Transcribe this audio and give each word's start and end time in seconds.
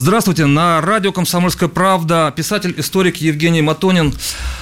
Здравствуйте, 0.00 0.46
на 0.46 0.80
радио 0.80 1.10
«Комсомольская 1.10 1.68
правда» 1.68 2.32
писатель-историк 2.34 3.16
Евгений 3.16 3.62
Матонин, 3.62 4.14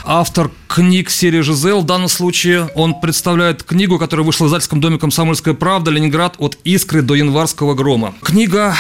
автор 0.06 0.50
книг 0.66 1.10
серии 1.10 1.40
«Жизел». 1.40 1.82
В 1.82 1.84
данном 1.84 2.08
случае 2.08 2.70
он 2.74 2.98
представляет 2.98 3.62
книгу, 3.62 3.98
которая 3.98 4.24
вышла 4.24 4.44
в 4.44 4.48
издательском 4.48 4.80
доме 4.80 4.98
«Комсомольская 4.98 5.52
правда» 5.52 5.91
«Ленинград 5.91 6.36
от 6.38 6.56
искры 6.64 7.02
до 7.02 7.14
январского 7.14 7.74
грома». 7.74 8.14
Книга 8.22 8.74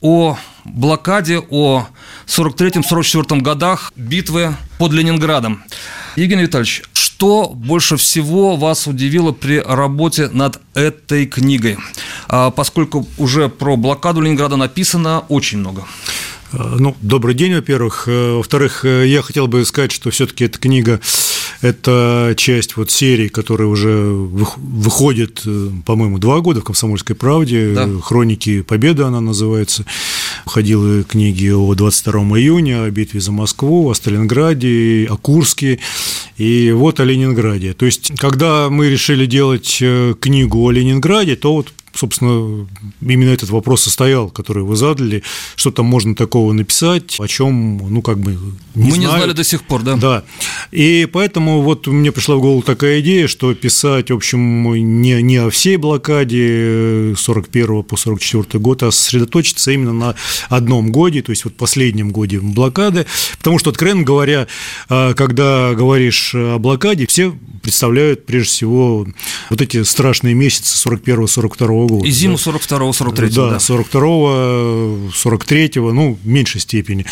о 0.00 0.38
блокаде, 0.64 1.38
о 1.50 1.86
43-44 2.26 3.42
годах 3.42 3.92
битвы 3.94 4.56
под 4.78 4.92
Ленинградом. 4.92 5.62
Евгений 6.16 6.42
Витальевич, 6.42 6.82
что 6.92 7.50
больше 7.54 7.96
всего 7.96 8.56
вас 8.56 8.86
удивило 8.86 9.32
при 9.32 9.60
работе 9.60 10.28
над 10.32 10.60
этой 10.74 11.26
книгой? 11.26 11.76
А, 12.28 12.50
поскольку 12.50 13.06
уже 13.18 13.48
про 13.48 13.76
блокаду 13.76 14.20
Ленинграда 14.20 14.56
написано 14.56 15.24
очень 15.28 15.58
много. 15.58 15.84
Э, 16.52 16.76
ну, 16.78 16.96
добрый 17.00 17.34
день, 17.34 17.54
во-первых. 17.54 18.04
Э, 18.06 18.36
во-вторых, 18.36 18.84
э, 18.84 19.06
я 19.06 19.22
хотел 19.22 19.46
бы 19.46 19.64
сказать, 19.64 19.92
что 19.92 20.10
все-таки 20.10 20.44
эта 20.44 20.58
книга– 20.58 21.00
это 21.60 22.34
часть 22.36 22.76
вот 22.76 22.90
серии, 22.90 23.28
которая 23.28 23.68
уже 23.68 23.88
выходит, 23.90 25.42
по-моему, 25.84 26.18
два 26.18 26.40
года 26.40 26.60
в 26.60 26.64
«Комсомольской 26.64 27.14
правде». 27.14 27.74
Да. 27.74 27.88
«Хроники 28.02 28.62
Победы» 28.62 29.02
она 29.02 29.20
называется. 29.20 29.84
Входили 30.46 31.02
книги 31.02 31.48
о 31.48 31.74
22 31.74 32.38
июня, 32.38 32.84
о 32.84 32.90
битве 32.90 33.20
за 33.20 33.32
Москву, 33.32 33.88
о 33.88 33.94
Сталинграде, 33.94 35.06
о 35.10 35.16
Курске 35.16 35.78
и 36.36 36.72
вот 36.72 37.00
о 37.00 37.04
Ленинграде. 37.04 37.72
То 37.72 37.86
есть, 37.86 38.12
когда 38.18 38.68
мы 38.70 38.88
решили 38.88 39.26
делать 39.26 39.82
книгу 40.20 40.58
о 40.64 40.70
Ленинграде, 40.70 41.36
то 41.36 41.54
вот 41.54 41.72
собственно, 41.94 42.66
именно 43.00 43.30
этот 43.30 43.50
вопрос 43.50 43.82
состоял, 43.82 44.30
который 44.30 44.62
вы 44.62 44.76
задали, 44.76 45.22
что 45.56 45.70
там 45.70 45.86
можно 45.86 46.14
такого 46.14 46.52
написать, 46.52 47.16
о 47.18 47.26
чем, 47.26 47.78
ну, 47.92 48.02
как 48.02 48.18
бы, 48.18 48.32
не 48.32 48.38
Мы 48.74 48.92
знают. 48.92 48.98
не 48.98 49.06
знали 49.06 49.32
до 49.32 49.44
сих 49.44 49.62
пор, 49.62 49.82
да? 49.82 49.96
Да. 49.96 50.24
И 50.70 51.08
поэтому 51.12 51.62
вот 51.62 51.86
мне 51.86 52.12
пришла 52.12 52.36
в 52.36 52.40
голову 52.40 52.62
такая 52.62 53.00
идея, 53.00 53.28
что 53.28 53.54
писать, 53.54 54.10
в 54.10 54.14
общем, 54.14 54.74
не, 55.02 55.22
не 55.22 55.36
о 55.36 55.50
всей 55.50 55.76
блокаде 55.76 57.14
41 57.16 57.82
по 57.82 57.96
44 57.96 58.60
год, 58.62 58.82
а 58.82 58.90
сосредоточиться 58.90 59.70
именно 59.72 59.92
на 59.92 60.14
одном 60.48 60.92
годе, 60.92 61.22
то 61.22 61.30
есть 61.30 61.44
вот 61.44 61.56
последнем 61.56 62.10
годе 62.10 62.40
блокады, 62.40 63.06
потому 63.38 63.58
что, 63.58 63.70
откровенно 63.70 64.02
говоря, 64.02 64.46
а, 64.88 65.14
когда 65.14 65.74
говоришь 65.74 66.32
о 66.34 66.58
блокаде, 66.58 67.06
все 67.06 67.34
представляют 67.62 68.26
прежде 68.26 68.48
всего 68.50 69.06
вот 69.50 69.60
эти 69.60 69.82
страшные 69.82 70.34
месяцы 70.34 70.76
41-42 70.88 71.79
года. 71.86 72.06
И 72.06 72.10
зиму 72.10 72.36
42-43. 72.36 73.34
Да, 73.34 73.50
да, 73.50 73.56
42-го, 73.56 75.10
43-го, 75.12 75.92
ну, 75.92 76.18
в 76.22 76.26
меньшей 76.26 76.60
степени. 76.60 77.06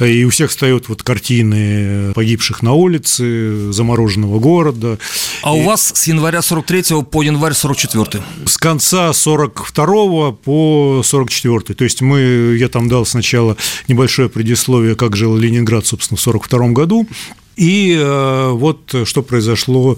И 0.00 0.24
у 0.24 0.30
всех 0.30 0.50
встают 0.50 0.88
вот 0.88 1.02
картины 1.02 2.12
погибших 2.12 2.62
на 2.62 2.72
улице, 2.72 3.72
замороженного 3.72 4.38
города. 4.38 4.98
А 5.42 5.56
и... 5.56 5.60
у 5.60 5.64
вас 5.64 5.92
с 5.94 6.06
января 6.06 6.42
43 6.42 7.02
по 7.10 7.22
январь 7.22 7.54
44 7.54 8.22
С 8.44 8.58
конца 8.58 9.12
42 9.12 10.32
по 10.32 11.02
44 11.02 11.60
То 11.74 11.84
есть 11.84 12.02
мы, 12.02 12.56
я 12.58 12.68
там 12.68 12.88
дал 12.88 13.06
сначала 13.06 13.56
небольшое 13.88 14.28
предисловие, 14.28 14.96
как 14.96 15.16
жил 15.16 15.36
Ленинград, 15.36 15.86
собственно, 15.86 16.16
в 16.16 16.20
42 16.20 16.68
году. 16.68 17.06
И 17.56 17.96
э, 17.98 18.50
вот 18.50 18.94
что 19.04 19.22
произошло 19.22 19.96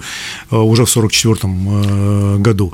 э, 0.50 0.56
уже 0.56 0.84
в 0.84 0.96
1944 0.96 1.52
э, 1.52 2.38
году. 2.38 2.72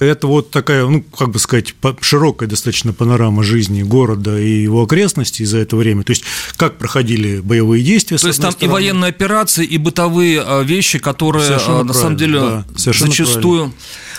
Это 0.00 0.26
вот 0.26 0.50
такая, 0.50 0.86
ну, 0.86 1.02
как 1.16 1.30
бы 1.30 1.38
сказать, 1.38 1.74
широкая 2.00 2.48
достаточно 2.48 2.92
панорама 2.92 3.44
жизни 3.44 3.82
города 3.82 4.36
и 4.38 4.62
его 4.62 4.82
окрестностей 4.82 5.44
за 5.44 5.58
это 5.58 5.76
время. 5.76 6.02
То 6.02 6.10
есть, 6.10 6.24
как 6.56 6.78
проходили 6.78 7.38
боевые 7.38 7.84
действия. 7.84 8.18
То 8.18 8.26
есть, 8.26 8.42
там 8.42 8.50
стороны. 8.50 8.70
и 8.70 8.72
военные 8.72 9.08
операции, 9.10 9.64
и 9.64 9.78
бытовые 9.78 10.64
вещи, 10.64 10.98
которые, 10.98 11.46
совершенно 11.46 11.84
на 11.84 11.94
самом 11.94 12.16
деле, 12.16 12.40
да, 12.40 12.64
зачастую 12.74 13.58
правильно. 13.58 13.74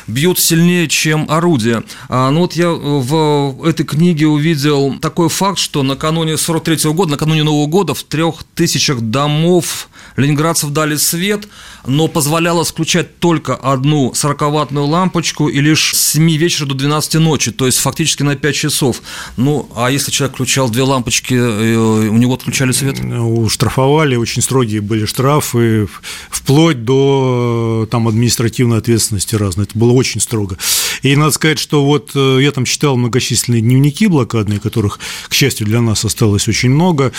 Бьют 0.07 0.39
сильнее, 0.39 0.88
чем 0.88 1.25
орудия. 1.29 1.83
А, 2.09 2.29
ну, 2.31 2.41
вот 2.41 2.53
я 2.53 2.69
в 2.69 3.66
этой 3.66 3.85
книге 3.85 4.27
увидел 4.27 4.97
такой 4.99 5.29
факт, 5.29 5.59
что 5.59 5.83
накануне 5.83 6.38
43 6.38 6.89
-го 6.89 6.93
года, 6.93 7.11
накануне 7.11 7.43
Нового 7.43 7.67
года 7.67 7.93
в 7.93 8.03
трех 8.03 8.43
тысячах 8.55 9.01
домов 9.01 9.89
Ленинградцев 10.17 10.69
дали 10.69 10.95
свет, 10.95 11.47
но 11.85 12.07
позволяло 12.07 12.63
включать 12.63 13.19
только 13.19 13.55
одну 13.55 14.11
40-ваттную 14.11 14.85
лампочку 14.85 15.49
и 15.49 15.59
лишь 15.59 15.93
с 15.93 16.13
7 16.13 16.31
вечера 16.37 16.66
до 16.66 16.73
12 16.73 17.16
ночи, 17.16 17.51
то 17.51 17.66
есть 17.66 17.79
фактически 17.79 18.23
на 18.23 18.35
5 18.35 18.55
часов. 18.55 19.01
Ну, 19.37 19.69
а 19.75 19.91
если 19.91 20.11
человек 20.11 20.35
включал 20.35 20.69
две 20.69 20.83
лампочки, 20.83 21.33
э, 21.33 21.75
у 21.75 22.17
него 22.17 22.35
отключали 22.35 22.72
свет? 22.72 23.03
Ну, 23.03 23.49
штрафовали, 23.49 24.16
очень 24.16 24.41
строгие 24.41 24.81
были 24.81 25.05
штрафы, 25.05 25.87
вплоть 26.29 26.85
до 26.85 27.87
там, 27.91 28.07
административной 28.07 28.77
ответственности 28.77 29.35
разной. 29.35 29.66
Это 29.66 29.77
было 29.77 29.91
очень 29.95 30.22
строго. 30.22 30.57
И 31.01 31.16
надо 31.16 31.31
сказать, 31.31 31.59
что 31.59 31.85
вот 31.85 32.11
э, 32.16 32.39
я 32.41 32.51
там 32.51 32.66
читал 32.66 32.97
многочисленные 32.97 33.61
дневники 33.61 34.07
блокадные, 34.07 34.59
которых, 34.59 35.00
к 35.28 35.33
счастью, 35.33 35.67
для 35.67 35.81
нас 35.81 36.03
осталось 36.03 36.47
очень 36.47 36.69
много. 36.69 37.11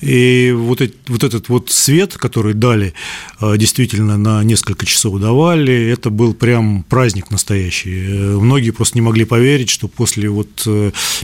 И 0.00 0.54
вот, 0.56 0.80
вот 1.08 1.24
этот 1.24 1.48
вот 1.48 1.70
свет, 1.70 2.14
который 2.14 2.54
дали, 2.54 2.94
э, 3.40 3.56
действительно 3.56 4.16
на 4.16 4.44
несколько 4.44 4.86
часов 4.86 5.20
давали, 5.20 5.90
это 5.90 6.10
был 6.10 6.34
прям 6.34 6.84
праздник 6.84 7.30
настоящий. 7.32 8.06
Э, 8.06 8.38
многие 8.38 8.70
просто 8.70 8.96
не 8.96 9.02
могли 9.02 9.24
поверить, 9.24 9.70
что 9.70 9.88
после 9.88 10.28
вот 10.28 10.66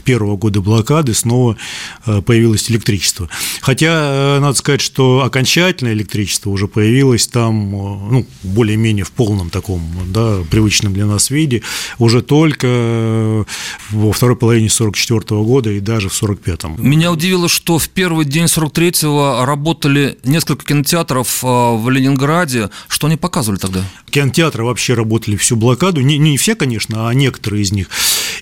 первого 0.03 0.35
года 0.35 0.61
блокады 0.61 1.13
снова 1.13 1.57
появилось 2.05 2.69
электричество. 2.69 3.29
Хотя, 3.61 4.39
надо 4.41 4.57
сказать, 4.57 4.81
что 4.81 5.23
окончательное 5.23 5.93
электричество 5.93 6.49
уже 6.49 6.67
появилось 6.67 7.27
там, 7.27 7.71
ну, 7.71 8.25
более-менее 8.43 9.05
в 9.05 9.11
полном 9.11 9.49
таком, 9.49 9.81
да, 10.07 10.39
привычном 10.49 10.93
для 10.99 11.05
нас 11.05 11.29
виде, 11.29 11.61
уже 11.97 12.21
только 12.21 12.67
э, 12.69 13.43
во 13.91 14.11
второй 14.11 14.35
половине 14.35 14.69
44 14.69 15.41
года 15.43 15.71
и 15.71 15.79
даже 15.79 16.09
в 16.09 16.23
45-м. 16.23 16.75
Меня 16.77 17.11
удивило, 17.11 17.47
что 17.47 17.79
в 17.79 17.87
первый 17.89 18.25
день 18.25 18.45
43-го 18.45 19.45
работали 19.45 20.17
несколько 20.23 20.65
кинотеатров 20.65 21.43
э, 21.43 21.47
в 21.47 21.89
Ленинграде. 21.89 22.69
Что 22.89 23.07
они 23.07 23.15
показывали 23.15 23.59
тогда? 23.59 23.81
Кинотеатры 24.09 24.65
вообще 24.65 24.93
работали 24.93 25.37
всю 25.37 25.55
блокаду. 25.55 26.01
Не, 26.01 26.17
не 26.17 26.37
все, 26.37 26.55
конечно, 26.55 27.07
а 27.07 27.13
некоторые 27.13 27.63
из 27.63 27.71
них. 27.71 27.87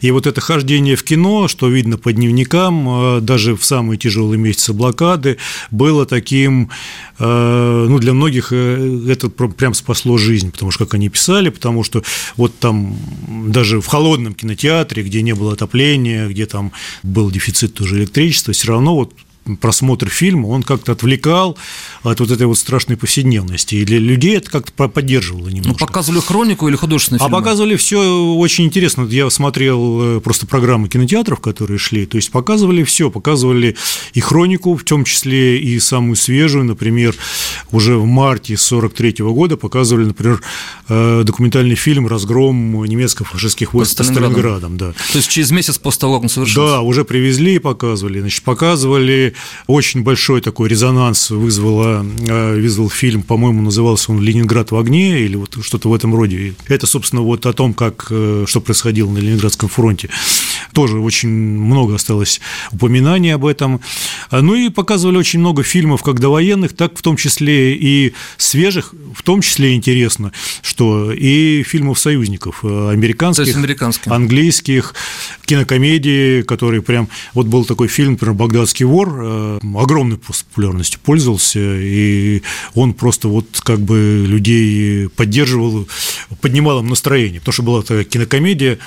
И 0.02 0.12
вот 0.12 0.28
это 0.28 0.42
хождение 0.42 0.96
в 0.96 1.04
кино, 1.04 1.48
что 1.48 1.68
видно 1.70 1.98
по 1.98 2.14
дневникам, 2.14 3.18
э, 3.18 3.22
даже 3.22 3.56
в 3.56 3.64
самые 3.64 3.98
тяжелые 3.98 4.38
месяцы 4.38 4.74
блокады, 4.74 5.38
было 5.72 6.06
таким, 6.06 6.70
ну, 7.20 7.98
для 8.00 8.14
многих 8.14 8.52
это 8.52 9.30
прям 9.30 9.74
спасло 9.74 10.18
жизнь, 10.18 10.52
потому 10.52 10.72
что, 10.72 10.86
как 10.86 10.94
они 10.96 11.10
писали, 11.10 11.50
потому 11.50 11.84
что 11.84 12.04
вот 12.36 12.58
там 12.60 12.96
даже 13.48 13.82
в 13.82 13.88
холодном 13.88 14.34
кинотеатре, 14.34 15.04
где 15.04 15.22
не 15.22 15.34
было 15.34 15.54
отопления, 15.54 16.28
где 16.28 16.46
там 16.46 16.72
был 17.04 17.32
дефицит 17.32 17.74
тоже 17.74 17.98
электричества, 17.98 18.54
все 18.54 18.68
равно 18.68 18.96
вот 18.96 19.14
просмотр 19.56 20.10
фильма, 20.10 20.48
он 20.48 20.64
как-то 20.64 20.92
отвлекал 20.92 21.58
от 22.04 22.20
вот 22.20 22.32
этой 22.32 22.48
вот 22.48 22.58
страшной 22.58 22.98
повседневности. 22.98 23.76
И 23.76 23.86
для 23.86 24.00
людей 24.00 24.38
это 24.38 24.52
как-то 24.52 24.88
поддерживало 24.88 25.48
немножко. 25.48 25.70
Ну, 25.70 25.88
показывали 25.88 26.20
хронику 26.20 26.68
или 26.68 26.76
художественный 26.76 27.20
фильм? 27.20 27.34
А 27.34 27.38
показывали 27.38 27.76
все 27.76 28.36
очень 28.36 28.66
интересно. 28.66 29.04
Я 29.04 29.30
смотрел 29.30 30.18
э, 30.18 30.20
просто 30.20 30.46
программы 30.48 30.90
кинотеатров, 30.90 31.40
которые 31.40 31.78
шли, 31.78 32.06
то 32.06 32.18
есть 32.18 32.32
показывали 32.32 32.84
все, 32.84 33.10
показывали 33.10 33.76
и 34.14 34.20
хронику, 34.20 34.76
в 34.76 34.84
том 34.84 35.04
числе 35.04 35.60
и 35.60 35.80
самую 35.80 36.16
свежую, 36.16 36.66
например, 36.66 37.16
уже 37.72 37.98
в 37.98 38.06
марте 38.06 38.58
43 38.58 39.12
-го 39.24 39.34
года 39.34 39.58
показывали, 39.58 40.06
например, 40.06 40.42
э, 40.90 41.24
документальный 41.24 41.76
фильм 41.76 42.08
«Разгром 42.08 42.84
немецко-фашистских 42.86 43.74
войск 43.74 43.98
под 43.98 44.08
Сталинградом». 44.08 44.78
Да. 44.78 44.94
То 45.12 45.18
есть 45.18 45.30
через 45.30 45.52
месяц 45.52 45.78
после 45.78 46.02
того, 46.02 46.16
как 46.16 46.24
он 46.24 46.30
совершился? 46.30 46.74
Да, 46.74 46.82
уже 46.82 47.06
привезли 47.06 47.56
и 47.56 47.60
показывали. 47.60 48.20
Значит, 48.20 48.44
показывали 48.44 49.34
очень 49.68 50.04
большой 50.04 50.42
такой 50.42 50.70
резонанс 50.70 51.30
вызвало, 51.30 52.06
э, 52.28 52.56
вызвал 52.56 52.90
фильм, 52.90 53.24
по-моему, 53.24 53.62
назывался 53.62 54.12
он 54.12 54.22
«Ленинград 54.22 54.72
в 54.72 54.76
огне» 54.76 55.22
или 55.22 55.36
вот 55.36 55.58
что-то 55.62 55.90
в 55.90 55.94
этом 55.94 56.16
роде. 56.16 56.56
Это, 56.68 56.88
собственно, 56.88 57.22
вот 57.22 57.46
о 57.46 57.54
том, 57.54 57.74
как, 57.74 58.08
э, 58.10 58.46
что 58.48 58.62
происходило 58.62 59.10
на 59.10 59.20
Ленинградском 59.20 59.70
фронте. 59.70 60.10
Тоже 60.74 61.00
очень 61.00 61.30
много 61.30 61.96
осталось 61.96 62.42
упоминаний 62.72 63.34
об 63.34 63.46
этом. 63.46 63.82
Ну 64.32 64.56
и 64.56 64.70
показывали 64.70 65.18
очень 65.18 65.40
много 65.40 65.64
фильмов, 65.64 66.04
как 66.04 66.20
довоенных, 66.20 66.76
так 66.76 66.98
в 66.98 67.02
том 67.02 67.18
числе 67.18 67.76
и 67.76 68.14
свежих, 68.38 68.94
в 69.14 69.24
том 69.24 69.42
числе 69.42 69.76
интересно, 69.76 70.32
что 70.62 71.12
и 71.12 71.64
фильмов 71.64 72.00
союзников, 72.00 72.60
э, 72.64 72.90
американских, 72.92 73.56
американских. 73.56 74.12
английских, 74.12 74.94
кинокомедии, 75.46 76.42
которые 76.44 76.82
прям... 76.82 77.10
Вот 77.34 77.48
был 77.48 77.66
такой 77.66 77.88
фильм, 77.88 78.14
например, 78.14 78.34
«Багдадский 78.36 78.86
вор», 78.86 79.10
э, 79.22 79.60
огромной 79.76 80.18
популярностью 80.18 81.00
пользовался, 81.04 81.60
и 81.60 82.42
он 82.74 82.94
просто 82.94 83.28
вот 83.28 83.48
как 83.62 83.80
бы 83.80 84.26
людей 84.28 85.10
поддерживал, 85.10 85.88
поднимал 86.42 86.80
им 86.80 86.88
настроение, 86.88 87.40
потому 87.40 87.54
что 87.54 87.64
была 87.64 87.82
такая 87.82 88.04
кинокомедия, 88.04 88.80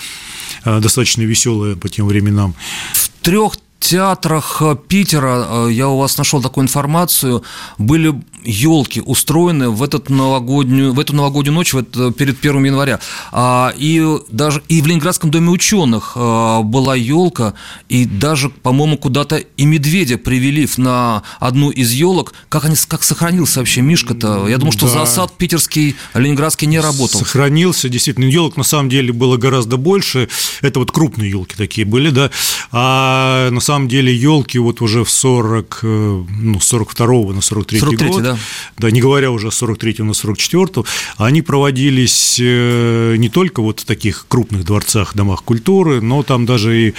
э, 0.64 0.80
достаточно 0.80 1.22
веселая 1.22 1.76
по 1.80 1.88
тем 1.88 2.06
временам. 2.06 2.54
В 2.92 3.08
трех 3.22 3.56
театрах 3.80 4.58
э, 4.60 4.76
Питера, 4.88 5.46
э, 5.48 5.68
я 5.72 5.88
у 5.88 5.98
вас 5.98 6.16
нашел 6.18 6.40
такую 6.40 6.64
информацию, 6.64 7.42
были 7.78 8.14
елки 8.44 9.00
устроены 9.00 9.70
в, 9.70 9.82
этот 9.82 10.10
новогоднюю, 10.10 10.92
в 10.92 11.00
эту 11.00 11.14
новогоднюю 11.14 11.54
ночь 11.54 11.72
в 11.72 11.78
это, 11.78 12.12
перед 12.12 12.38
1 12.38 12.64
января. 12.64 13.00
А, 13.32 13.72
и 13.76 14.02
даже 14.30 14.62
и 14.68 14.80
в 14.80 14.86
Ленинградском 14.86 15.30
доме 15.30 15.50
ученых 15.50 16.12
а, 16.14 16.62
была 16.62 16.94
елка, 16.94 17.54
и 17.88 18.04
даже, 18.04 18.50
по-моему, 18.50 18.98
куда-то 18.98 19.36
и 19.36 19.64
медведя 19.64 20.18
привели 20.18 20.68
на 20.76 21.22
одну 21.38 21.70
из 21.70 21.92
елок. 21.92 22.34
Как, 22.48 22.64
они, 22.64 22.76
как 22.88 23.02
сохранился 23.02 23.60
вообще 23.60 23.80
Мишка-то? 23.80 24.46
Я 24.48 24.58
думаю, 24.58 24.72
что 24.72 24.86
да. 24.86 24.92
засад 24.92 25.32
питерский, 25.36 25.96
ленинградский 26.14 26.66
не 26.66 26.80
работал. 26.80 27.20
Сохранился, 27.20 27.88
действительно. 27.88 28.24
Елок 28.24 28.56
на 28.56 28.64
самом 28.64 28.88
деле 28.88 29.12
было 29.12 29.36
гораздо 29.36 29.76
больше. 29.76 30.28
Это 30.60 30.80
вот 30.80 30.92
крупные 30.92 31.30
елки 31.30 31.56
такие 31.56 31.86
были, 31.86 32.10
да. 32.10 32.30
А 32.72 33.50
на 33.50 33.60
самом 33.70 33.86
деле 33.86 34.12
елки 34.12 34.58
вот 34.58 34.80
уже 34.80 35.04
в 35.04 35.10
40, 35.10 35.80
э, 35.82 36.24
ну, 36.40 36.60
42 36.60 37.32
на 37.32 37.40
43 37.40 37.78
43 37.78 38.08
год, 38.08 38.22
да? 38.22 38.38
Да, 38.78 38.90
не 38.90 39.00
говоря 39.00 39.30
уже 39.30 39.48
о 39.48 39.50
43 39.52 40.02
на 40.02 40.12
44 40.12 40.84
они 41.18 41.40
проводились 41.42 42.38
э, 42.40 43.14
не 43.16 43.28
только 43.28 43.62
вот 43.62 43.80
в 43.80 43.84
таких 43.84 44.26
крупных 44.28 44.64
дворцах, 44.64 45.14
домах 45.14 45.44
культуры, 45.44 46.00
но 46.00 46.24
там 46.24 46.46
даже 46.46 46.88
и 46.88 46.94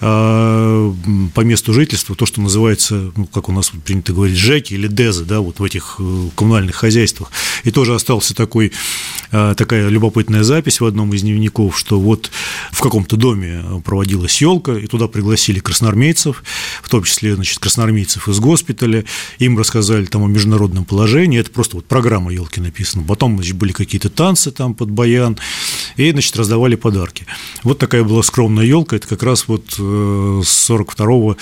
э, 0.00 0.92
по 1.34 1.40
месту 1.40 1.72
жительства, 1.72 2.14
то, 2.14 2.26
что 2.26 2.40
называется, 2.40 3.10
ну, 3.16 3.26
как 3.26 3.48
у 3.48 3.52
нас 3.52 3.72
принято 3.84 4.12
говорить, 4.12 4.36
ЖЭКи 4.36 4.74
или 4.74 4.86
ДЭЗы, 4.86 5.24
да, 5.24 5.40
вот 5.40 5.58
в 5.58 5.64
этих 5.64 6.00
коммунальных 6.36 6.76
хозяйствах. 6.76 7.32
И 7.64 7.72
тоже 7.72 7.94
остался 7.94 8.34
такой, 8.34 8.72
такая 9.30 9.88
любопытная 9.88 10.44
запись 10.44 10.80
в 10.80 10.84
одном 10.84 11.12
из 11.12 11.22
дневников, 11.22 11.76
что 11.76 11.98
вот 11.98 12.30
в 12.70 12.80
каком-то 12.80 13.16
доме 13.16 13.64
проводилась 13.84 14.40
елка, 14.40 14.78
и 14.78 14.86
туда 14.86 15.08
пригласили 15.08 15.58
красноармейцев 15.58 16.03
красноармейцев, 16.04 16.42
в 16.82 16.88
том 16.88 17.04
числе, 17.04 17.34
значит, 17.34 17.58
красноармейцев 17.58 18.28
из 18.28 18.38
госпиталя, 18.40 19.04
им 19.38 19.58
рассказали 19.58 20.04
там 20.04 20.24
о 20.24 20.28
международном 20.28 20.84
положении, 20.84 21.40
это 21.40 21.50
просто 21.50 21.76
вот 21.76 21.86
программа 21.86 22.32
елки 22.32 22.60
написана, 22.60 23.04
потом, 23.04 23.36
значит, 23.36 23.56
были 23.56 23.72
какие-то 23.72 24.10
танцы 24.10 24.50
там 24.50 24.74
под 24.74 24.90
баян, 24.90 25.38
и, 25.96 26.10
значит, 26.10 26.36
раздавали 26.36 26.76
подарки. 26.76 27.26
Вот 27.62 27.78
такая 27.78 28.02
была 28.02 28.22
скромная 28.22 28.64
елка, 28.64 28.96
это 28.96 29.08
как 29.08 29.22
раз 29.22 29.48
вот 29.48 29.76
э, 29.78 30.42
с 30.44 30.70
42-го, 30.70 31.36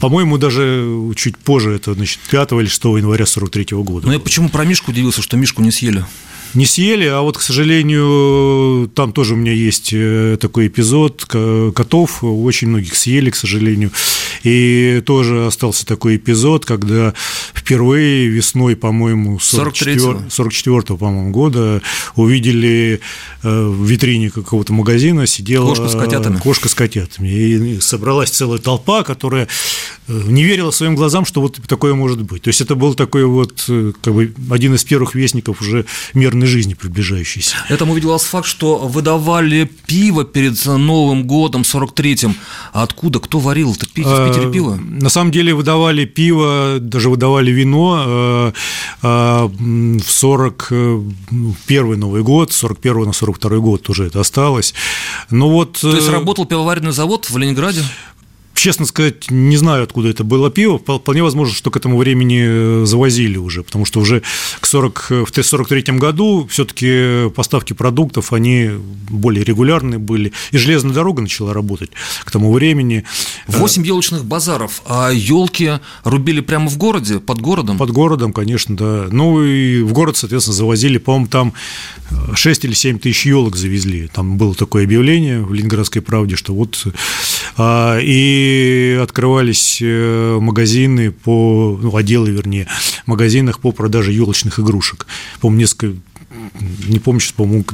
по-моему, 0.00 0.38
даже 0.38 1.12
чуть 1.16 1.38
позже, 1.38 1.72
это, 1.72 1.94
значит, 1.94 2.20
5 2.30 2.52
или 2.52 2.66
6 2.66 2.84
января 2.84 3.26
43 3.26 3.64
-го 3.64 3.84
года. 3.84 4.06
Ну, 4.06 4.12
я 4.12 4.20
почему 4.20 4.48
про 4.48 4.64
Мишку 4.64 4.90
удивился, 4.90 5.22
что 5.22 5.36
Мишку 5.36 5.62
не 5.62 5.70
съели? 5.70 6.04
Не 6.56 6.66
съели, 6.66 7.06
а 7.06 7.20
вот, 7.20 7.38
к 7.38 7.42
сожалению, 7.42 8.88
там 8.94 9.12
тоже 9.12 9.34
у 9.34 9.36
меня 9.36 9.52
есть 9.52 9.90
э, 9.92 10.36
такой 10.40 10.66
эпизод, 10.68 11.24
котов. 11.26 12.24
Очень 12.24 12.68
многих 12.68 12.94
съели, 12.96 13.30
к 13.30 13.36
сожалению, 13.36 13.90
и 14.46 15.00
тоже 15.00 15.46
остался 15.46 15.84
такой 15.84 16.16
эпизод, 16.16 16.64
когда 16.64 17.14
впервые 17.52 18.28
весной, 18.28 18.76
по-моему, 18.76 19.40
44, 19.40 20.30
44 20.30 20.96
по-моему, 20.96 21.30
года 21.30 21.82
увидели 22.14 23.00
э, 23.42 23.66
в 23.66 23.84
витрине 23.84 24.30
какого-то 24.30 24.72
магазина 24.72 25.26
сидела 25.26 25.66
кошка 25.66 25.88
с 25.88 25.96
котятами. 25.96 26.36
Кошка 26.36 26.68
с 26.68 26.74
котятами. 26.76 27.28
И 27.28 27.80
собралась 27.80 28.30
целая 28.30 28.60
толпа, 28.60 29.02
которая 29.02 29.48
э, 30.06 30.22
не 30.26 30.44
верила 30.44 30.70
своим 30.70 30.94
глазам, 30.94 31.24
что 31.24 31.40
вот 31.40 31.58
такое 31.66 31.94
может 31.94 32.22
быть. 32.22 32.42
То 32.42 32.48
есть 32.48 32.60
это 32.60 32.76
был 32.76 32.94
такой 32.94 33.24
вот 33.24 33.68
как 34.00 34.14
бы 34.14 34.32
один 34.50 34.76
из 34.76 34.84
первых 34.84 35.16
вестников 35.16 35.60
уже 35.60 35.86
мирной 36.14 36.46
жизни 36.46 36.74
приближающейся. 36.74 37.56
Этому 37.68 37.96
видел 37.96 38.16
факт, 38.16 38.46
что 38.46 38.78
выдавали 38.78 39.68
пиво 39.86 40.24
перед 40.24 40.64
Новым 40.66 41.26
годом 41.26 41.62
43-м. 41.62 42.36
А 42.72 42.84
откуда? 42.84 43.18
Кто 43.18 43.40
варил 43.40 43.72
это 43.72 43.86
пить 43.88 44.06
Питере 44.36 44.52
пиво? 44.52 44.78
На 45.00 45.10
самом 45.10 45.30
деле 45.30 45.54
выдавали 45.54 46.04
пиво, 46.04 46.78
даже 46.80 47.10
выдавали 47.10 47.50
вино 47.50 48.04
э, 48.06 48.52
э, 49.02 49.48
в 49.48 50.10
41 50.10 52.00
Новый 52.00 52.22
год, 52.22 52.52
41 52.52 53.04
на 53.04 53.12
42 53.12 53.58
год 53.58 53.88
уже 53.90 54.04
это 54.06 54.20
осталось. 54.20 54.74
Но 55.30 55.50
вот... 55.50 55.78
То 55.80 55.94
есть 55.94 56.08
э, 56.08 56.12
работал 56.12 56.46
пивоваренный 56.46 56.92
завод 56.92 57.30
в 57.30 57.36
Ленинграде? 57.38 57.82
Честно 58.56 58.86
сказать, 58.86 59.30
не 59.30 59.56
знаю, 59.58 59.84
откуда 59.84 60.08
это 60.08 60.24
было 60.24 60.50
пиво. 60.50 60.78
Вполне 60.78 61.22
возможно, 61.22 61.54
что 61.54 61.70
к 61.70 61.76
этому 61.76 61.98
времени 61.98 62.40
э, 62.42 62.84
завозили 62.86 63.36
уже, 63.36 63.62
потому 63.62 63.84
что 63.84 64.00
уже 64.00 64.22
к 64.60 64.66
40, 64.66 65.02
в 65.10 65.30
1943 65.30 65.98
году 65.98 66.48
все-таки 66.50 67.28
поставки 67.34 67.74
продуктов, 67.74 68.32
они 68.32 68.70
более 69.10 69.44
регулярные 69.44 69.98
были, 69.98 70.32
и 70.52 70.56
железная 70.56 70.94
дорога 70.94 71.20
начала 71.20 71.52
работать 71.52 71.90
к 72.24 72.30
тому 72.30 72.50
времени. 72.52 73.04
Восемь 73.46 73.86
елочных 73.86 74.24
базаров, 74.24 74.82
а 74.86 75.10
елки 75.10 75.72
рубили 76.04 76.40
прямо 76.40 76.68
в 76.68 76.78
городе, 76.78 77.20
под 77.20 77.40
городом? 77.40 77.76
Под 77.76 77.90
городом, 77.90 78.32
конечно, 78.32 78.74
да. 78.74 79.06
Ну 79.10 79.44
и 79.44 79.82
в 79.82 79.92
город, 79.92 80.16
соответственно, 80.16 80.56
завозили, 80.56 80.96
по-моему, 80.98 81.26
там 81.26 81.52
6 82.34 82.64
или 82.64 82.72
7 82.72 82.98
тысяч 82.98 83.26
елок 83.26 83.56
завезли. 83.56 84.08
Там 84.08 84.38
было 84.38 84.54
такое 84.54 84.84
объявление 84.84 85.42
в 85.42 85.52
Ленинградской 85.52 86.02
правде, 86.02 86.36
что 86.36 86.54
вот... 86.54 86.86
А, 87.58 87.98
и 88.46 88.98
открывались 89.02 89.78
э, 89.80 90.38
магазины 90.40 91.10
по, 91.10 91.78
ну, 91.80 91.96
отделы, 91.96 92.30
вернее, 92.30 92.68
магазинах 93.06 93.60
по 93.60 93.72
продаже 93.72 94.12
елочных 94.12 94.60
игрушек. 94.60 95.06
По-моему, 95.40 95.60
несколько 95.60 95.94
не 96.86 96.98
помню 96.98 97.20
сейчас, 97.20 97.32
по-моему, 97.32 97.64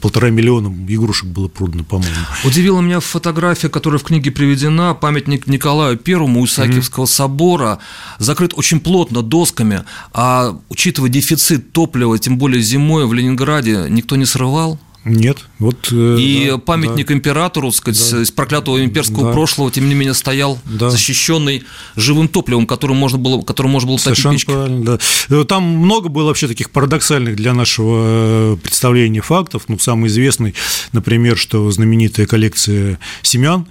полтора 0.00 0.30
миллиона 0.30 0.68
игрушек 0.88 1.28
было 1.28 1.48
продано, 1.48 1.84
по-моему. 1.84 2.14
Удивила 2.44 2.80
меня 2.80 3.00
фотография, 3.00 3.68
которая 3.68 3.98
в 3.98 4.04
книге 4.04 4.30
приведена, 4.30 4.94
памятник 4.94 5.46
Николаю 5.46 5.96
Первому 5.96 6.44
Исаакиевского 6.44 7.04
mm-hmm. 7.04 7.08
собора, 7.08 7.78
закрыт 8.18 8.52
очень 8.56 8.80
плотно 8.80 9.22
досками, 9.22 9.84
а 10.12 10.58
учитывая 10.68 11.10
дефицит 11.10 11.72
топлива, 11.72 12.18
тем 12.18 12.38
более 12.38 12.62
зимой 12.62 13.06
в 13.06 13.12
Ленинграде, 13.12 13.86
никто 13.88 14.16
не 14.16 14.26
срывал? 14.26 14.78
Нет, 15.02 15.46
вот 15.58 15.88
э, 15.92 16.16
и 16.18 16.48
да, 16.50 16.58
памятник 16.58 17.06
да, 17.06 17.14
императору, 17.14 17.72
сказать, 17.72 18.10
да, 18.10 18.22
из 18.22 18.30
проклятого 18.30 18.84
имперского 18.84 19.28
да, 19.28 19.32
прошлого, 19.32 19.70
тем 19.70 19.88
не 19.88 19.94
менее 19.94 20.12
стоял 20.12 20.58
да. 20.66 20.90
защищенный 20.90 21.64
живым 21.96 22.28
топливом, 22.28 22.66
которым 22.66 22.98
можно 22.98 23.16
было, 23.16 23.40
которым 23.40 23.72
можно 23.72 23.88
было 23.88 23.96
Совершенно 23.96 24.34
топить 24.34 24.46
печки. 24.46 24.56
правильно, 24.56 24.84
да. 24.84 24.98
Э, 25.30 25.44
там 25.44 25.62
много 25.62 26.10
было 26.10 26.26
вообще 26.26 26.48
таких 26.48 26.68
парадоксальных 26.68 27.34
для 27.34 27.54
нашего 27.54 28.02
э, 28.04 28.56
представления 28.62 29.22
фактов. 29.22 29.64
Ну, 29.68 29.78
самый 29.78 30.08
известный, 30.08 30.54
например, 30.92 31.38
что 31.38 31.70
знаменитая 31.70 32.26
коллекция 32.26 32.98
семян 33.22 33.66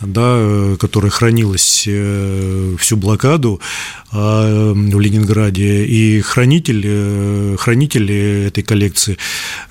да, 0.00 0.76
которая 0.78 1.10
хранилась 1.10 1.84
э, 1.86 2.76
всю 2.78 2.96
блокаду 2.96 3.60
а, 4.12 4.72
в 4.72 5.00
Ленинграде, 5.00 5.84
и 5.84 6.20
хранитель, 6.20 6.82
э, 6.84 7.56
хранитель 7.58 8.10
этой 8.46 8.62
коллекции 8.62 9.18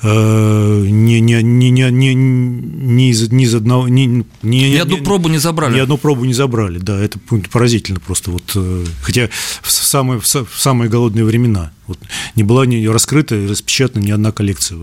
э, 0.01 0.85
не, 0.87 1.21
не, 1.21 1.41
не, 1.41 1.69
не, 1.69 1.89
не, 1.89 2.13
не, 2.13 3.09
из, 3.11 3.31
не 3.31 3.45
из 3.45 3.55
одного... 3.55 3.87
Не, 3.87 4.05
не, 4.43 4.71
ни 4.71 4.75
одну 4.75 4.97
пробу 4.97 5.29
не 5.29 5.37
забрали. 5.37 5.75
Ни 5.75 5.79
одну 5.79 5.97
пробу 5.97 6.25
не 6.25 6.33
забрали, 6.33 6.79
да, 6.79 6.99
это 6.99 7.19
поразительно 7.51 7.99
просто. 7.99 8.31
Вот, 8.31 8.57
хотя 9.01 9.29
в 9.61 9.71
самые, 9.71 10.19
в 10.19 10.25
самые 10.25 10.89
голодные 10.89 11.23
времена 11.23 11.71
вот, 11.87 11.99
не 12.35 12.43
была 12.43 12.65
не 12.65 12.85
раскрыта 12.87 13.35
и 13.35 13.47
распечатана 13.47 14.03
ни 14.03 14.11
одна 14.11 14.31
коллекция. 14.31 14.77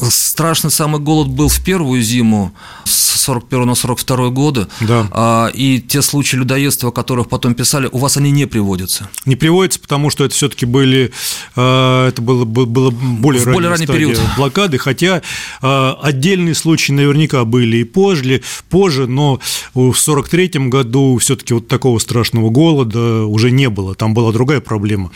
Страшный 0.00 0.70
самый 0.70 1.00
голод 1.00 1.28
был 1.28 1.48
в 1.48 1.62
первую 1.64 2.02
зиму 2.02 2.52
с 2.84 3.09
41 3.20 3.66
на 3.66 3.74
42 3.74 4.28
годы. 4.30 4.66
Да. 4.80 5.06
А, 5.10 5.50
и 5.52 5.80
те 5.80 6.02
случаи 6.02 6.36
людоедства, 6.36 6.88
о 6.88 6.92
которых 6.92 7.28
потом 7.28 7.54
писали, 7.54 7.88
у 7.92 7.98
вас 7.98 8.16
они 8.16 8.30
не 8.30 8.46
приводятся? 8.46 9.08
Не 9.26 9.36
приводятся, 9.36 9.80
потому 9.80 10.10
что 10.10 10.24
это 10.24 10.34
все-таки 10.34 10.66
были, 10.66 11.12
а, 11.56 12.08
это 12.08 12.22
было, 12.22 12.44
было 12.44 12.90
более, 12.90 13.42
в 13.42 13.52
более 13.52 13.70
ранний 13.70 13.86
период 13.86 14.20
блокады, 14.36 14.78
хотя 14.78 15.22
а, 15.62 15.98
отдельные 16.02 16.54
случаи 16.54 16.92
наверняка 16.92 17.44
были 17.44 17.78
и 17.78 17.84
позже, 17.84 18.42
позже, 18.68 19.06
но 19.06 19.40
в 19.74 19.94
43 19.94 20.68
году 20.68 21.18
все-таки 21.18 21.54
вот 21.54 21.68
такого 21.68 21.98
страшного 21.98 22.50
голода 22.50 23.24
уже 23.24 23.50
не 23.50 23.68
было. 23.68 23.94
Там 23.94 24.14
была 24.14 24.32
другая 24.32 24.60
проблема. 24.60 25.10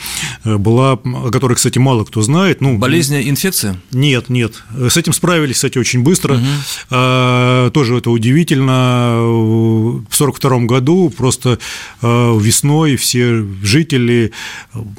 Была, 0.44 0.92
о 0.92 1.30
которой, 1.30 1.54
кстати, 1.54 1.78
мало 1.78 2.04
кто 2.04 2.22
знает. 2.22 2.60
Ну, 2.60 2.78
Болезнь, 2.78 3.16
инфекция? 3.28 3.80
Нет, 3.92 4.28
нет. 4.28 4.62
С 4.76 4.96
этим 4.96 5.12
справились, 5.12 5.56
кстати, 5.56 5.78
очень 5.78 6.02
быстро. 6.02 6.34
Угу. 6.34 7.70
Тоже 7.70 7.93
скажу, 7.94 7.98
это 7.98 8.10
удивительно. 8.10 9.18
В 9.20 10.16
1942 10.18 10.58
году 10.66 11.10
просто 11.10 11.58
весной 12.02 12.96
все 12.96 13.44
жители, 13.62 14.32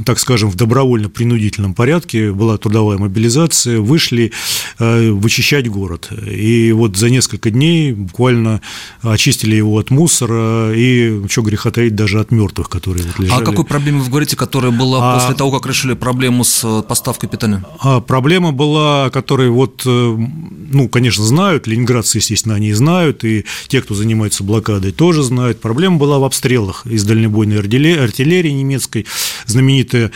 так 0.06 0.20
скажем, 0.20 0.50
в 0.50 0.56
добровольно-принудительном 0.56 1.74
порядке, 1.74 2.32
была 2.32 2.58
трудовая 2.58 2.98
мобилизация, 2.98 3.80
вышли 3.80 4.32
вычищать 4.80 5.68
город. 5.70 6.10
И 6.26 6.72
вот 6.72 6.98
за 6.98 7.10
несколько 7.10 7.52
дней 7.52 7.94
буквально 7.94 8.62
очистили 9.02 9.56
его 9.56 9.78
от 9.78 9.92
мусора 9.92 10.74
и, 10.74 11.28
что 11.30 11.42
греха 11.42 11.72
таить, 11.72 11.96
даже 11.96 12.20
от 12.20 12.32
мертвых, 12.32 12.70
которые 12.70 13.06
вот 13.06 13.20
лежали. 13.20 13.40
А 13.40 13.42
о 13.42 13.46
какой 13.46 13.66
проблеме 13.66 14.00
вы 14.00 14.10
говорите, 14.10 14.36
которая 14.36 14.72
была 14.72 15.00
а... 15.02 15.20
после 15.20 15.36
того, 15.36 15.52
как 15.52 15.66
решили 15.66 15.94
проблему 15.94 16.44
с 16.44 16.82
поставкой 16.84 17.30
питания? 17.30 17.64
А 17.80 18.00
проблема 18.00 18.52
была, 18.52 19.10
которая 19.10 19.50
вот, 19.50 19.84
э, 19.86 20.18
ну, 20.72 20.90
конечно, 20.90 21.24
знают, 21.24 21.68
ленинградцы, 21.68 22.18
естественно, 22.18 22.56
они 22.56 22.74
знают, 22.74 22.85
и 23.24 23.46
те, 23.68 23.82
кто 23.82 23.96
занимается 23.96 24.44
блокадой, 24.44 24.92
тоже 24.92 25.24
знают. 25.24 25.60
Проблема 25.60 25.98
была 25.98 26.20
в 26.20 26.24
обстрелах 26.24 26.86
из 26.86 27.04
дальнобойной 27.04 27.60
артиллерии 27.60 28.52
немецкой, 28.52 29.06
знаменитая 29.46 30.12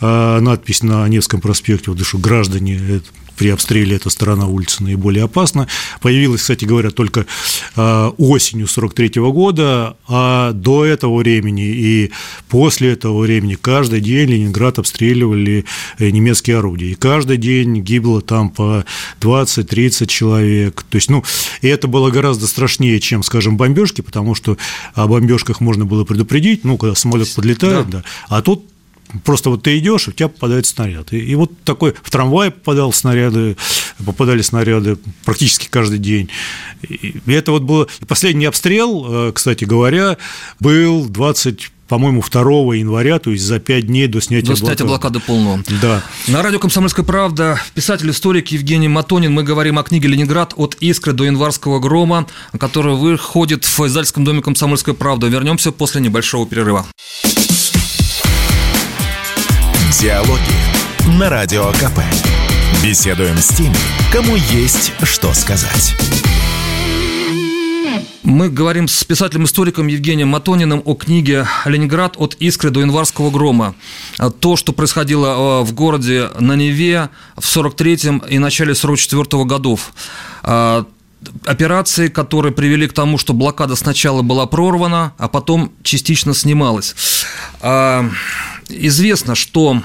э, 0.00 0.40
надпись 0.40 0.82
на 0.82 1.08
Невском 1.08 1.40
проспекте, 1.40 1.90
вот 1.90 2.00
что 2.04 2.18
граждане 2.18 3.00
при 3.38 3.48
обстреле 3.50 3.96
эта 3.96 4.10
сторона 4.10 4.46
улицы 4.46 4.82
наиболее 4.82 5.24
опасна. 5.24 5.68
Появилась, 6.00 6.42
кстати 6.42 6.64
говоря, 6.64 6.90
только 6.90 7.24
а, 7.76 8.10
осенью 8.18 8.66
43 8.66 9.20
года, 9.30 9.96
а 10.08 10.52
до 10.52 10.84
этого 10.84 11.18
времени 11.18 11.66
и 11.66 12.10
после 12.48 12.92
этого 12.92 13.20
времени 13.20 13.54
каждый 13.54 14.00
день 14.00 14.28
Ленинград 14.28 14.78
обстреливали 14.78 15.64
э, 15.98 16.10
немецкие 16.10 16.58
орудия. 16.58 16.90
И 16.90 16.94
каждый 16.94 17.36
день 17.36 17.80
гибло 17.80 18.20
там 18.20 18.50
по 18.50 18.84
20-30 19.20 20.06
человек. 20.06 20.84
То 20.90 20.96
есть, 20.96 21.08
ну, 21.08 21.24
и 21.62 21.68
это 21.68 21.86
было 21.86 22.10
гораздо 22.10 22.46
страшнее, 22.46 22.98
чем, 22.98 23.22
скажем, 23.22 23.56
бомбежки, 23.56 24.00
потому 24.00 24.34
что 24.34 24.58
о 24.94 25.06
бомбежках 25.06 25.60
можно 25.60 25.84
было 25.86 26.04
предупредить, 26.04 26.64
ну, 26.64 26.76
когда 26.76 26.96
самолет 26.96 27.32
подлетает, 27.34 27.88
да. 27.88 27.98
да. 27.98 28.04
А 28.28 28.42
тут 28.42 28.64
Просто 29.24 29.50
вот 29.50 29.62
ты 29.62 29.78
идешь, 29.78 30.08
у 30.08 30.12
тебя 30.12 30.28
попадает 30.28 30.66
снаряд. 30.66 31.12
И, 31.12 31.18
и 31.18 31.34
вот 31.34 31.50
такой 31.64 31.94
в 32.02 32.10
трамвай 32.10 32.50
попадал 32.50 32.92
снаряды, 32.92 33.56
попадали 34.04 34.42
снаряды 34.42 34.98
практически 35.24 35.68
каждый 35.68 35.98
день. 35.98 36.28
И 36.82 37.20
это 37.26 37.52
вот 37.52 37.62
было... 37.62 37.88
И 38.00 38.04
последний 38.04 38.46
обстрел, 38.46 39.28
э, 39.28 39.32
кстати 39.32 39.64
говоря, 39.64 40.18
был 40.60 41.06
20 41.06 41.70
по-моему, 41.88 42.22
2 42.22 42.76
января, 42.76 43.18
то 43.18 43.30
есть 43.30 43.44
за 43.44 43.58
5 43.58 43.86
дней 43.86 44.06
до 44.06 44.20
снятия, 44.20 44.50
до 44.50 44.56
снятия 44.56 44.84
блокады. 44.84 45.20
блокады 45.20 45.20
полного. 45.20 45.64
Да. 45.80 46.02
На 46.28 46.42
радио 46.42 46.58
«Комсомольская 46.58 47.04
правда» 47.04 47.58
писатель-историк 47.74 48.48
Евгений 48.48 48.88
Матонин. 48.88 49.32
Мы 49.32 49.42
говорим 49.42 49.78
о 49.78 49.82
книге 49.82 50.08
«Ленинград. 50.08 50.52
От 50.56 50.76
искры 50.80 51.14
до 51.14 51.24
январского 51.24 51.80
грома», 51.80 52.26
которая 52.58 52.94
выходит 52.94 53.64
в 53.64 53.86
Издательском 53.86 54.24
доме 54.24 54.42
«Комсомольская 54.42 54.94
правда». 54.94 55.28
Вернемся 55.28 55.72
после 55.72 56.02
небольшого 56.02 56.46
перерыва. 56.46 56.86
Диалоги 60.00 61.18
на 61.18 61.28
Радио 61.28 61.72
КП. 61.72 61.98
Беседуем 62.84 63.36
с 63.36 63.48
теми, 63.48 63.74
кому 64.12 64.36
есть 64.36 64.92
что 65.02 65.34
сказать. 65.34 65.96
Мы 68.22 68.48
говорим 68.48 68.86
с 68.86 69.02
писателем-историком 69.02 69.88
Евгением 69.88 70.28
Матониным 70.28 70.82
о 70.84 70.94
книге 70.94 71.48
«Ленинград. 71.64 72.14
От 72.16 72.36
искры 72.36 72.70
до 72.70 72.78
январского 72.78 73.30
грома». 73.30 73.74
То, 74.38 74.54
что 74.54 74.72
происходило 74.72 75.62
э, 75.62 75.64
в 75.64 75.72
городе 75.72 76.30
на 76.38 76.54
Неве 76.54 77.08
в 77.36 77.44
43-м 77.44 78.18
и 78.18 78.38
начале 78.38 78.74
44-го 78.74 79.44
годов 79.46 79.92
э, 80.44 80.84
операции, 81.44 82.06
которые 82.06 82.52
привели 82.52 82.86
к 82.86 82.92
тому, 82.92 83.18
что 83.18 83.32
блокада 83.32 83.74
сначала 83.74 84.22
была 84.22 84.46
прорвана, 84.46 85.12
а 85.18 85.26
потом 85.26 85.72
частично 85.82 86.34
снималась. 86.34 86.94
Известно, 88.68 89.34
что 89.34 89.82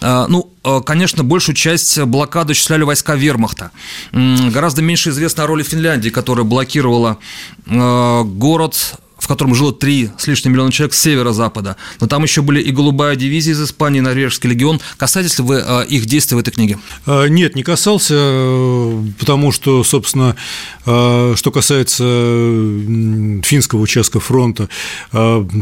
э, 0.00 0.26
ну, 0.28 0.52
э, 0.62 0.80
конечно, 0.84 1.24
большую 1.24 1.56
часть 1.56 2.00
блокады 2.02 2.52
осуществляли 2.52 2.82
войска 2.82 3.14
вермахта. 3.14 3.70
Гораздо 4.12 4.82
меньше 4.82 5.10
известно 5.10 5.44
о 5.44 5.46
роли 5.46 5.62
Финляндии, 5.62 6.10
которая 6.10 6.44
блокировала 6.44 7.18
э, 7.66 8.22
город 8.24 8.98
в 9.24 9.26
котором 9.26 9.54
жило 9.54 9.72
3 9.72 10.10
с 10.18 10.26
лишним 10.26 10.52
миллиона 10.52 10.70
человек 10.70 10.92
с 10.92 11.00
северо-запада. 11.00 11.76
Но 11.98 12.06
там 12.06 12.24
еще 12.24 12.42
были 12.42 12.60
и 12.60 12.70
голубая 12.70 13.16
дивизия 13.16 13.54
из 13.54 13.62
Испании, 13.62 14.00
Норвежский 14.00 14.50
легион. 14.50 14.82
Касаетесь 14.98 15.38
ли 15.38 15.44
вы 15.44 15.64
э, 15.66 15.86
их 15.86 16.04
действий 16.04 16.36
в 16.36 16.40
этой 16.40 16.50
книге? 16.50 16.78
Э, 17.06 17.28
нет, 17.28 17.56
не 17.56 17.62
касался, 17.62 18.14
э, 18.18 19.02
потому 19.18 19.50
что, 19.50 19.82
собственно, 19.82 20.36
что 20.82 21.50
касается 21.52 22.04
финского 23.42 23.80
участка 23.80 24.20
фронта, 24.20 24.68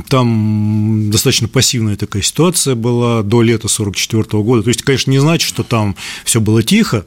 там 0.09 1.11
достаточно 1.11 1.47
пассивная 1.47 1.97
такая 1.97 2.23
ситуация 2.23 2.75
была 2.75 3.23
до 3.23 3.43
лета 3.43 3.69
1944 3.69 4.43
года. 4.43 4.65
То 4.65 4.69
есть, 4.71 4.83
конечно, 4.83 5.13
не 5.13 5.21
значит, 5.21 5.47
что 5.47 5.63
там 5.63 5.95
все 6.25 6.41
было 6.41 6.65
тихо, 6.65 7.05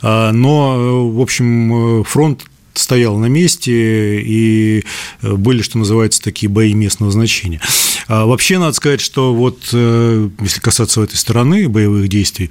но, 0.00 1.10
в 1.10 1.20
общем, 1.20 2.04
фронт 2.04 2.46
стоял 2.74 3.16
на 3.16 3.26
месте, 3.26 4.20
и 4.20 4.84
э, 5.22 5.32
были, 5.34 5.62
что 5.62 5.78
называется, 5.78 6.22
такие 6.22 6.48
бои 6.48 6.74
местного 6.74 7.12
значения. 7.12 7.60
А 8.08 8.26
вообще, 8.26 8.58
надо 8.58 8.72
сказать, 8.72 9.00
что 9.00 9.34
вот, 9.34 9.70
э, 9.72 10.28
если 10.40 10.60
касаться 10.60 11.02
этой 11.02 11.16
стороны 11.16 11.68
боевых 11.68 12.08
действий, 12.08 12.50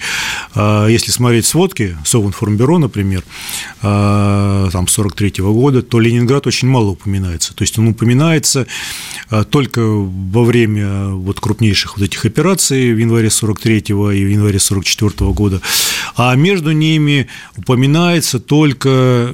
а, 0.53 0.87
если 0.87 1.11
смотреть 1.11 1.45
сводки 1.45 1.97
Совинформбюро, 2.05 2.77
например, 2.77 3.23
а, 3.81 4.69
там, 4.71 4.87
43 4.87 5.41
-го 5.41 5.53
года, 5.53 5.81
то 5.81 5.99
Ленинград 5.99 6.47
очень 6.47 6.67
мало 6.67 6.91
упоминается. 6.91 7.53
То 7.53 7.63
есть 7.63 7.77
он 7.79 7.87
упоминается 7.87 8.67
только 9.49 9.81
во 9.81 10.43
время 10.43 11.09
вот 11.09 11.39
крупнейших 11.39 11.97
вот 11.97 12.05
этих 12.05 12.25
операций 12.25 12.93
в 12.93 12.97
январе 12.97 13.29
43 13.29 13.93
и 14.13 14.25
в 14.25 14.27
январе 14.27 14.59
44 14.59 15.31
года, 15.31 15.61
а 16.15 16.35
между 16.35 16.71
ними 16.71 17.27
упоминается 17.55 18.39
только, 18.39 19.33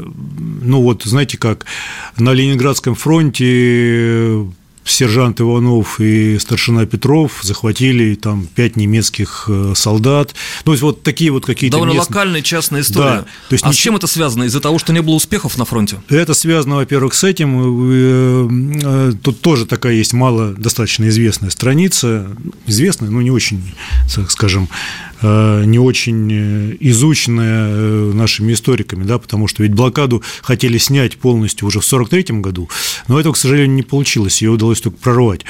ну 0.62 0.81
вот, 0.81 1.03
знаете 1.03 1.38
как, 1.38 1.65
на 2.17 2.33
Ленинградском 2.33 2.95
фронте 2.95 4.45
сержант 4.89 5.41
Иванов 5.41 6.00
и 6.00 6.38
старшина 6.39 6.86
Петров 6.86 7.39
захватили 7.41 8.15
там 8.15 8.48
пять 8.48 8.75
немецких 8.75 9.46
э, 9.48 9.74
солдат. 9.75 10.34
Ну, 10.60 10.63
то 10.65 10.72
есть 10.72 10.84
вот 10.84 11.03
такие 11.03 11.32
вот 11.32 11.46
какие-то 11.46 11.77
Довольно 11.77 11.94
местные... 11.94 12.15
локальная 12.15 12.41
частная 12.41 12.82
история. 12.82 13.06
Да. 13.06 13.25
То 13.50 13.53
есть 13.53 13.63
а 13.63 13.67
ничего... 13.67 13.74
с 13.74 13.84
чем 13.84 13.96
это 13.96 14.08
связано? 14.08 14.44
Из-за 14.44 14.60
того, 14.60 14.79
что 14.79 14.94
не 14.94 15.01
было 15.01 15.15
успехов 15.15 15.58
на 15.58 15.65
фронте? 15.65 16.01
Это 16.10 16.34
связано, 16.34 16.75
во-первых, 16.75 17.13
с 17.13 17.24
этим. 17.24 17.91
Э, 17.91 19.12
э, 19.12 19.13
тут 19.22 19.41
тоже 19.41 19.65
такая 19.65 19.94
есть 19.94 20.13
мало 20.13 20.53
достаточно 20.53 21.08
известная 21.10 21.50
страница. 21.50 22.27
Известная, 22.65 23.10
но 23.10 23.22
не 23.22 23.32
очень, 23.32 23.62
скажем, 24.29 24.70
не 25.21 25.79
очень 25.79 26.77
изученная 26.79 28.13
нашими 28.13 28.53
историками, 28.53 29.03
да, 29.03 29.17
потому 29.17 29.47
что 29.47 29.63
ведь 29.63 29.74
блокаду 29.74 30.24
хотели 30.41 30.77
снять 30.77 31.17
полностью 31.17 31.67
уже 31.67 31.79
в 31.79 31.86
1943 31.86 32.41
году, 32.41 32.69
но 33.07 33.19
этого, 33.19 33.33
к 33.33 33.38
сожалению, 33.38 33.75
не 33.75 33.83
получилось. 33.83 34.41
Ее 34.41 34.51
удалось 34.51 34.67
удалось 34.67 34.81
только 34.81 34.97
прорвать. 34.97 35.41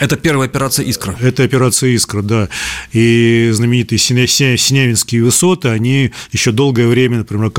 Это 0.00 0.16
первая 0.16 0.48
операция 0.48 0.84
«Искра». 0.86 1.16
Это 1.20 1.44
операция 1.44 1.90
«Искра», 1.90 2.22
да. 2.22 2.48
И 2.92 3.50
знаменитые 3.52 3.98
Синявинские 3.98 5.22
высоты, 5.24 5.68
они 5.68 6.12
еще 6.32 6.52
долгое 6.52 6.88
время, 6.88 7.18
например, 7.18 7.52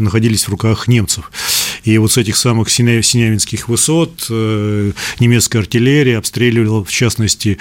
находились 0.00 0.44
в 0.44 0.48
руках 0.48 0.88
немцев. 0.88 1.30
И 1.88 1.96
вот 1.96 2.12
с 2.12 2.18
этих 2.18 2.36
самых 2.36 2.68
Синявинских 2.68 3.68
высот 3.68 4.26
э, 4.28 4.92
немецкая 5.20 5.60
артиллерия 5.60 6.18
обстреливала, 6.18 6.84
в 6.84 6.90
частности, 6.90 7.56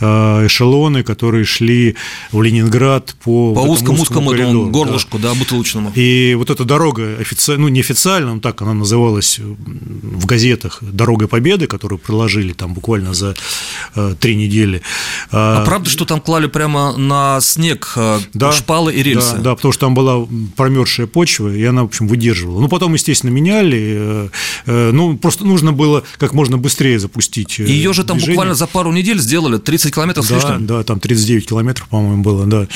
э, 0.00 0.06
эшелоны, 0.46 1.02
которые 1.02 1.44
шли 1.44 1.94
в 2.32 2.40
Ленинград 2.40 3.14
по, 3.22 3.54
по 3.54 3.60
узкому, 3.60 4.00
узкому 4.00 4.30
коридору, 4.30 4.70
горлышку, 4.70 5.18
да. 5.18 5.34
да, 5.34 5.34
бутылочному. 5.34 5.92
И 5.94 6.34
вот 6.38 6.48
эта 6.48 6.64
дорога, 6.64 7.16
офици... 7.20 7.56
ну, 7.56 7.68
неофициально, 7.68 8.34
но 8.34 8.40
так 8.40 8.62
она 8.62 8.72
называлась 8.72 9.38
в 9.40 10.24
газетах 10.24 10.78
«Дорога 10.80 11.28
Победы», 11.28 11.66
которую 11.66 11.98
проложили 11.98 12.54
там 12.54 12.72
буквально 12.72 13.12
за 13.12 13.34
э, 13.94 14.14
три 14.18 14.36
недели. 14.36 14.80
А, 15.30 15.60
а 15.60 15.64
правда, 15.66 15.90
что 15.90 16.06
там 16.06 16.22
клали 16.22 16.46
прямо 16.46 16.96
на 16.96 17.42
снег 17.42 17.92
да, 18.32 18.52
шпалы 18.52 18.94
и 18.94 19.02
рельсы? 19.02 19.36
Да, 19.36 19.42
да, 19.42 19.54
потому 19.54 19.72
что 19.72 19.80
там 19.82 19.94
была 19.94 20.26
промерзшая 20.56 21.06
почва, 21.06 21.54
и 21.54 21.62
она, 21.64 21.82
в 21.82 21.86
общем, 21.86 22.08
выдерживала. 22.08 22.58
Ну, 22.60 22.68
потом, 22.68 22.94
естественно, 22.94 23.30
меняли, 23.30 23.65
меняли. 23.66 23.96
Э, 23.98 24.28
э, 24.66 24.90
ну, 24.92 25.16
просто 25.16 25.44
нужно 25.44 25.72
было 25.72 26.02
как 26.18 26.32
можно 26.32 26.58
быстрее 26.58 26.98
запустить. 26.98 27.60
Э, 27.60 27.64
Ее 27.64 27.92
же 27.92 28.04
там 28.04 28.16
движение. 28.16 28.34
буквально 28.36 28.54
за 28.54 28.66
пару 28.66 28.92
недель 28.92 29.18
сделали 29.18 29.58
30 29.58 29.94
километров 29.94 30.24
с 30.24 30.28
да, 30.28 30.34
лишним. 30.36 30.66
Да, 30.66 30.82
там 30.82 31.00
39 31.00 31.48
километров, 31.48 31.88
по-моему, 31.88 32.22
было, 32.22 32.46
да. 32.46 32.68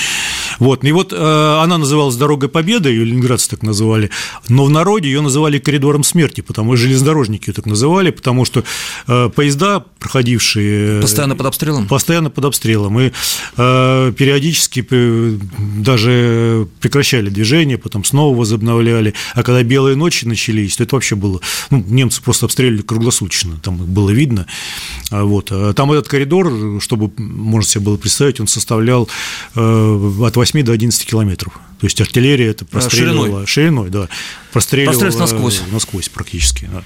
Вот, 0.58 0.84
и 0.84 0.92
вот 0.92 1.12
она 1.12 1.78
называлась 1.78 2.16
«Дорогой 2.16 2.48
Победы», 2.48 2.90
ее 2.90 3.04
ленинградцы 3.04 3.50
так 3.50 3.62
называли, 3.62 4.10
но 4.48 4.64
в 4.64 4.70
народе 4.70 5.08
ее 5.08 5.20
называли 5.20 5.58
«Коридором 5.58 6.04
смерти», 6.04 6.40
потому 6.40 6.76
что 6.76 6.86
железнодорожники 6.86 7.48
ее 7.48 7.54
так 7.54 7.66
называли, 7.66 8.10
потому 8.10 8.44
что 8.44 8.64
поезда, 9.06 9.84
проходившие… 9.98 11.00
Постоянно 11.00 11.36
под 11.36 11.46
обстрелом? 11.46 11.86
Постоянно 11.86 12.30
под 12.30 12.44
обстрелом, 12.44 13.00
и 13.00 13.10
периодически 13.56 14.86
даже 15.80 16.68
прекращали 16.80 17.30
движение, 17.30 17.78
потом 17.78 18.04
снова 18.04 18.36
возобновляли, 18.36 19.14
а 19.34 19.42
когда 19.42 19.62
белые 19.62 19.96
ночи 19.96 20.24
начались, 20.24 20.69
то 20.76 20.84
это 20.84 20.96
вообще 20.96 21.16
было… 21.16 21.40
Ну, 21.70 21.84
немцы 21.86 22.22
просто 22.22 22.46
обстреливали 22.46 22.82
круглосуточно, 22.82 23.58
там 23.62 23.76
было 23.76 24.10
видно, 24.10 24.46
вот. 25.10 25.48
А 25.50 25.72
там 25.72 25.92
этот 25.92 26.08
коридор, 26.08 26.80
чтобы, 26.80 27.10
можно 27.16 27.68
себе 27.68 27.84
было 27.84 27.96
представить, 27.96 28.40
он 28.40 28.46
составлял 28.46 29.08
от 29.54 30.36
8 30.36 30.62
до 30.62 30.72
11 30.72 31.04
километров. 31.06 31.60
То 31.80 31.86
есть 31.86 31.98
артиллерия 31.98 32.48
это 32.48 32.66
простреливала... 32.66 33.46
Шириной? 33.46 33.46
Шириной, 33.46 33.90
да. 33.90 34.08
Простреливала 34.52 35.18
насквозь. 35.18 35.62
Насквозь 35.72 36.10
практически. 36.10 36.68
Да. 36.70 36.82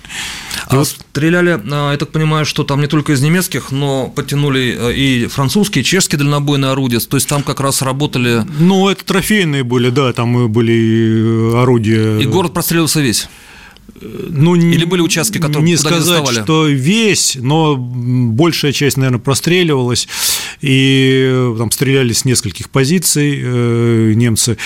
А 0.69 0.77
вот... 0.77 0.87
стреляли, 0.87 1.61
а, 1.69 1.91
я 1.91 1.99
так 1.99 2.13
понимаю, 2.13 2.47
что 2.47 2.63
там 2.63 2.81
не 2.81 2.87
только 2.87 3.13
из 3.13 3.21
немецких, 3.21 3.73
но 3.73 4.07
потянули 4.07 4.77
э, 4.79 4.95
и 4.95 5.27
французские, 5.27 5.83
и 5.83 5.85
чешские 5.85 6.21
дальнобойные 6.21 6.71
орудия. 6.71 7.01
То 7.01 7.17
есть 7.17 7.29
там 7.29 7.43
как 7.43 7.59
раз 7.59 7.83
работали... 7.83 8.47
Ну, 8.61 8.89
это 8.89 9.05
трофейные 9.05 9.65
были, 9.65 9.91
да, 9.91 10.13
там 10.13 10.49
были 10.49 11.57
орудия... 11.57 12.19
И 12.19 12.27
город 12.27 12.55
простреливался 12.55 13.01
весь? 13.01 13.29
Ну, 14.01 14.55
Или 14.57 14.85
были 14.85 15.01
участки, 15.01 15.39
которые 15.39 15.65
не 15.65 15.77
сказать, 15.77 16.25
не 16.31 16.43
что 16.43 16.67
весь, 16.67 17.37
но 17.41 17.77
большая 17.77 18.73
часть, 18.73 18.97
наверное, 18.97 19.21
простреливалась, 19.21 20.09
и 20.61 21.53
там 21.59 21.71
стреляли 21.71 22.13
с 22.13 22.25
нескольких 22.25 22.71
позиций 22.71 23.41
э, 23.43 24.13
немцы, 24.15 24.59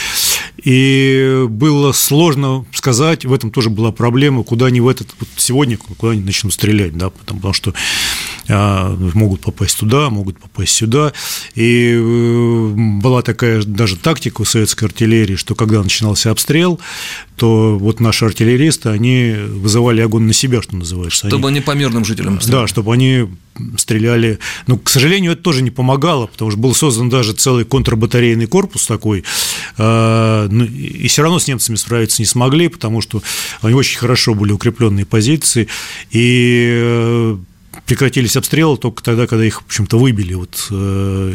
и 0.62 1.44
было 1.48 1.92
сложно 1.92 2.64
сказать, 2.72 3.24
в 3.24 3.32
этом 3.32 3.50
тоже 3.50 3.70
была 3.70 3.92
проблема, 3.92 4.44
куда 4.44 4.66
они 4.66 4.80
в 4.80 4.88
этот 4.88 5.08
вот 5.20 5.28
сегодня, 5.36 5.76
куда 5.76 6.12
они 6.12 6.22
начнут 6.22 6.52
стрелять, 6.52 6.96
да, 6.96 7.10
потому, 7.10 7.40
потому 7.40 7.54
что 7.54 7.74
могут 8.48 9.40
попасть 9.42 9.78
туда, 9.78 10.10
могут 10.10 10.38
попасть 10.38 10.72
сюда. 10.72 11.12
И 11.54 11.92
э, 11.94 12.72
была 13.00 13.22
такая 13.22 13.62
даже 13.62 13.96
тактика 13.96 14.42
у 14.42 14.44
советской 14.44 14.86
артиллерии, 14.86 15.36
что 15.36 15.54
когда 15.54 15.82
начинался 15.82 16.30
обстрел, 16.30 16.80
то 17.36 17.78
вот 17.78 18.00
наши 18.00 18.24
артиллеристы, 18.24 18.88
они 18.88 19.34
вызывали 19.36 20.00
огонь 20.00 20.24
на 20.24 20.32
себя, 20.32 20.60
что 20.62 20.76
называется. 20.76 21.28
Чтобы 21.28 21.48
они, 21.48 21.58
они 21.58 21.64
по 21.64 21.72
мирным 21.72 22.04
жителям 22.04 22.40
стреляли. 22.40 22.62
Да, 22.62 22.68
чтобы 22.68 22.92
они 22.92 23.28
стреляли. 23.76 24.38
Но, 24.66 24.78
к 24.78 24.88
сожалению, 24.88 25.32
это 25.32 25.42
тоже 25.42 25.62
не 25.62 25.70
помогало, 25.70 26.26
потому 26.26 26.50
что 26.50 26.60
был 26.60 26.74
создан 26.74 27.08
даже 27.08 27.32
целый 27.32 27.64
контрбатарейный 27.64 28.46
корпус 28.46 28.86
такой, 28.86 29.24
а, 29.76 30.48
ну, 30.48 30.64
и 30.64 31.06
все 31.08 31.22
равно 31.22 31.38
с 31.38 31.48
немцами 31.48 31.76
справиться 31.76 32.22
не 32.22 32.26
смогли, 32.26 32.68
потому 32.68 33.00
что 33.00 33.22
они 33.62 33.74
очень 33.74 33.98
хорошо 33.98 34.34
были 34.34 34.52
укрепленные 34.52 35.06
позиции, 35.06 35.68
и 36.10 36.68
э, 36.70 37.36
прекратились 37.88 38.36
обстрелы 38.36 38.76
только 38.76 39.02
тогда, 39.02 39.26
когда 39.26 39.46
их, 39.46 39.62
в 39.62 39.66
общем-то, 39.66 39.98
выбили 39.98 40.34
вот 40.34 40.68
э, 40.70 41.34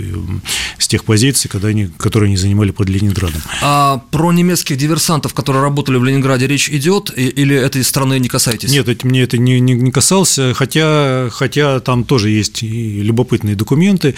с 0.78 0.88
тех 0.88 1.04
позиций, 1.04 1.50
когда 1.50 1.70
они, 1.70 1.90
которые 1.98 2.28
они 2.28 2.38
занимали 2.38 2.70
под 2.70 2.90
Ленинградом. 2.90 3.42
А 3.64 4.04
про 4.12 4.32
немецких 4.32 4.78
диверсантов, 4.78 5.34
которые 5.34 5.64
работали 5.64 5.98
в 5.98 6.04
Ленинграде, 6.04 6.46
речь 6.46 6.70
идет, 6.70 7.12
или 7.18 7.56
этой 7.56 7.84
страны 7.84 8.20
не 8.20 8.30
касаетесь? 8.30 8.70
Нет, 8.72 8.88
это, 8.88 9.08
мне 9.08 9.24
это 9.24 9.40
не, 9.40 9.60
не, 9.60 9.74
не 9.74 9.92
касался, 9.92 10.54
хотя, 10.54 11.30
хотя 11.32 11.80
там 11.80 12.04
тоже 12.04 12.30
есть 12.30 12.62
и 12.62 13.02
любопытные 13.02 13.56
документы. 13.56 14.14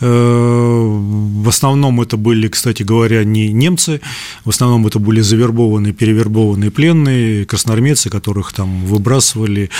Э, 0.00 0.06
в 0.06 1.48
основном 1.48 2.00
это 2.00 2.16
были, 2.16 2.46
кстати 2.46 2.84
говоря, 2.84 3.24
не 3.24 3.52
немцы, 3.52 4.00
в 4.44 4.50
основном 4.50 4.86
это 4.86 5.00
были 5.00 5.20
завербованные, 5.22 5.92
перевербованные 5.92 6.70
пленные, 6.70 7.46
красноармейцы, 7.46 8.10
которых 8.10 8.52
там 8.52 8.84
выбрасывали, 8.86 9.70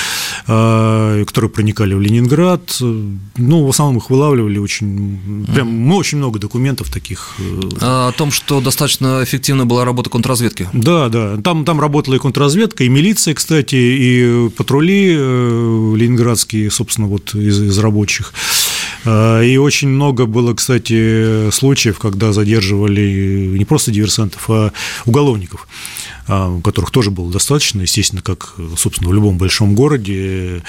э, 0.48 1.24
которые 1.24 1.50
проникали 1.50 1.99
в 2.00 2.02
Ленинград. 2.02 2.78
Ну, 2.80 3.64
в 3.64 3.68
основном 3.68 3.98
их 3.98 4.10
вылавливали 4.10 4.58
очень... 4.58 5.44
Прям 5.52 5.68
мы 5.68 5.96
очень 5.96 6.18
много 6.18 6.38
документов 6.38 6.90
таких. 6.90 7.36
Э, 7.38 7.60
а 7.80 8.08
о 8.08 8.12
том, 8.12 8.32
что 8.32 8.60
достаточно 8.60 9.22
эффективна 9.22 9.66
была 9.66 9.84
работа 9.84 10.10
контрразведки. 10.10 10.68
Да, 10.72 11.08
да. 11.08 11.36
Там, 11.36 11.64
там 11.64 11.80
работала 11.80 12.14
и 12.14 12.18
контрразведка, 12.18 12.84
и 12.84 12.88
милиция, 12.88 13.34
кстати, 13.34 13.76
и 13.76 14.48
патрули 14.56 15.14
э, 15.16 15.94
ленинградские, 15.96 16.70
собственно, 16.70 17.06
вот 17.06 17.34
из, 17.34 17.60
из 17.60 17.78
рабочих. 17.78 18.32
А, 19.04 19.40
и 19.40 19.56
очень 19.56 19.88
много 19.88 20.26
было, 20.26 20.54
кстати, 20.54 21.50
случаев, 21.50 21.98
когда 21.98 22.32
задерживали 22.32 23.56
не 23.56 23.64
просто 23.64 23.90
диверсантов, 23.90 24.48
а 24.50 24.72
уголовников. 25.06 25.66
А, 26.26 26.60
которых 26.60 26.90
тоже 26.90 27.10
было 27.10 27.32
достаточно, 27.32 27.82
естественно, 27.82 28.22
как, 28.22 28.54
собственно, 28.76 29.10
в 29.10 29.14
любом 29.14 29.36
большом 29.36 29.74
городе. 29.74 30.62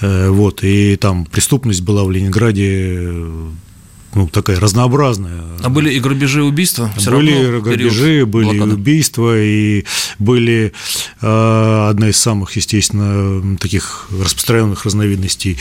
Э, 0.00 0.30
вот, 0.30 0.64
и 0.64 0.96
там 0.96 1.26
преступность 1.26 1.82
была 1.82 2.04
в 2.04 2.10
Ленинграде 2.10 3.14
ну, 4.16 4.26
такая 4.28 4.58
разнообразная. 4.58 5.42
А 5.62 5.68
были 5.68 5.92
и 5.92 6.00
грабежи, 6.00 6.40
и 6.40 6.42
убийства? 6.42 6.90
Все 6.96 7.10
были 7.10 7.60
грабежи, 7.60 8.24
были 8.24 8.58
блокады. 8.58 8.74
убийства, 8.74 9.38
и 9.38 9.84
были 10.18 10.72
э, 11.20 11.86
одна 11.90 12.08
из 12.08 12.16
самых, 12.16 12.56
естественно, 12.56 13.58
таких 13.58 14.08
распространенных 14.10 14.86
разновидностей 14.86 15.58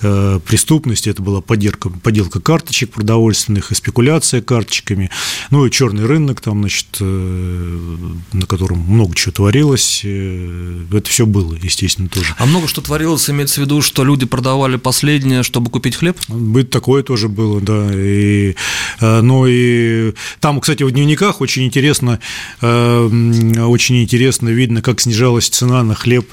э, 0.00 0.40
преступности. 0.44 1.10
Это 1.10 1.22
была 1.22 1.40
подделка, 1.40 1.90
подделка 1.90 2.40
карточек 2.40 2.90
продовольственных 2.90 3.70
и 3.70 3.76
спекуляция 3.76 4.42
карточками. 4.42 5.08
Ну 5.50 5.64
и 5.64 5.70
черный 5.70 6.04
рынок, 6.04 6.40
там, 6.40 6.58
значит, 6.60 6.88
э, 6.98 7.98
на 8.32 8.46
котором 8.46 8.78
много 8.80 9.14
чего 9.14 9.30
творилось. 9.30 10.00
Э, 10.02 10.84
это 10.90 11.08
все 11.08 11.24
было, 11.24 11.54
естественно, 11.54 12.08
тоже. 12.08 12.34
А 12.38 12.46
много 12.46 12.66
что 12.66 12.80
творилось, 12.80 13.30
имеется 13.30 13.60
в 13.60 13.64
виду, 13.64 13.80
что 13.80 14.02
люди 14.02 14.26
продавали 14.26 14.74
последнее, 14.74 15.44
чтобы 15.44 15.70
купить 15.70 15.94
хлеб? 15.94 16.18
Быть 16.26 16.70
такое 16.70 17.04
тоже 17.04 17.28
было, 17.28 17.60
да. 17.60 17.91
И, 17.94 18.56
э, 19.00 19.20
ну 19.20 19.46
и 19.46 20.12
там, 20.40 20.60
кстати, 20.60 20.82
в 20.82 20.90
дневниках 20.90 21.40
очень 21.40 21.64
интересно, 21.64 22.20
э, 22.60 23.56
очень 23.58 24.02
интересно 24.02 24.48
видно, 24.48 24.82
как 24.82 25.00
снижалась 25.00 25.48
цена 25.48 25.82
на 25.82 25.94
хлеб 25.94 26.28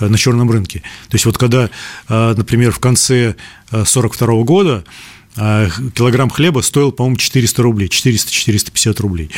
э, 0.00 0.08
на 0.08 0.18
черном 0.18 0.50
рынке. 0.50 0.80
То 1.08 1.14
есть 1.14 1.26
вот 1.26 1.38
когда, 1.38 1.70
например, 2.08 2.72
в 2.72 2.78
конце 2.78 3.34
1942 3.70 4.42
года 4.44 4.84
килограмм 5.34 6.30
хлеба 6.30 6.60
стоил, 6.60 6.92
по-моему, 6.92 7.16
400 7.16 7.62
рублей, 7.62 7.88
400-450 7.88 9.00
рублей. 9.00 9.30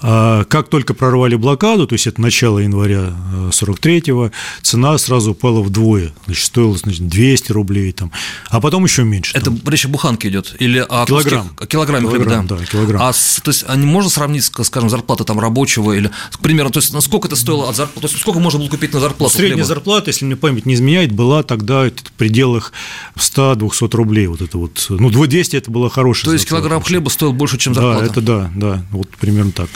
А 0.00 0.44
как 0.44 0.68
только 0.68 0.94
прорвали 0.94 1.34
блокаду, 1.34 1.86
то 1.86 1.94
есть 1.94 2.06
это 2.06 2.20
начало 2.20 2.60
января 2.60 3.12
43-го, 3.50 4.26
э, 4.26 4.30
цена 4.62 4.96
сразу 4.96 5.32
упала 5.32 5.60
вдвое, 5.60 6.12
значит, 6.26 6.46
стоила 6.46 6.76
значит, 6.76 7.08
200 7.08 7.52
рублей, 7.52 7.92
там, 7.92 8.12
а 8.48 8.60
потом 8.60 8.84
еще 8.84 9.02
меньше. 9.02 9.36
Это 9.36 9.46
там. 9.46 9.60
речь 9.66 9.86
о 9.86 9.88
буханке 9.88 10.28
идет? 10.28 10.54
Или 10.60 10.78
о 10.88 11.04
килограмм. 11.04 11.50
О 11.58 11.66
килограмме 11.66 12.08
килограмм, 12.08 12.46
хлеба, 12.46 12.56
да. 12.56 12.56
да 12.58 12.64
килограмм. 12.64 13.02
А, 13.02 13.12
то 13.12 13.50
есть, 13.50 13.64
а 13.66 13.74
не 13.74 13.86
можно 13.86 14.08
сравнить, 14.08 14.44
скажем, 14.44 14.88
зарплаты 14.88 15.24
там 15.24 15.40
рабочего 15.40 15.92
или, 15.92 16.10
к 16.30 16.38
примеру, 16.38 16.70
то 16.70 16.78
есть, 16.78 16.92
насколько 16.92 17.26
это 17.26 17.36
стоило 17.36 17.68
от 17.68 17.74
зарплаты, 17.74 18.00
то 18.02 18.12
есть, 18.12 18.20
сколько 18.20 18.38
можно 18.38 18.60
было 18.60 18.68
купить 18.68 18.92
на 18.92 19.00
зарплату 19.00 19.34
Средняя 19.34 19.56
хлеба? 19.56 19.66
зарплата, 19.66 20.10
если 20.10 20.24
мне 20.24 20.36
память 20.36 20.64
не 20.64 20.74
изменяет, 20.74 21.10
была 21.10 21.42
тогда 21.42 21.88
в 21.88 22.12
пределах 22.12 22.72
100-200 23.16 23.96
рублей, 23.96 24.28
вот 24.28 24.42
это 24.42 24.58
вот, 24.58 24.86
ну, 24.90 25.10
200 25.26 25.56
это 25.56 25.70
было 25.70 25.90
хорошая 25.90 26.26
То 26.26 26.32
есть, 26.32 26.48
килограмм 26.48 26.82
хлеба 26.82 27.08
стоил 27.08 27.32
больше, 27.32 27.58
чем 27.58 27.74
зарплата? 27.74 28.00
Да, 28.00 28.06
это 28.06 28.20
да, 28.20 28.50
да, 28.54 28.84
вот 28.90 29.08
примерно 29.16 29.52
так. 29.52 29.68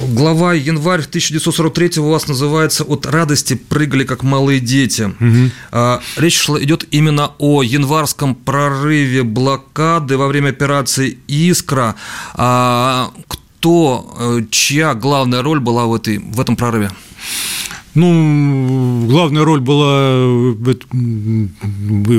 Глава 0.00 0.54
январь 0.54 1.00
1943 1.00 2.00
у 2.02 2.10
вас 2.10 2.28
называется 2.28 2.84
«От 2.84 3.06
радости 3.06 3.54
прыгали, 3.54 4.04
как 4.04 4.22
малые 4.22 4.60
дети». 4.60 5.02
Угу. 5.20 6.00
Речь 6.16 6.36
шла, 6.36 6.62
идет 6.62 6.86
именно 6.90 7.32
о 7.38 7.62
январском 7.62 8.34
прорыве 8.34 9.22
блокады 9.22 10.16
во 10.16 10.28
время 10.28 10.50
операции 10.50 11.18
«Искра». 11.28 11.94
А 12.34 13.12
кто, 13.28 14.14
э, 14.18 14.40
чья 14.50 14.94
главная 14.94 15.42
роль 15.42 15.60
была 15.60 15.86
в, 15.86 15.94
этой, 15.94 16.18
в 16.18 16.40
этом 16.40 16.56
прорыве? 16.56 16.90
Ну, 17.94 19.06
главная 19.06 19.44
роль 19.44 19.60
была 19.60 20.26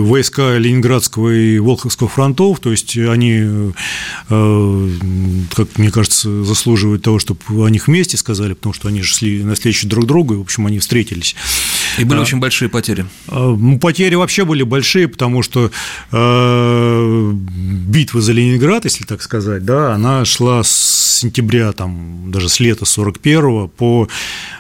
войска 0.04 0.58
Ленинградского 0.58 1.30
и 1.36 1.60
Волховского 1.60 2.08
фронтов, 2.08 2.62
то 2.62 2.72
есть 2.72 2.98
они, 2.98 3.72
э, 4.30 4.90
как 5.54 5.78
мне 5.78 5.92
кажется, 5.92 6.46
заслуживают 6.46 7.04
того, 7.04 7.20
чтобы 7.20 7.42
о 7.50 7.68
них 7.68 7.88
вместе 7.88 8.16
сказали, 8.16 8.54
потому 8.54 8.74
что 8.74 8.88
они 8.88 9.02
же 9.02 9.14
шли 9.14 9.44
навстречу 9.44 9.88
друг 9.88 10.06
другу, 10.06 10.36
и, 10.36 10.38
в 10.38 10.42
общем, 10.42 10.66
они 10.66 10.80
встретились. 10.80 11.36
И 11.98 12.06
были 12.06 12.20
а, 12.20 12.22
очень 12.22 12.40
большие 12.40 12.70
потери. 12.70 13.06
А, 13.28 13.54
ну, 13.54 13.78
потери 13.78 14.16
вообще 14.16 14.46
были 14.46 14.64
большие, 14.64 15.10
потому 15.10 15.44
что 15.44 15.72
э, 16.12 17.32
битва 17.34 18.22
за 18.22 18.32
Ленинград, 18.32 18.86
если 18.86 19.04
так 19.04 19.22
сказать, 19.22 19.66
да, 19.66 19.94
она 19.94 20.24
шла 20.24 20.64
с 20.64 21.20
сентября, 21.20 21.74
там, 21.74 22.32
даже 22.32 22.48
с 22.48 22.62
лета 22.62 22.86
41 22.86 23.70
по 23.70 24.08
Э, 24.08 24.55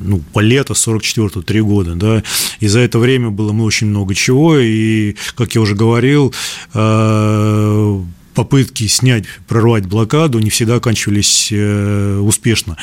ну, 0.00 0.20
по 0.32 0.40
лето 0.40 0.74
44-го, 0.74 1.42
три 1.42 1.60
года, 1.60 1.94
да, 1.94 2.22
и 2.60 2.68
за 2.68 2.80
это 2.80 2.98
время 2.98 3.30
было 3.30 3.52
мы 3.52 3.64
очень 3.64 3.88
много 3.88 4.14
чего, 4.14 4.58
и, 4.58 5.16
как 5.34 5.54
я 5.54 5.60
уже 5.60 5.74
говорил, 5.74 6.34
э, 6.74 8.00
попытки 8.34 8.86
снять, 8.86 9.24
прорвать 9.48 9.86
блокаду 9.86 10.38
не 10.38 10.50
всегда 10.50 10.76
оканчивались 10.76 11.52
успешно. 11.52 12.76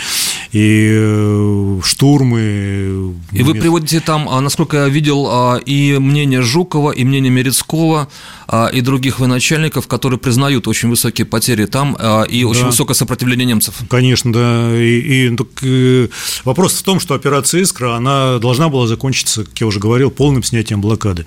И 0.51 1.79
штурмы... 1.83 3.15
И 3.31 3.43
вы 3.43 3.55
приводите 3.55 3.99
там, 3.99 4.29
а, 4.29 4.39
насколько 4.41 4.77
я 4.77 4.87
видел, 4.87 5.27
а, 5.29 5.57
и 5.57 5.97
мнение 5.97 6.41
Жукова, 6.41 6.91
и 6.91 7.03
мнение 7.03 7.31
Мерецкого, 7.31 8.07
и 8.73 8.81
других 8.81 9.19
военачальников, 9.19 9.87
которые 9.87 10.19
признают 10.19 10.67
очень 10.67 10.89
высокие 10.89 11.25
потери 11.25 11.65
там 11.65 11.97
и 12.29 12.43
очень 12.45 12.61
да. 12.61 12.67
высокое 12.67 12.95
сопротивление 12.95 13.45
немцев. 13.45 13.75
Конечно, 13.89 14.31
да. 14.31 14.75
И, 14.77 15.27
и 15.27 15.35
так, 15.35 15.47
э, 15.63 16.07
вопрос 16.45 16.73
в 16.73 16.83
том, 16.83 16.99
что 16.99 17.13
операция 17.13 17.61
«Искра», 17.61 17.95
она 17.95 18.39
должна 18.39 18.69
была 18.69 18.87
закончиться, 18.87 19.43
как 19.43 19.59
я 19.59 19.67
уже 19.67 19.79
говорил, 19.79 20.11
полным 20.11 20.43
снятием 20.43 20.81
блокады. 20.81 21.25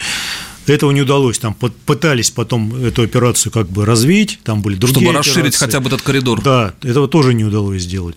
Этого 0.70 0.92
не 0.92 1.02
удалось. 1.02 1.38
Там 1.38 1.54
пытались 1.54 2.30
потом 2.30 2.74
эту 2.74 3.02
операцию 3.02 3.52
как 3.52 3.68
бы 3.68 3.84
развить, 3.84 4.38
там 4.44 4.62
были 4.62 4.76
другие 4.76 5.00
Чтобы 5.00 5.18
расширить 5.18 5.38
операции. 5.38 5.64
хотя 5.64 5.80
бы 5.80 5.88
этот 5.88 6.02
коридор. 6.02 6.40
Да, 6.42 6.74
этого 6.82 7.08
тоже 7.08 7.34
не 7.34 7.44
удалось 7.44 7.82
сделать. 7.82 8.16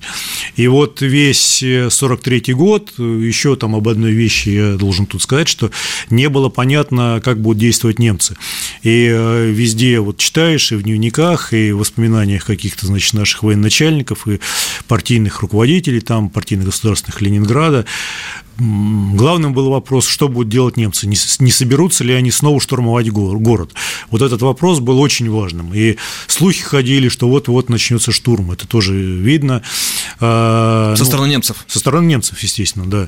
И 0.56 0.68
вот 0.68 1.02
весь 1.02 1.63
43-й 1.63 2.54
год, 2.54 2.94
еще 2.98 3.56
там 3.56 3.76
об 3.76 3.88
одной 3.88 4.12
вещи 4.12 4.50
я 4.50 4.74
должен 4.76 5.08
тут 5.08 5.22
сказать, 5.24 5.48
что 5.48 5.72
не 6.10 6.30
было 6.30 6.50
понятно, 6.50 7.22
как 7.24 7.42
будут 7.42 7.58
действовать 7.58 7.98
немцы. 7.98 8.38
И 8.84 9.08
э, 9.12 9.50
везде 9.50 10.00
вот 10.00 10.18
читаешь 10.18 10.72
и 10.72 10.76
в 10.76 10.84
дневниках, 10.84 11.54
и 11.54 11.72
в 11.72 11.80
воспоминаниях 11.80 12.46
каких-то, 12.46 12.86
значит, 12.86 13.13
наших 13.13 13.44
военачальников 13.44 14.28
и 14.28 14.39
партийных 14.88 15.42
руководителей, 15.42 16.02
там, 16.02 16.30
партийных 16.30 16.68
государственных 16.68 17.22
Ленинграда, 17.22 17.86
Главным 18.58 19.54
был 19.54 19.70
вопрос, 19.70 20.08
что 20.08 20.28
будут 20.28 20.50
делать 20.50 20.78
немцы, 20.78 21.08
не, 21.08 21.16
соберутся 21.16 22.04
ли 22.04 22.13
они 22.13 22.30
снова 22.30 22.60
штурмовать 22.60 23.10
город. 23.10 23.72
Вот 24.12 24.22
этот 24.22 24.42
вопрос 24.42 24.80
был 24.80 25.00
очень 25.00 25.30
важным. 25.30 25.74
И 25.74 25.98
слухи 26.28 26.62
ходили, 26.62 27.10
что 27.10 27.28
вот-вот 27.28 27.70
начнется 27.70 28.12
штурм. 28.12 28.52
Это 28.52 28.68
тоже 28.68 28.94
видно. 28.94 29.63
А, 30.19 30.93
со 30.95 31.04
ну, 31.04 31.10
стороны 31.10 31.30
немцев? 31.30 31.65
Со 31.67 31.80
стороны 31.80 32.06
немцев, 32.06 32.39
естественно, 32.39 32.86
да. 32.86 33.08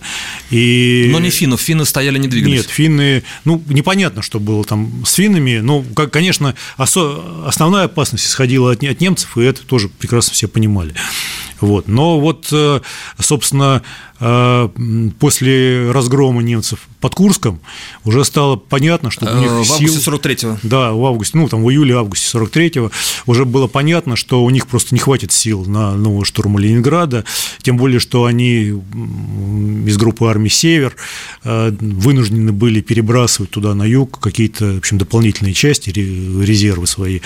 И... 0.50 1.10
Но 1.12 1.20
не 1.20 1.30
финнов, 1.30 1.62
финны 1.62 1.86
стояли, 1.86 2.18
не 2.18 2.28
двигались. 2.28 2.58
Нет, 2.58 2.68
финны, 2.68 3.24
ну, 3.44 3.62
непонятно, 3.68 4.22
что 4.22 4.40
было 4.40 4.64
там 4.64 5.04
с 5.06 5.14
финнами, 5.14 5.60
но, 5.60 5.84
конечно, 6.12 6.56
основная 6.78 7.86
опасность 7.86 8.26
исходила 8.26 8.72
от 8.72 9.02
немцев, 9.02 9.38
и 9.38 9.42
это 9.42 9.66
тоже 9.66 9.90
прекрасно 9.90 10.34
все 10.34 10.48
понимали. 10.48 10.94
Вот. 11.62 11.88
Но 11.88 12.20
вот, 12.20 12.48
э, 12.52 12.82
собственно, 13.20 13.82
э, 14.20 14.70
после 15.20 15.92
разгрома 15.92 16.42
немцев 16.42 16.88
под 17.00 17.16
Курском 17.16 17.62
уже 18.04 18.26
стало 18.26 18.56
понятно, 18.56 19.10
что 19.10 19.26
у 19.26 19.40
них 19.40 19.50
э, 19.50 19.64
В 19.64 19.72
августе 19.72 20.12
43-го. 20.12 20.58
Да, 20.64 20.92
в 20.92 21.06
августе, 21.06 21.38
ну, 21.38 21.48
там, 21.48 21.64
в 21.64 21.70
июле-августе 21.70 22.38
43-го 22.38 22.92
уже 23.26 23.46
было 23.46 23.68
понятно, 23.68 24.16
что 24.16 24.44
у 24.44 24.50
них 24.50 24.68
просто 24.68 24.94
не 24.94 25.00
хватит 25.00 25.32
сил 25.32 25.66
на 25.66 25.96
новый 25.96 26.26
штурм 26.26 26.58
Ленинграда, 26.58 26.95
тем 27.62 27.78
более, 27.78 28.00
что 28.00 28.26
они 28.26 28.74
из 29.86 29.98
группы 29.98 30.28
армии 30.28 30.50
«Север» 30.50 30.96
вынуждены 31.44 32.52
были 32.52 32.82
перебрасывать 32.82 33.52
туда 33.52 33.74
на 33.76 33.84
юг 33.84 34.20
какие-то, 34.20 34.74
в 34.74 34.78
общем, 34.78 34.98
дополнительные 34.98 35.54
части, 35.54 35.90
резервы 35.90 36.88
свои 36.88 37.20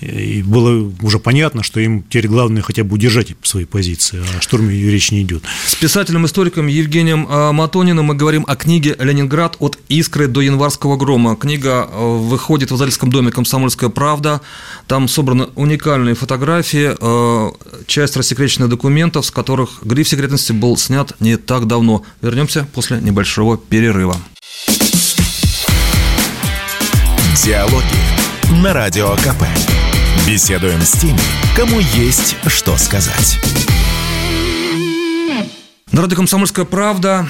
и 0.00 0.42
было 0.42 0.92
уже 1.00 1.18
понятно, 1.18 1.62
что 1.62 1.80
им 1.80 2.02
теперь 2.02 2.28
главное 2.28 2.62
хотя 2.62 2.84
бы 2.84 2.94
удержать 2.94 3.34
свои 3.42 3.64
позиции, 3.64 4.18
а 4.18 4.38
о 4.38 4.40
штурме 4.40 4.74
речь 4.74 5.10
не 5.10 5.22
идет. 5.22 5.42
С 5.66 5.74
писателем-историком 5.74 6.66
Евгением 6.66 7.26
а, 7.28 7.52
Матониным 7.52 8.06
мы 8.06 8.14
говорим 8.14 8.44
о 8.46 8.56
книге 8.56 8.96
«Ленинград. 8.98 9.56
От 9.58 9.78
искры 9.88 10.28
до 10.28 10.40
январского 10.40 10.96
грома». 10.96 11.36
Книга 11.36 11.88
а, 11.88 12.18
выходит 12.18 12.70
в 12.70 12.74
издательском 12.74 13.10
доме 13.10 13.30
«Комсомольская 13.30 13.88
правда». 13.88 14.42
Там 14.86 15.08
собраны 15.08 15.48
уникальные 15.54 16.14
фотографии, 16.14 16.94
а, 17.00 17.52
часть 17.86 18.16
рассекреченных 18.16 18.68
документов, 18.68 19.24
с 19.24 19.30
которых 19.30 19.82
гриф 19.82 20.08
секретности 20.08 20.52
был 20.52 20.76
снят 20.76 21.12
не 21.20 21.36
так 21.36 21.66
давно. 21.66 22.02
Вернемся 22.20 22.66
после 22.74 23.00
небольшого 23.00 23.56
перерыва. 23.56 24.16
Диалоги 27.44 28.62
на 28.62 28.72
Радио 28.72 29.14
КП. 29.16 29.85
Беседуем 30.24 30.80
с 30.82 30.92
теми, 30.92 31.18
кому 31.56 31.80
есть 31.80 32.36
что 32.46 32.76
сказать. 32.76 33.38
На 35.90 36.08
«Комсомольская 36.08 36.64
правда» 36.64 37.26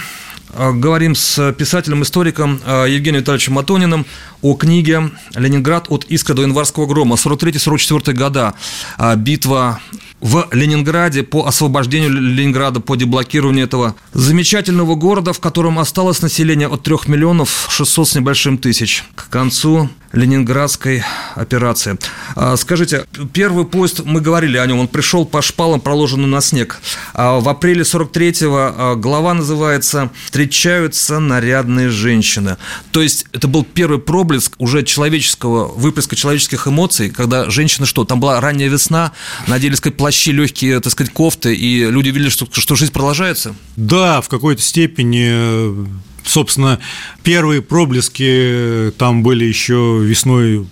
а, 0.53 0.72
говорим 0.72 1.14
с 1.14 1.53
писателем-историком 1.53 2.61
а, 2.66 2.85
Евгением 2.85 3.22
Витальевичем 3.22 3.55
Матониным 3.55 4.05
о 4.42 4.55
книге 4.55 5.11
«Ленинград 5.35 5.87
от 5.88 6.05
Искра 6.05 6.35
до 6.35 6.42
январского 6.42 6.87
грома». 6.87 7.16
43-44 7.16 8.12
года. 8.12 8.55
А, 8.99 9.14
битва 9.16 9.81
в 10.20 10.49
Ленинграде 10.53 11.22
по 11.22 11.46
освобождению 11.46 12.11
Ленинграда, 12.11 12.81
по 12.81 12.96
деблокированию 12.96 13.64
этого 13.64 13.94
замечательного 14.12 14.94
города, 14.94 15.33
в 15.33 15.40
котором 15.40 15.79
осталось 15.79 16.22
население 16.22 16.68
от 16.68 16.83
3 16.83 16.96
миллионов 17.07 17.66
600 17.70 18.09
с 18.09 18.14
небольшим 18.14 18.59
тысяч 18.59 19.05
к 19.14 19.29
концу 19.29 19.90
Ленинградской 20.12 21.03
операции. 21.35 21.99
А, 22.35 22.57
скажите, 22.57 23.07
первый 23.33 23.64
поезд, 23.64 24.03
мы 24.05 24.21
говорили 24.21 24.57
о 24.57 24.66
нем, 24.66 24.79
он 24.79 24.88
пришел 24.88 25.25
по 25.25 25.42
шпалам, 25.42 25.81
проложенным 25.81 26.31
на 26.31 26.40
снег. 26.40 26.81
А 27.14 27.38
в 27.40 27.49
апреле 27.49 27.83
43-го 27.83 28.57
а, 28.57 28.95
глава 28.95 29.35
называется 29.35 30.11
«Встречаются 30.25 31.19
нарядные 31.19 31.90
женщины». 31.90 32.57
То 32.92 33.03
есть 33.03 33.27
это 33.33 33.49
был 33.49 33.64
первый 33.64 33.99
проблеск 33.99 34.55
уже 34.59 34.83
человеческого, 34.83 35.66
выплеска 35.69 36.16
человеческих 36.16 36.66
эмоций, 36.66 37.11
когда 37.11 37.51
женщины 37.51 37.87
что, 37.87 38.05
там 38.05 38.21
была 38.21 38.40
ранняя 38.40 38.69
весна, 38.69 39.12
надели, 39.47 39.75
сказать, 39.75 39.97
плащи 39.97 40.33
легкие, 40.33 40.81
так 40.81 40.92
сказать, 40.92 41.12
кофты, 41.12 41.55
и 41.55 41.90
люди 41.90 42.09
видели, 42.09 42.29
что, 42.29 42.47
что 42.51 42.75
жизнь 42.75 42.92
продолжается? 42.92 43.55
Да, 43.77 44.21
в 44.21 44.29
какой-то 44.29 44.62
степени 44.62 45.87
собственно, 46.27 46.79
первые 47.23 47.62
проблески 47.62 48.93
там 48.99 49.23
были 49.23 49.45
еще 49.45 50.01
весной 50.03 50.67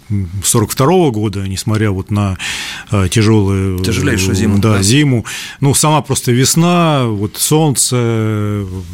42 0.44 1.10
года, 1.10 1.46
несмотря 1.46 1.90
вот 1.90 2.10
на 2.10 2.36
э, 2.90 3.08
тяжелую 3.10 3.78
Тяжелейшую 3.78 4.34
зиму. 4.34 4.58
Да, 4.58 4.74
да, 4.74 4.82
зиму. 4.82 5.24
Ну, 5.60 5.74
сама 5.74 6.02
просто 6.02 6.32
весна, 6.32 7.04
вот 7.06 7.36
солнце, 7.36 7.96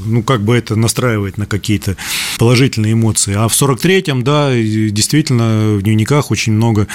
ну, 0.07 0.23
как 0.23 0.43
бы 0.43 0.57
это 0.57 0.77
настраивает 0.77 1.39
на 1.39 1.47
какие-то 1.47 1.97
положительные 2.39 2.93
эмоции. 2.93 3.35
А 3.35 3.49
в 3.49 3.53
43-м, 3.53 4.23
да, 4.23 4.53
действительно, 4.55 5.77
в 5.77 5.83
дневниках 5.83 6.31
очень 6.31 6.53
много 6.53 6.87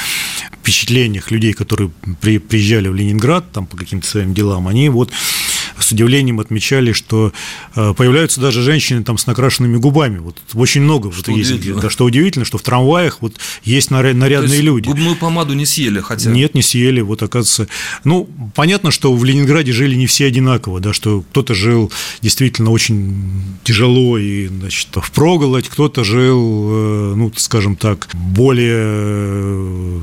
впечатлениях 0.61 1.31
людей, 1.31 1.53
которые 1.53 1.91
приезжали 2.21 2.87
в 2.87 2.95
Ленинград 2.95 3.51
там 3.51 3.67
по 3.67 3.77
каким-то 3.77 4.07
своим 4.07 4.33
делам, 4.33 4.67
они 4.67 4.89
вот 4.89 5.11
с 5.79 5.91
удивлением 5.91 6.39
отмечали, 6.39 6.91
что 6.91 7.31
э, 7.75 7.93
появляются 7.95 8.39
даже 8.41 8.61
женщины 8.61 9.03
там 9.03 9.17
с 9.17 9.27
накрашенными 9.27 9.77
губами. 9.77 10.19
Вот 10.19 10.37
очень 10.53 10.81
много 10.81 11.11
что 11.11 11.31
вот 11.31 11.37
есть. 11.37 11.73
Да, 11.75 11.89
что 11.89 12.05
удивительно, 12.05 12.45
что 12.45 12.57
в 12.57 12.61
трамваях 12.61 13.17
вот 13.21 13.35
есть 13.63 13.91
нарядные 13.91 14.61
люди. 14.61 14.87
Губную 14.87 15.15
помаду 15.15 15.53
не 15.53 15.65
съели, 15.65 15.99
хотя. 15.99 16.29
Нет, 16.29 16.55
не 16.55 16.61
съели. 16.61 17.01
Вот 17.01 17.23
оказывается. 17.23 17.67
Ну, 18.03 18.29
понятно, 18.55 18.91
что 18.91 19.13
в 19.13 19.23
Ленинграде 19.23 19.71
жили 19.71 19.95
не 19.95 20.07
все 20.07 20.25
одинаково, 20.25 20.79
да, 20.79 20.93
что 20.93 21.21
кто-то 21.21 21.53
жил 21.53 21.91
действительно 22.21 22.71
очень 22.71 23.41
тяжело 23.63 24.17
и, 24.17 24.47
значит, 24.47 24.89
в 24.95 25.11
проголодь, 25.11 25.69
кто-то 25.69 26.03
жил, 26.03 26.69
э, 26.69 27.13
ну, 27.15 27.31
скажем 27.35 27.75
так, 27.75 28.09
более 28.13 28.85
э, 28.85 29.99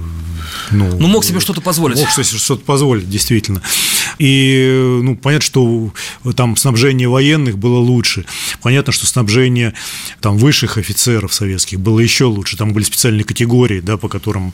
ну, 0.70 0.96
ну, 0.98 1.08
мог 1.08 1.24
себе 1.24 1.40
что-то 1.40 1.60
позволить. 1.60 1.98
Мог 1.98 2.10
себе 2.10 2.24
что-то 2.24 2.64
позволить, 2.64 3.08
действительно. 3.08 3.62
И, 4.18 5.00
ну, 5.02 5.16
понятно, 5.16 5.44
что 5.44 5.92
там 6.36 6.56
снабжение 6.56 7.08
военных 7.08 7.58
было 7.58 7.78
лучше. 7.78 8.24
Понятно, 8.62 8.92
что 8.92 9.06
снабжение 9.06 9.74
там 10.20 10.38
высших 10.38 10.78
офицеров 10.78 11.34
советских 11.34 11.80
было 11.80 12.00
еще 12.00 12.24
лучше. 12.24 12.56
Там 12.56 12.72
были 12.72 12.84
специальные 12.84 13.24
категории, 13.24 13.80
да, 13.80 13.96
по 13.96 14.08
которым... 14.08 14.52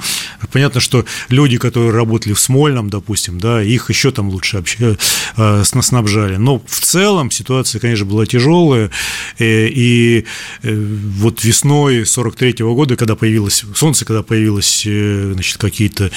Понятно, 0.53 0.81
что 0.81 1.05
люди, 1.29 1.59
которые 1.59 1.91
работали 1.91 2.33
в 2.33 2.41
Смольном, 2.41 2.91
допустим, 2.91 3.39
да, 3.39 3.63
их 3.63 3.91
еще 3.91 4.11
там 4.11 4.29
лучше 4.29 4.59
обще... 4.59 4.97
Э, 5.37 5.63
снабжали. 5.65 6.37
Но 6.37 6.63
в 6.67 6.81
целом 6.81 7.31
ситуация, 7.31 7.81
конечно, 7.81 8.05
была 8.05 8.27
тяжелая. 8.27 8.91
Э, 9.39 9.69
и 9.69 10.25
э, 10.63 10.75
вот 10.75 11.45
весной 11.45 12.05
43 12.05 12.53
-го 12.53 12.75
года, 12.75 12.97
когда 12.97 13.15
появилось 13.15 13.65
солнце, 13.75 14.05
когда 14.05 14.23
появилось, 14.23 14.83
значит, 14.85 15.59
какие-то 15.59 16.11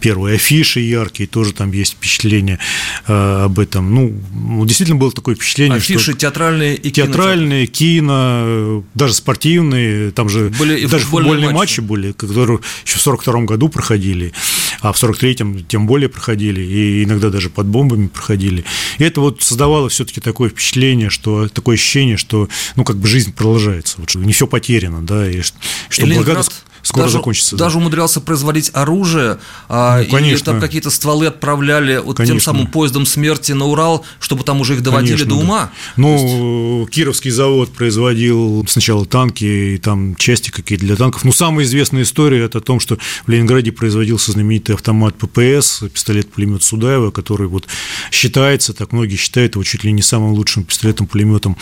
первые 0.00 0.36
афиши 0.36 0.80
яркие, 0.80 1.28
тоже 1.28 1.52
там 1.52 1.72
есть 1.72 1.94
впечатление 1.94 2.58
об 3.06 3.58
этом. 3.58 3.94
Ну, 3.94 4.64
действительно 4.64 4.98
было 4.98 5.12
такое 5.12 5.34
впечатление, 5.34 5.76
Афиши, 5.78 6.12
что... 6.12 6.12
театральные 6.14 6.76
и 6.76 6.90
Театральные, 6.90 7.66
кино, 7.66 8.84
даже 8.94 9.14
спортивные, 9.14 10.10
там 10.10 10.28
же 10.28 10.50
были 10.58 10.86
даже 10.86 11.04
футбольные, 11.06 11.46
матчи. 11.46 11.56
матчи 11.56 11.80
были, 11.80 12.12
которые 12.12 12.60
еще 12.84 12.98
в 12.98 13.02
42 13.02 13.42
году 13.42 13.68
проходили, 13.68 14.32
а 14.80 14.92
в 14.92 15.02
43-м 15.02 15.64
тем 15.64 15.86
более 15.86 16.08
проходили, 16.08 16.60
и 16.60 17.04
иногда 17.04 17.30
даже 17.30 17.50
под 17.50 17.66
бомбами 17.66 18.08
проходили. 18.08 18.64
И 18.98 19.04
это 19.04 19.20
вот 19.20 19.42
создавало 19.42 19.88
все-таки 19.88 20.20
такое 20.20 20.50
впечатление, 20.50 21.10
что 21.10 21.48
такое 21.48 21.74
ощущение, 21.76 22.16
что 22.16 22.48
ну 22.76 22.84
как 22.84 22.96
бы 22.96 23.06
жизнь 23.08 23.32
продолжается, 23.32 23.96
вот, 23.98 24.10
что 24.10 24.18
не 24.20 24.32
все 24.32 24.46
потеряно, 24.46 25.02
да, 25.02 25.28
и 25.28 25.40
что 25.42 25.56
и 25.98 26.04
Ленинград, 26.04 26.50
скоро 26.82 27.04
даже, 27.04 27.18
закончится. 27.18 27.56
Даже 27.56 27.74
да. 27.74 27.80
умудрялся 27.80 28.20
производить 28.20 28.70
оружие, 28.74 29.38
а, 29.68 30.02
ну, 30.02 30.10
конечно. 30.10 30.36
и 30.36 30.44
там 30.44 30.60
какие-то 30.60 30.90
стволы 30.90 31.26
отправляли 31.26 31.98
вот 31.98 32.16
тем 32.16 32.40
самым 32.40 32.66
поездом 32.66 33.06
смерти 33.06 33.52
на 33.52 33.66
Урал, 33.66 34.04
чтобы 34.20 34.44
там 34.44 34.60
уже 34.60 34.74
их 34.74 34.82
доводили 34.82 35.12
конечно, 35.12 35.28
до 35.28 35.34
ума. 35.36 35.60
Да. 35.60 35.70
Ну, 35.96 36.80
есть... 36.80 36.90
Кировский 36.90 37.30
завод 37.30 37.72
производил 37.72 38.64
сначала 38.68 39.06
танки 39.06 39.44
и 39.44 39.78
там 39.78 40.16
части 40.16 40.50
какие-то 40.50 40.84
для 40.84 40.96
танков. 40.96 41.24
Ну, 41.24 41.32
самая 41.32 41.64
известная 41.64 42.02
история 42.02 42.44
это 42.44 42.58
о 42.58 42.60
том, 42.60 42.80
что 42.80 42.98
в 43.26 43.30
Ленинграде 43.30 43.72
производился 43.72 44.32
знаменитый 44.32 44.74
автомат 44.74 45.14
ППС, 45.16 45.82
пистолет-пулемет 45.92 46.62
Судаева, 46.62 47.10
который 47.10 47.48
вот 47.48 47.66
считается, 48.10 48.72
так 48.72 48.92
многие 48.92 49.16
считают 49.16 49.54
его 49.54 49.64
чуть 49.64 49.84
ли 49.84 49.92
не 49.92 50.02
самым 50.02 50.32
лучшим 50.32 50.64
пистолетом-пулеметом 50.64 51.56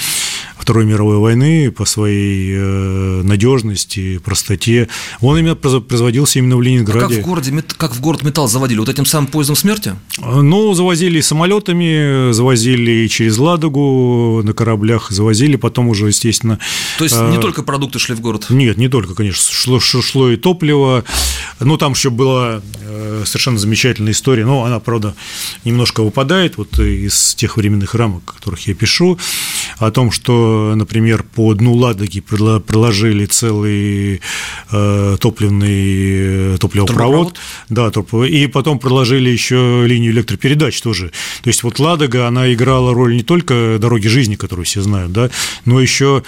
Второй 0.59 0.85
мировой 0.85 1.18
войны 1.18 1.70
по 1.70 1.85
своей 1.85 2.55
э, 2.57 3.22
надежности, 3.22 4.18
простоте. 4.18 4.88
Он 5.21 5.38
именно 5.38 5.55
производился 5.55 6.38
именно 6.38 6.57
в 6.57 6.62
Ленинграде. 6.62 7.07
А 7.07 7.09
как 7.09 7.19
в 7.19 7.23
городе, 7.23 7.64
как 7.77 7.95
в 7.95 8.01
город 8.01 8.23
металл 8.23 8.49
заводили? 8.49 8.79
Вот 8.79 8.88
этим 8.88 9.07
самым 9.07 9.29
поездом 9.29 9.57
смерти? 9.57 9.95
Ну, 10.19 10.75
завозили 10.75 11.21
самолетами, 11.21 12.33
завозили 12.33 13.07
через 13.09 13.38
Ладогу 13.38 14.42
на 14.42 14.53
кораблях, 14.53 15.11
завозили, 15.11 15.57
потом 15.57 15.88
уже, 15.88 16.09
естественно. 16.09 16.59
То 16.99 17.05
есть 17.05 17.16
не 17.16 17.37
э, 17.37 17.40
только 17.40 17.62
продукты 17.62 17.99
шли 17.99 18.14
в 18.14 18.21
город? 18.21 18.47
Нет, 18.49 18.77
не 18.77 18.88
только, 18.88 19.14
конечно, 19.14 19.42
шло, 19.53 19.81
шло 19.81 20.31
и 20.31 20.37
топливо. 20.37 21.05
Ну, 21.61 21.77
там 21.77 21.92
еще 21.92 22.11
была 22.11 22.61
э, 22.83 23.23
совершенно 23.27 23.59
замечательная 23.59 24.12
история, 24.12 24.45
но 24.45 24.64
она, 24.64 24.81
правда, 24.81 25.14
немножко 25.64 26.03
выпадает 26.03 26.57
вот 26.57 26.79
из 26.79 27.35
тех 27.35 27.57
временных 27.57 27.95
рамок, 27.95 28.23
о 28.27 28.33
которых 28.35 28.66
я 28.66 28.75
пишу, 28.75 29.19
о 29.78 29.90
том, 29.90 30.10
что 30.10 30.74
например, 30.74 31.22
по 31.22 31.52
дну 31.54 31.74
Ладоги 31.74 32.20
проложили 32.20 33.26
целый 33.26 34.20
э, 34.70 35.16
топливный 35.20 36.54
э, 36.54 36.58
топливопровод, 36.58 37.36
да, 37.68 37.90
и 38.28 38.46
потом 38.46 38.78
проложили 38.78 39.30
еще 39.30 39.84
линию 39.86 40.12
электропередач 40.12 40.80
тоже. 40.80 41.12
То 41.42 41.48
есть 41.48 41.62
вот 41.62 41.78
Ладога, 41.78 42.26
она 42.26 42.52
играла 42.52 42.94
роль 42.94 43.16
не 43.16 43.22
только 43.22 43.78
дороги 43.80 44.08
жизни, 44.08 44.36
которую 44.36 44.64
все 44.64 44.82
знают, 44.82 45.12
да, 45.12 45.30
но 45.64 45.80
еще 45.80 46.22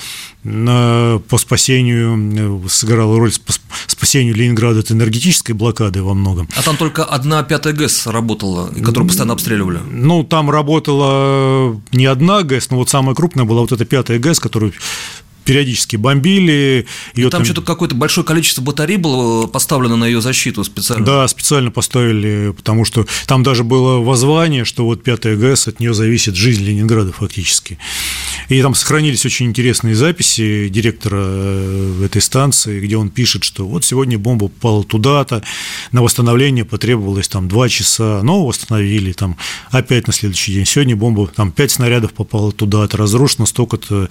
по 1.28 1.38
спасению, 1.38 2.64
э, 2.64 2.68
сыграла 2.68 3.18
роль 3.18 3.32
по 3.44 3.52
спасению 3.86 4.34
Ленинграда 4.34 4.80
от 4.80 4.90
энергетической 4.90 5.52
блокады 5.52 6.02
во 6.02 6.14
многом. 6.14 6.48
А 6.56 6.62
там 6.62 6.76
только 6.76 7.04
одна 7.04 7.42
пятая 7.42 7.72
ГЭС 7.72 8.06
работала, 8.06 8.68
которую 8.68 9.06
постоянно 9.06 9.34
обстреливали? 9.34 9.80
Ну, 9.90 10.24
там 10.24 10.50
работала 10.50 11.80
не 11.92 12.06
одна 12.06 12.42
ГЭС, 12.42 12.70
но 12.70 12.76
вот 12.76 12.88
самая 12.88 13.14
крупная 13.14 13.44
была 13.44 13.60
вот 13.60 13.72
эта 13.72 13.84
пятая 13.84 14.18
ГЭС, 14.18 14.40
которую 14.40 14.72
периодически 15.48 15.96
бомбили. 15.96 16.86
Ее 17.14 17.30
там, 17.30 17.38
там 17.38 17.44
что-то 17.46 17.62
какое-то 17.62 17.94
большое 17.94 18.26
количество 18.26 18.60
батарей 18.60 18.98
было 18.98 19.46
поставлено 19.46 19.96
на 19.96 20.04
ее 20.04 20.20
защиту 20.20 20.62
специально. 20.62 21.06
Да, 21.06 21.26
специально 21.26 21.70
поставили, 21.70 22.52
потому 22.54 22.84
что 22.84 23.06
там 23.26 23.42
даже 23.42 23.64
было 23.64 23.98
воззвание, 23.98 24.66
что 24.66 24.84
вот 24.84 25.02
5 25.02 25.38
ГЭС, 25.38 25.68
от 25.68 25.80
нее 25.80 25.94
зависит 25.94 26.34
жизнь 26.34 26.64
Ленинграда 26.64 27.12
фактически. 27.12 27.78
И 28.48 28.62
там 28.62 28.74
сохранились 28.74 29.26
очень 29.26 29.46
интересные 29.46 29.94
записи 29.94 30.68
директора 30.68 31.20
э, 31.20 32.04
этой 32.06 32.22
станции, 32.22 32.80
где 32.80 32.96
он 32.96 33.10
пишет, 33.10 33.44
что 33.44 33.66
вот 33.66 33.84
сегодня 33.84 34.18
бомба 34.18 34.48
попала 34.48 34.84
туда-то, 34.84 35.42
на 35.92 36.02
восстановление 36.02 36.64
потребовалось 36.64 37.28
там 37.28 37.48
2 37.48 37.68
часа, 37.68 38.20
но 38.22 38.46
восстановили 38.46 39.12
там 39.12 39.36
опять 39.70 40.06
на 40.06 40.12
следующий 40.12 40.54
день. 40.54 40.64
Сегодня 40.64 40.96
бомба, 40.96 41.26
там 41.26 41.52
5 41.52 41.70
снарядов 41.70 42.14
попало 42.14 42.52
туда-то, 42.52 42.96
разрушено 42.96 43.44
столько-то 43.46 44.08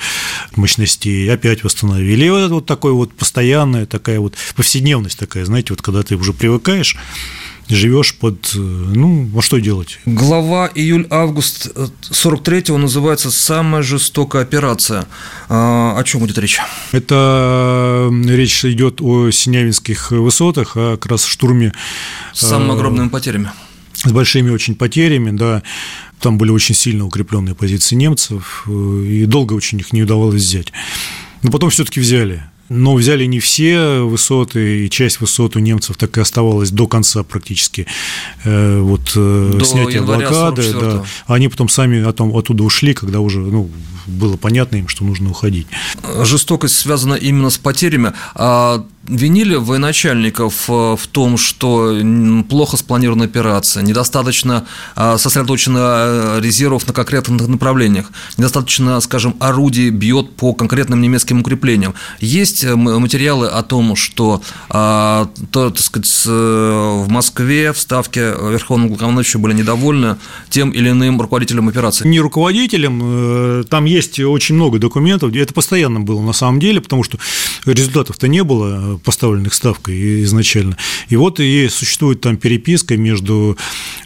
мощностей, 0.55 1.31
опять 1.31 1.63
восстановили. 1.63 2.25
И 2.25 2.29
вот 2.29 2.51
вот 2.51 2.65
такое 2.65 2.93
вот 2.93 3.13
постоянная 3.13 3.85
такая 3.85 4.19
вот 4.19 4.35
повседневность 4.55 5.17
такая, 5.17 5.45
знаете, 5.45 5.73
вот 5.73 5.81
когда 5.81 6.03
ты 6.03 6.15
уже 6.15 6.33
привыкаешь, 6.33 6.95
живешь 7.69 8.15
под... 8.15 8.51
Ну, 8.55 9.29
а 9.37 9.41
что 9.41 9.59
делать? 9.59 9.99
Глава 10.05 10.69
июль-август 10.73 11.67
43-го 12.09 12.77
называется 12.77 13.31
«Самая 13.31 13.81
жестокая 13.81 14.43
операция». 14.43 15.07
А, 15.49 15.97
о 15.97 16.03
чем 16.03 16.21
будет 16.21 16.37
речь? 16.37 16.59
Это 16.91 18.09
речь 18.25 18.63
идет 18.65 19.01
о 19.01 19.31
Синявинских 19.31 20.11
высотах, 20.11 20.77
о 20.77 20.97
как 20.97 21.11
раз 21.11 21.25
штурме... 21.25 21.73
С 22.33 22.47
самыми 22.47 22.73
огромными 22.73 23.09
потерями. 23.09 23.51
С 23.93 24.11
большими 24.11 24.51
очень 24.51 24.75
потерями, 24.75 25.31
да. 25.31 25.63
Там 26.19 26.37
были 26.37 26.51
очень 26.51 26.75
сильно 26.75 27.05
укрепленные 27.05 27.55
позиции 27.55 27.95
немцев, 27.95 28.65
и 28.67 29.25
долго 29.25 29.53
очень 29.53 29.79
их 29.79 29.93
не 29.93 30.03
удавалось 30.03 30.43
взять. 30.43 30.71
Но 31.43 31.51
потом 31.51 31.69
все-таки 31.69 31.99
взяли. 31.99 32.43
Но 32.69 32.95
взяли 32.95 33.25
не 33.25 33.39
все 33.39 34.01
высоты, 34.01 34.85
и 34.85 34.89
часть 34.89 35.21
высот 35.21 35.55
у 35.55 35.59
немцев 35.59 35.95
так 35.97 36.17
и 36.17 36.21
оставалась 36.21 36.71
до 36.71 36.87
конца 36.87 37.23
практически 37.23 37.87
э, 38.43 38.79
вот, 38.79 39.13
э, 39.15 39.53
до 39.57 39.65
снятия 39.65 40.01
блокады. 40.01 40.73
Да. 40.73 41.05
Они 41.27 41.47
потом 41.47 41.69
сами 41.69 42.07
оттуда 42.07 42.63
ушли, 42.63 42.93
когда 42.93 43.19
уже 43.21 43.39
ну, 43.39 43.69
было 44.07 44.37
понятно 44.37 44.77
им, 44.77 44.87
что 44.87 45.05
нужно 45.05 45.29
уходить. 45.29 45.67
Жестокость 46.23 46.77
связана 46.77 47.13
именно 47.13 47.49
с 47.49 47.57
потерями. 47.57 48.13
А 48.35 48.85
винили 49.07 49.55
военачальников 49.55 50.69
э, 50.69 50.95
в 50.95 51.07
том, 51.11 51.37
что 51.37 51.95
плохо 52.49 52.77
спланирована 52.77 53.25
операция, 53.25 53.83
недостаточно 53.83 54.65
э, 54.95 55.17
сосредоточено 55.17 55.79
э, 55.79 56.39
резервов 56.41 56.87
на 56.87 56.93
конкретных 56.93 57.47
направлениях, 57.47 58.11
недостаточно, 58.37 58.99
скажем, 58.99 59.35
орудий 59.39 59.89
бьет 59.89 60.35
по 60.35 60.53
конкретным 60.53 61.01
немецким 61.01 61.39
укреплениям. 61.39 61.93
Есть 62.19 62.65
материалы 62.65 63.47
о 63.47 63.63
том, 63.63 63.95
что 63.95 64.41
то, 64.69 65.29
так 65.51 65.79
сказать, 65.79 66.25
в 66.25 67.05
Москве 67.07 67.73
в 67.73 67.79
Ставке 67.79 68.21
Верховного 68.21 68.89
Главнокомандующего 68.89 69.41
были 69.41 69.53
недовольны 69.53 70.17
тем 70.49 70.71
или 70.71 70.89
иным 70.89 71.21
руководителем 71.21 71.69
операции? 71.69 72.07
Не 72.07 72.19
руководителем, 72.19 73.63
там 73.65 73.85
есть 73.85 74.19
очень 74.19 74.55
много 74.55 74.79
документов, 74.79 75.33
это 75.35 75.53
постоянно 75.53 75.99
было 75.99 76.21
на 76.21 76.33
самом 76.33 76.59
деле, 76.59 76.81
потому 76.81 77.03
что 77.03 77.17
результатов-то 77.65 78.27
не 78.27 78.43
было, 78.43 78.96
поставленных 79.03 79.53
ставкой 79.53 80.23
изначально. 80.23 80.77
И 81.09 81.15
вот 81.15 81.39
и 81.39 81.67
существует 81.69 82.21
там 82.21 82.37
переписка 82.37 82.97
между 82.97 83.57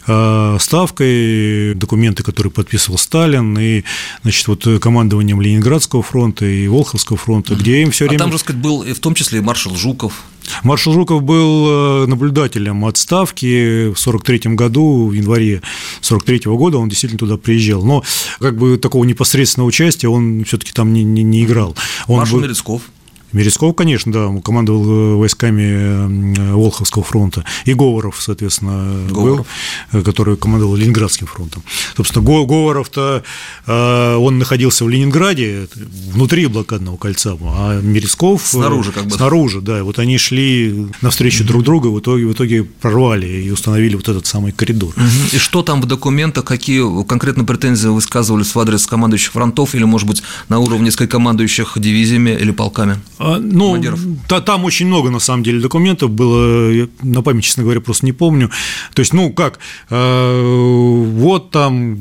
а, 0.06 0.56
ставкой, 0.58 1.74
документы, 1.74 2.22
которые 2.22 2.52
подписывал 2.52 2.98
Сталин, 2.98 3.58
и 3.58 3.84
значит, 4.22 4.48
вот 4.48 4.66
командованием 4.80 5.40
Ленинградского 5.40 6.02
фронта 6.02 6.44
и 6.44 6.68
Волховского 6.68 7.18
фронта, 7.18 7.54
где 7.54 7.82
им 7.82 7.90
все 7.90 8.06
время... 8.06 8.20
А 8.20 8.24
там 8.24 8.32
же, 8.32 8.38
сказать, 8.38 8.60
был 8.60 8.82
в 8.82 8.98
том 8.98 9.14
числе 9.14 9.38
и 9.38 9.42
маршал 9.42 9.74
Жуков. 9.76 10.22
Маршал 10.62 10.92
Жуков 10.92 11.22
был 11.22 12.04
э, 12.04 12.06
наблюдателем 12.06 12.84
отставки 12.84 13.86
в 13.90 13.98
1943 13.98 14.54
году, 14.54 15.08
в 15.08 15.12
январе 15.12 15.56
1943 16.00 16.52
года 16.52 16.78
он 16.78 16.88
действительно 16.88 17.18
туда 17.18 17.36
приезжал. 17.36 17.84
Но 17.84 18.02
как 18.38 18.56
бы 18.56 18.76
такого 18.76 19.04
непосредственного 19.04 19.68
участия 19.68 20.08
он 20.08 20.44
все-таки 20.44 20.72
там 20.72 20.92
не, 20.92 21.04
не, 21.04 21.22
не 21.22 21.44
играл. 21.44 21.76
Он 22.06 22.18
Маршал 22.18 22.38
был... 22.38 22.44
Мерецков. 22.44 22.82
Мерецков, 23.32 23.74
конечно, 23.74 24.12
да, 24.12 24.30
командовал 24.42 24.84
э, 24.84 25.14
войсками 25.16 25.62
э, 25.62 26.52
Волховского 26.54 27.02
фронта, 27.02 27.44
и 27.64 27.74
Говоров, 27.74 28.20
соответственно, 28.20 29.08
Говоров. 29.10 29.46
был, 29.90 30.00
э, 30.00 30.02
который 30.02 30.36
командовал 30.36 30.76
Ленинградским 30.76 31.26
фронтом. 31.26 31.62
Собственно, 31.96 32.24
Говоров-то, 32.24 33.22
он 33.66 34.38
находился 34.38 34.84
в 34.84 34.88
Ленинграде, 34.88 35.68
внутри 36.12 36.46
блокадного 36.46 36.96
кольца, 36.96 37.36
а 37.40 37.80
Мерецков... 37.80 38.42
Снаружи 38.44 38.92
как 38.92 39.06
бы. 39.06 39.16
Снаружи, 39.16 39.60
да, 39.60 39.78
и 39.78 39.82
вот 39.82 39.98
они 39.98 40.18
шли 40.18 40.88
навстречу 41.00 41.44
друг 41.44 41.62
другу, 41.62 41.90
в 41.90 42.00
итоге, 42.00 42.26
в 42.26 42.32
итоге 42.32 42.64
прорвали 42.64 43.26
и 43.26 43.50
установили 43.50 43.96
вот 43.96 44.08
этот 44.08 44.26
самый 44.26 44.52
коридор. 44.52 44.94
И 45.32 45.38
что 45.38 45.62
там 45.62 45.80
в 45.80 45.86
документах, 45.86 46.44
какие 46.44 46.82
конкретно 47.04 47.44
претензии 47.44 47.88
высказывались 47.88 48.54
в 48.54 48.58
адрес 48.58 48.86
командующих 48.86 49.32
фронтов 49.32 49.74
или, 49.74 49.84
может 49.84 50.06
быть, 50.06 50.22
на 50.48 50.58
уровне 50.58 50.86
нескольких 50.86 51.12
командующих 51.12 51.74
дивизиями 51.76 52.30
или 52.30 52.50
полками? 52.50 53.00
А, 53.24 53.38
ну, 53.38 53.80
та, 54.28 54.40
там 54.40 54.64
очень 54.64 54.86
много, 54.86 55.10
на 55.10 55.20
самом 55.20 55.44
деле, 55.44 55.60
документов 55.60 56.10
было, 56.10 56.72
я 56.72 56.88
на 57.02 57.22
память, 57.22 57.44
честно 57.44 57.62
говоря, 57.62 57.80
просто 57.80 58.04
не 58.04 58.12
помню. 58.12 58.50
То 58.94 59.00
есть, 59.00 59.12
ну, 59.12 59.32
как, 59.32 59.60
э, 59.90 61.04
вот 61.14 61.50
там 61.52 61.98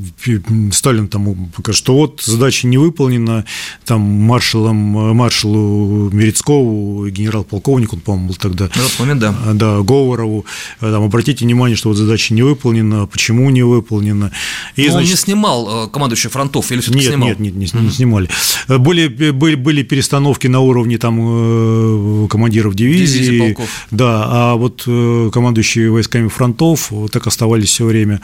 Сталин 0.72 1.08
там 1.08 1.52
что 1.72 1.94
вот 1.94 2.22
задача 2.24 2.68
не 2.68 2.80
выполнена, 2.80 3.46
там 3.86 4.02
маршалом, 4.02 4.76
маршалу 4.76 6.10
Мерецкову, 6.12 7.08
генерал-полковник, 7.10 7.94
он, 7.94 8.00
по-моему, 8.00 8.30
был 8.30 8.36
тогда. 8.36 8.64
На 8.66 8.82
тот 8.82 9.00
момент, 9.00 9.22
да. 9.22 9.36
Да, 9.54 9.82
Говорову, 9.82 10.46
там, 10.80 11.04
обратите 11.04 11.46
внимание, 11.46 11.76
что 11.76 11.90
вот 11.90 11.98
задача 11.98 12.34
не 12.34 12.42
выполнена, 12.42 13.06
почему 13.06 13.52
не 13.52 13.62
выполнена. 13.62 14.32
И, 14.76 14.86
Но 14.86 14.94
значит, 14.94 15.08
он 15.08 15.12
не 15.12 15.18
снимал 15.18 15.86
э, 15.86 15.90
командующих 15.90 16.32
фронтов 16.32 16.72
или 16.72 16.82
все-таки 16.82 17.04
нет, 17.04 17.14
снимал? 17.14 17.30
Нет, 17.30 17.40
нет, 17.40 17.54
не, 17.54 17.80
не, 17.80 17.86
не 17.86 17.92
снимали. 17.92 18.28
Были, 18.68 19.08
были, 19.08 19.54
были 19.54 19.84
перестановки 19.84 20.48
на 20.48 20.62
уровне 20.62 20.98
там 20.98 21.11
Э, 21.20 22.28
командиров 22.30 22.76
дивизии, 22.76 23.26
Дивизии, 23.26 23.58
да, 23.92 24.26
а 24.28 24.56
вот 24.56 24.84
э, 24.88 25.30
командующие 25.34 25.90
войсками 25.92 26.28
фронтов 26.28 26.92
так 27.12 27.28
оставались 27.28 27.70
все 27.70 27.86
время 27.86 28.22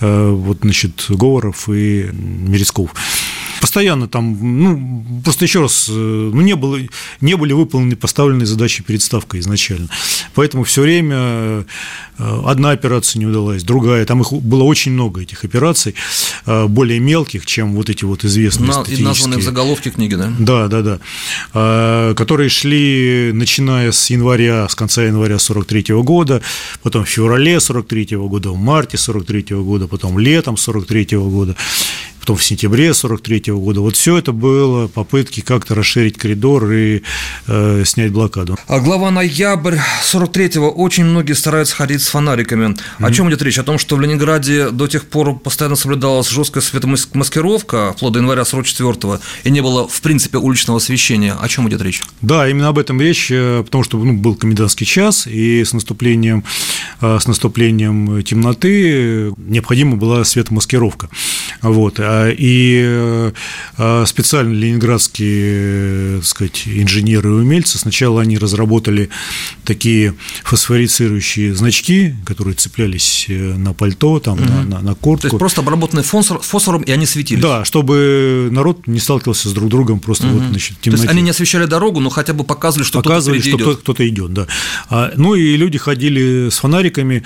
э, 0.00 0.30
вот, 0.30 0.58
значит, 0.62 1.06
Говоров 1.08 1.68
и 1.68 2.10
Мерецков. 2.12 2.94
Постоянно 3.64 4.08
там, 4.08 4.36
ну, 4.42 5.22
просто 5.24 5.46
еще 5.46 5.62
раз, 5.62 5.88
ну, 5.88 6.42
не, 6.42 6.54
было, 6.54 6.78
не 7.22 7.34
были 7.34 7.54
выполнены 7.54 7.96
поставленные 7.96 8.44
задачи 8.44 8.82
перед 8.82 9.00
ставкой 9.00 9.40
изначально. 9.40 9.88
Поэтому 10.34 10.64
все 10.64 10.82
время 10.82 11.64
одна 12.18 12.72
операция 12.72 13.20
не 13.20 13.26
удалась, 13.26 13.62
другая. 13.62 14.04
Там 14.04 14.20
их 14.20 14.34
было 14.34 14.64
очень 14.64 14.92
много, 14.92 15.22
этих 15.22 15.44
операций, 15.44 15.94
более 16.44 17.00
мелких, 17.00 17.46
чем 17.46 17.72
вот 17.74 17.88
эти 17.88 18.04
вот 18.04 18.24
известные 18.26 18.68
На, 18.68 18.84
И 18.86 19.02
названные 19.02 19.38
в 19.38 19.42
заголовке 19.42 19.88
книги, 19.88 20.14
да? 20.14 20.30
Да, 20.38 20.68
да, 20.68 20.82
да. 20.82 22.14
Которые 22.14 22.50
шли, 22.50 23.30
начиная 23.32 23.92
с 23.92 24.10
января, 24.10 24.68
с 24.68 24.74
конца 24.74 25.04
января 25.04 25.38
43 25.38 25.82
-го 25.94 26.02
года, 26.02 26.42
потом 26.82 27.06
в 27.06 27.08
феврале 27.08 27.60
43 27.60 28.16
-го 28.16 28.28
года, 28.28 28.50
в 28.50 28.58
марте 28.58 28.98
43 28.98 29.54
-го 29.54 29.64
года, 29.64 29.88
потом 29.88 30.18
летом 30.18 30.58
43 30.58 31.16
-го 31.16 31.30
года 31.30 31.56
потом 32.24 32.36
в 32.38 32.42
сентябре 32.42 32.94
43 32.94 33.52
-го 33.52 33.60
года. 33.60 33.82
Вот 33.82 33.96
все 33.96 34.16
это 34.16 34.32
было 34.32 34.88
попытки 34.88 35.42
как-то 35.42 35.74
расширить 35.74 36.16
коридор 36.16 36.72
и 36.72 37.02
э, 37.46 37.82
снять 37.84 38.12
блокаду. 38.12 38.56
А 38.66 38.80
глава 38.80 39.10
ноябрь 39.10 39.76
43-го 40.10 40.70
очень 40.70 41.04
многие 41.04 41.34
стараются 41.34 41.76
ходить 41.76 42.00
с 42.00 42.08
фонариками. 42.08 42.68
Mm-hmm. 42.68 43.06
О 43.06 43.12
чем 43.12 43.28
идет 43.28 43.42
речь? 43.42 43.58
О 43.58 43.62
том, 43.62 43.78
что 43.78 43.96
в 43.96 44.00
Ленинграде 44.00 44.70
до 44.70 44.86
тех 44.86 45.04
пор 45.04 45.38
постоянно 45.38 45.76
соблюдалась 45.76 46.30
жесткая 46.30 46.62
светомаскировка, 46.62 47.92
вплоть 47.94 48.14
до 48.14 48.20
января 48.20 48.42
44-го, 48.44 49.20
и 49.44 49.50
не 49.50 49.60
было, 49.60 49.86
в 49.86 50.00
принципе, 50.00 50.38
уличного 50.38 50.78
освещения. 50.78 51.34
О 51.38 51.46
чем 51.46 51.68
идет 51.68 51.82
речь? 51.82 52.02
Да, 52.22 52.48
именно 52.48 52.68
об 52.68 52.78
этом 52.78 53.02
речь, 53.02 53.28
э, 53.30 53.62
потому 53.66 53.84
что 53.84 53.98
ну, 53.98 54.14
был 54.14 54.34
комендантский 54.34 54.86
час, 54.86 55.26
и 55.26 55.62
с 55.62 55.74
наступлением, 55.74 56.42
э, 57.02 57.18
с 57.20 57.26
наступлением 57.26 58.22
темноты 58.22 59.34
необходима 59.36 59.96
была 59.96 60.24
светомаскировка. 60.24 61.10
Вот. 61.60 62.00
А, 62.00 62.13
и 62.36 63.32
э, 63.78 64.04
специально 64.06 64.52
ленинградские 64.52 66.18
так 66.18 66.24
сказать, 66.24 66.62
инженеры 66.66 67.30
и 67.30 67.32
умельцы 67.32 67.78
сначала 67.78 68.22
они 68.22 68.38
разработали 68.38 69.10
такие 69.64 70.14
фосфорицирующие 70.44 71.54
значки, 71.54 72.14
которые 72.24 72.54
цеплялись 72.54 73.26
э, 73.28 73.54
на 73.56 73.72
пальто, 73.72 74.20
там, 74.20 74.34
угу. 74.34 74.44
на, 74.44 74.62
на, 74.64 74.80
на 74.80 74.94
куртку. 74.94 75.22
То 75.22 75.26
есть 75.28 75.38
просто 75.38 75.60
обработанные 75.60 76.04
фосфор, 76.04 76.40
фосфором, 76.40 76.82
и 76.82 76.90
они 76.90 77.06
светились? 77.06 77.42
Да, 77.42 77.64
чтобы 77.64 78.48
народ 78.50 78.86
не 78.86 79.00
сталкивался 79.00 79.48
с 79.48 79.52
друг 79.52 79.68
другом 79.68 80.00
просто 80.00 80.26
угу. 80.26 80.38
вот, 80.38 80.48
значит, 80.48 80.78
в 80.78 80.80
темноте. 80.80 81.02
То 81.02 81.08
есть 81.08 81.12
они 81.12 81.22
не 81.22 81.30
освещали 81.30 81.66
дорогу, 81.66 82.00
но 82.00 82.10
хотя 82.10 82.32
бы 82.32 82.44
показывали, 82.44 82.86
что 82.86 83.02
показывали, 83.02 83.40
кто-то 83.40 83.58
что 83.58 83.72
идет. 83.72 83.80
кто-то 83.80 84.08
идет, 84.08 84.32
да. 84.32 84.46
А, 84.88 85.12
ну 85.16 85.34
и 85.34 85.56
люди 85.56 85.78
ходили 85.78 86.48
с 86.50 86.58
фонариками, 86.58 87.22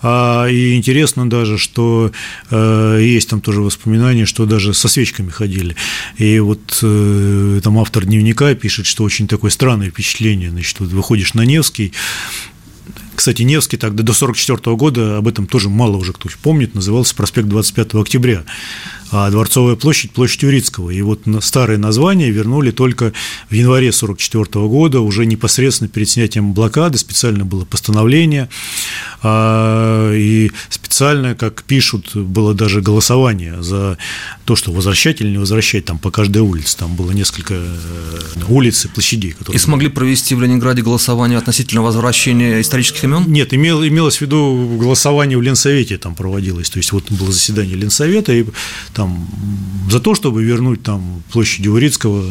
а, 0.00 0.46
и 0.46 0.76
интересно 0.76 1.28
даже, 1.28 1.58
что 1.58 2.12
а, 2.50 2.98
есть 2.98 3.28
там 3.28 3.40
тоже 3.40 3.60
воспоминания, 3.60 4.26
что 4.32 4.46
даже 4.46 4.72
со 4.72 4.88
свечками 4.88 5.28
ходили. 5.28 5.76
И 6.16 6.38
вот 6.38 6.78
э, 6.82 7.60
там 7.62 7.78
автор 7.78 8.06
дневника 8.06 8.54
пишет, 8.54 8.86
что 8.86 9.04
очень 9.04 9.28
такое 9.28 9.50
странное 9.50 9.90
впечатление. 9.90 10.50
Значит, 10.50 10.80
вот 10.80 10.88
выходишь 10.88 11.34
на 11.34 11.42
Невский, 11.42 11.92
кстати, 13.14 13.42
Невский 13.42 13.76
тогда 13.76 14.02
до 14.02 14.12
1944 14.12 14.74
года, 14.74 15.18
об 15.18 15.28
этом 15.28 15.46
тоже 15.46 15.68
мало 15.68 15.98
уже 15.98 16.14
кто 16.14 16.30
помнит, 16.42 16.74
назывался 16.74 17.14
проспект 17.14 17.46
25 17.46 17.94
октября 17.96 18.42
а 19.12 19.30
Дворцовая 19.30 19.76
площадь– 19.76 20.10
площадь 20.12 20.42
Юрицкого. 20.42 20.90
И 20.90 21.02
вот 21.02 21.20
старое 21.42 21.78
название 21.78 22.30
вернули 22.30 22.70
только 22.70 23.12
в 23.50 23.54
январе 23.54 23.90
1944 23.90 24.66
года, 24.66 25.00
уже 25.00 25.26
непосредственно 25.26 25.88
перед 25.88 26.08
снятием 26.08 26.54
блокады, 26.54 26.96
специально 26.98 27.44
было 27.44 27.64
постановление, 27.64 28.48
а, 29.22 30.12
и 30.14 30.50
специально, 30.68 31.34
как 31.34 31.62
пишут, 31.62 32.16
было 32.16 32.54
даже 32.54 32.80
голосование 32.80 33.62
за 33.62 33.98
то, 34.44 34.56
что 34.56 34.72
возвращать 34.72 35.20
или 35.20 35.28
не 35.28 35.38
возвращать 35.38 35.84
там 35.84 35.98
по 35.98 36.10
каждой 36.10 36.42
улице. 36.42 36.76
Там 36.78 36.96
было 36.96 37.12
несколько 37.12 37.54
э, 37.54 38.18
улиц 38.48 38.84
и 38.86 38.88
площадей. 38.88 39.32
Которые... 39.32 39.56
И 39.56 39.58
смогли 39.58 39.88
провести 39.88 40.34
в 40.34 40.40
Ленинграде 40.40 40.82
голосование 40.82 41.38
относительно 41.38 41.82
возвращения 41.82 42.60
исторических 42.60 43.04
имен? 43.04 43.24
Нет, 43.28 43.54
имел, 43.54 43.86
имелось 43.86 44.18
в 44.18 44.20
виду 44.22 44.78
голосование 44.80 45.38
в 45.38 45.42
Ленсовете 45.42 45.98
там 45.98 46.14
проводилось. 46.14 46.70
То 46.70 46.78
есть 46.78 46.92
вот 46.92 47.10
было 47.10 47.30
заседание 47.30 47.76
Ленсовета, 47.76 48.32
и 48.32 48.44
там 48.94 49.01
там, 49.02 49.26
за 49.90 49.98
то, 49.98 50.14
чтобы 50.14 50.44
вернуть 50.44 50.82
там 50.82 51.22
площадь 51.32 51.66
Урицкого 51.66 52.24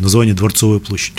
название 0.00 0.34
Дворцовая 0.34 0.78
площадь. 0.78 1.12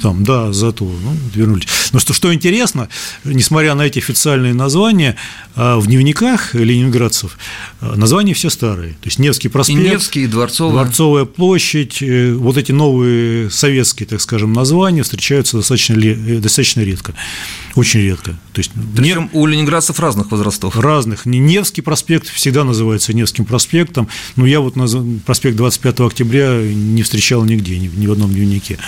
Там, 0.00 0.24
да, 0.24 0.52
за 0.52 0.72
то, 0.72 0.84
ну, 0.84 1.16
вернули. 1.34 1.64
Но 1.92 1.98
что, 1.98 2.14
что 2.14 2.32
интересно, 2.32 2.88
несмотря 3.24 3.74
на 3.74 3.82
эти 3.82 3.98
официальные 3.98 4.54
названия, 4.54 5.16
а, 5.54 5.78
в 5.78 5.86
дневниках 5.86 6.54
ленинградцев 6.54 7.38
а, 7.80 7.96
названия 7.96 8.32
все 8.32 8.48
старые. 8.48 8.92
То 8.94 9.06
есть 9.06 9.18
Невский 9.18 9.48
проспект, 9.48 9.80
и 9.80 9.90
Невский, 9.90 10.24
и 10.24 10.26
Дворцовая. 10.26 10.84
Дворцовая 10.84 11.24
площадь, 11.24 12.00
э, 12.00 12.32
вот 12.32 12.56
эти 12.56 12.72
новые 12.72 13.50
советские, 13.50 14.06
так 14.06 14.20
скажем, 14.20 14.52
названия 14.52 15.02
встречаются 15.02 15.58
достаточно, 15.58 15.94
э, 15.94 16.38
достаточно 16.38 16.80
редко, 16.80 17.14
очень 17.74 18.00
редко. 18.00 18.38
То 18.52 18.60
есть, 18.60 18.70
Причем 18.96 19.30
не... 19.32 19.38
у 19.38 19.46
ленинградцев 19.46 20.00
разных 20.00 20.30
возрастов. 20.30 20.76
Разных. 20.76 21.26
Невский 21.26 21.82
проспект 21.82 22.28
всегда 22.28 22.64
называется 22.64 23.12
Невским 23.12 23.44
проспектом, 23.44 24.08
но 24.38 24.46
я 24.46 24.60
вот 24.60 24.76
на 24.76 24.86
проспект 25.26 25.56
25 25.56 26.00
октября 26.00 26.62
не 26.62 27.02
встречал 27.02 27.44
нигде, 27.44 27.76
ни, 27.78 27.88
ни 27.88 28.06
в 28.06 28.12
одном 28.12 28.32
дневнике. 28.32 28.78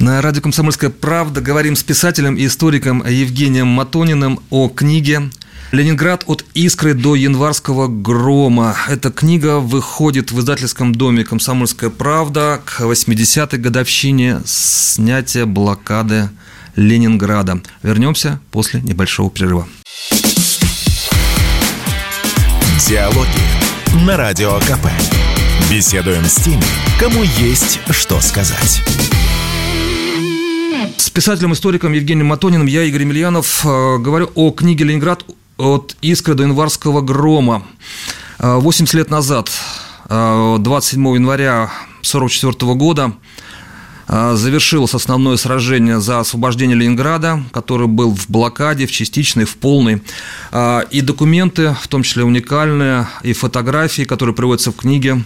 На 0.00 0.20
радио 0.20 0.42
«Комсомольская 0.42 0.90
правда» 0.90 1.40
говорим 1.40 1.76
с 1.76 1.82
писателем 1.84 2.34
и 2.34 2.46
историком 2.46 3.06
Евгением 3.06 3.68
Матониным 3.68 4.40
о 4.50 4.68
книге 4.68 5.30
Ленинград 5.70 6.24
от 6.26 6.44
искры 6.54 6.94
до 6.94 7.14
январского 7.14 7.86
грома. 7.86 8.74
Эта 8.88 9.12
книга 9.12 9.60
выходит 9.60 10.32
в 10.32 10.40
издательском 10.40 10.92
доме 10.92 11.24
«Комсомольская 11.24 11.90
правда» 11.90 12.60
к 12.64 12.80
80-й 12.80 13.58
годовщине 13.58 14.40
снятия 14.44 15.46
блокады 15.46 16.30
Ленинграда. 16.74 17.62
Вернемся 17.84 18.40
после 18.50 18.80
небольшого 18.80 19.30
перерыва. 19.30 19.68
Диалоги 22.88 23.59
на 23.94 24.16
Радио 24.16 24.58
КП. 24.60 24.86
Беседуем 25.70 26.24
с 26.24 26.36
теми, 26.36 26.62
кому 26.98 27.22
есть 27.22 27.80
что 27.90 28.20
сказать. 28.20 28.82
С 30.96 31.10
писателем-историком 31.10 31.92
Евгением 31.92 32.26
Матониным 32.28 32.66
я, 32.66 32.84
Игорь 32.84 33.02
Емельянов, 33.02 33.64
э, 33.64 33.98
говорю 33.98 34.30
о 34.34 34.50
книге 34.50 34.84
«Ленинград. 34.84 35.24
От 35.58 35.96
искры 36.00 36.34
до 36.34 36.44
январского 36.44 37.00
грома». 37.00 37.64
80 38.38 38.94
э, 38.94 38.98
лет 38.98 39.10
назад, 39.10 39.50
27 40.08 41.06
э, 41.06 41.14
января 41.14 41.64
1944 42.00 42.74
года, 42.74 43.12
завершилось 44.10 44.94
основное 44.94 45.36
сражение 45.36 46.00
за 46.00 46.20
освобождение 46.20 46.76
Ленинграда, 46.76 47.42
который 47.52 47.86
был 47.86 48.14
в 48.14 48.28
блокаде, 48.28 48.86
в 48.86 48.90
частичной, 48.90 49.44
в 49.44 49.56
полной. 49.56 50.02
И 50.90 51.00
документы, 51.00 51.76
в 51.80 51.88
том 51.88 52.02
числе 52.02 52.24
уникальные, 52.24 53.06
и 53.22 53.32
фотографии, 53.32 54.02
которые 54.02 54.34
приводятся 54.34 54.72
в 54.72 54.76
книге, 54.76 55.22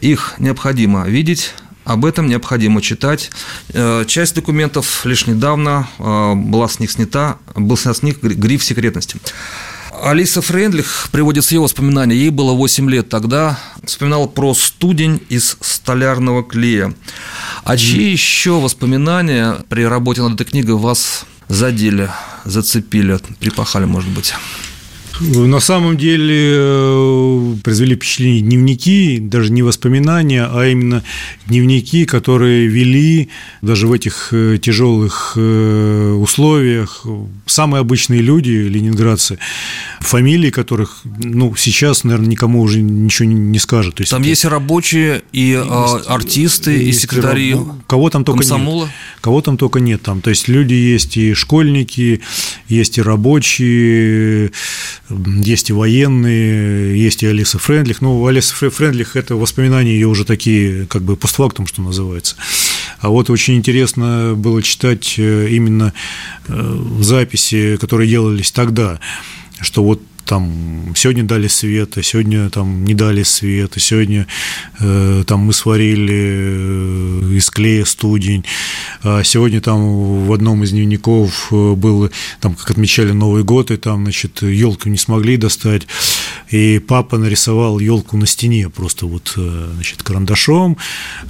их 0.00 0.34
необходимо 0.38 1.08
видеть, 1.08 1.54
об 1.84 2.04
этом 2.04 2.26
необходимо 2.26 2.80
читать. 2.80 3.30
Э, 3.68 4.04
часть 4.06 4.34
документов 4.34 5.04
лишь 5.04 5.26
недавно 5.26 5.88
э, 5.98 6.34
была 6.34 6.66
с 6.68 6.80
них 6.80 6.90
снята, 6.90 7.36
был 7.54 7.76
снят 7.76 7.96
с 7.96 8.02
них 8.02 8.22
гриф 8.22 8.64
секретности. 8.64 9.18
Алиса 10.02 10.42
Френдлих 10.42 11.08
приводит 11.12 11.44
ее 11.50 11.60
воспоминания. 11.60 12.16
Ей 12.16 12.30
было 12.30 12.52
8 12.52 12.90
лет 12.90 13.08
тогда. 13.08 13.58
Вспоминала 13.84 14.26
про 14.26 14.54
студень 14.54 15.22
из 15.28 15.56
столярного 15.60 16.42
клея. 16.42 16.94
А 17.64 17.76
чьи 17.76 18.10
еще 18.10 18.60
воспоминания 18.60 19.56
при 19.68 19.82
работе 19.82 20.22
над 20.22 20.34
этой 20.34 20.50
книгой 20.50 20.76
вас 20.76 21.24
задели, 21.48 22.10
зацепили, 22.44 23.18
припахали, 23.38 23.84
может 23.84 24.10
быть? 24.10 24.34
На 25.20 25.60
самом 25.60 25.96
деле 25.96 26.54
э, 26.56 27.54
произвели 27.62 27.94
впечатление 27.94 28.42
дневники, 28.42 29.18
даже 29.18 29.52
не 29.52 29.62
воспоминания, 29.62 30.44
а 30.44 30.66
именно 30.66 31.04
дневники, 31.46 32.04
которые 32.04 32.66
вели 32.66 33.28
даже 33.62 33.86
в 33.86 33.92
этих 33.92 34.28
э, 34.32 34.58
тяжелых 34.60 35.34
э, 35.36 36.12
условиях 36.12 37.06
самые 37.46 37.80
обычные 37.80 38.20
люди, 38.22 38.50
ленинградцы, 38.50 39.38
фамилии 40.00 40.50
которых, 40.50 41.02
ну, 41.04 41.54
сейчас, 41.56 42.04
наверное, 42.04 42.28
никому 42.28 42.60
уже 42.60 42.80
ничего 42.80 43.28
не 43.28 43.58
скажут. 43.58 43.96
То 43.96 44.02
есть 44.02 44.10
там 44.10 44.22
это... 44.22 44.28
есть 44.30 44.44
и 44.44 44.48
рабочие, 44.48 45.22
и 45.32 45.50
есть, 45.50 46.06
артисты, 46.08 46.76
и, 46.82 46.88
и 46.88 46.92
секретари 46.92 47.56
кого 47.86 48.10
там 48.10 48.24
только 48.24 48.40
комсомола. 48.40 48.84
нет. 48.84 48.94
Кого 49.20 49.40
там 49.40 49.56
только 49.56 49.80
нет. 49.80 50.02
Там, 50.02 50.20
то 50.20 50.30
есть 50.30 50.48
люди 50.48 50.74
есть 50.74 51.16
и 51.16 51.34
школьники, 51.34 52.20
есть 52.68 52.98
и 52.98 53.02
рабочие, 53.02 54.50
есть 55.10 55.70
и 55.70 55.72
военные, 55.72 56.98
есть 56.98 57.22
и 57.22 57.26
Алиса 57.26 57.58
Френдлих. 57.58 58.00
Ну, 58.00 58.26
Алиса 58.26 58.54
Френдлих– 58.54 59.16
это 59.16 59.36
воспоминания 59.36 59.92
ее 59.92 60.08
уже 60.08 60.24
такие, 60.24 60.86
как 60.86 61.02
бы 61.02 61.16
постфактум, 61.16 61.66
что 61.66 61.82
называется. 61.82 62.36
А 63.00 63.10
вот 63.10 63.28
очень 63.28 63.56
интересно 63.56 64.34
было 64.36 64.62
читать 64.62 65.14
э, 65.18 65.48
именно 65.50 65.92
э, 66.48 66.82
записи, 67.00 67.76
которые 67.76 68.08
делались 68.08 68.50
тогда, 68.50 68.98
что 69.60 69.84
вот 69.84 70.00
там 70.24 70.92
сегодня 70.96 71.24
дали 71.24 71.48
свет, 71.48 71.96
а 71.98 72.02
сегодня 72.02 72.50
там 72.50 72.84
не 72.84 72.94
дали 72.94 73.22
свет, 73.22 73.72
а 73.76 73.80
сегодня 73.80 74.26
э, 74.80 75.24
там 75.26 75.40
мы 75.40 75.52
сварили 75.52 76.14
э, 76.14 77.36
из 77.36 77.50
клея 77.50 77.84
студень, 77.84 78.44
а 79.02 79.22
сегодня 79.22 79.60
там 79.60 80.26
в 80.26 80.32
одном 80.32 80.64
из 80.64 80.70
дневников 80.70 81.48
э, 81.52 81.74
было, 81.74 82.10
там 82.40 82.54
как 82.54 82.70
отмечали 82.70 83.12
Новый 83.12 83.44
год, 83.44 83.70
и 83.70 83.76
там, 83.76 84.04
значит, 84.04 84.42
елку 84.42 84.88
не 84.88 84.98
смогли 84.98 85.36
достать, 85.36 85.86
и 86.50 86.78
папа 86.78 87.18
нарисовал 87.18 87.78
елку 87.78 88.16
на 88.16 88.26
стене 88.26 88.68
просто 88.70 89.06
вот, 89.06 89.34
э, 89.36 89.70
значит, 89.74 90.02
карандашом, 90.02 90.76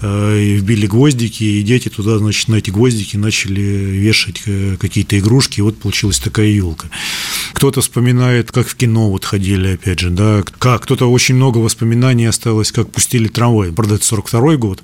и 0.03 0.57
вбили 0.61 0.87
гвоздики, 0.87 1.45
и 1.45 1.63
дети 1.63 1.89
туда, 1.89 2.19
значит, 2.19 2.49
на 2.49 2.57
эти 2.57 2.71
гвоздики 2.71 3.17
начали 3.17 3.61
вешать 3.61 4.43
какие-то 4.79 5.19
игрушки, 5.19 5.61
и 5.61 5.63
вот 5.63 5.79
получилась 5.79 6.19
такая 6.19 6.47
елка. 6.47 6.89
Кто-то 7.53 7.81
вспоминает, 7.81 8.53
как 8.53 8.69
в 8.69 8.75
кино 8.75 9.11
вот 9.11 9.25
ходили, 9.25 9.75
опять 9.75 10.01
же, 10.01 10.11
да, 10.11 10.43
как 10.59 10.85
кто-то 10.85 11.11
очень 11.11 11.37
много 11.37 11.59
воспоминаний 11.59 12.27
осталось, 12.27 12.73
как 12.73 12.91
пустили 12.91 13.29
трамвай. 13.29 13.73
Правда, 13.73 13.95
это 13.95 14.05
42 14.05 14.57
год. 14.57 14.83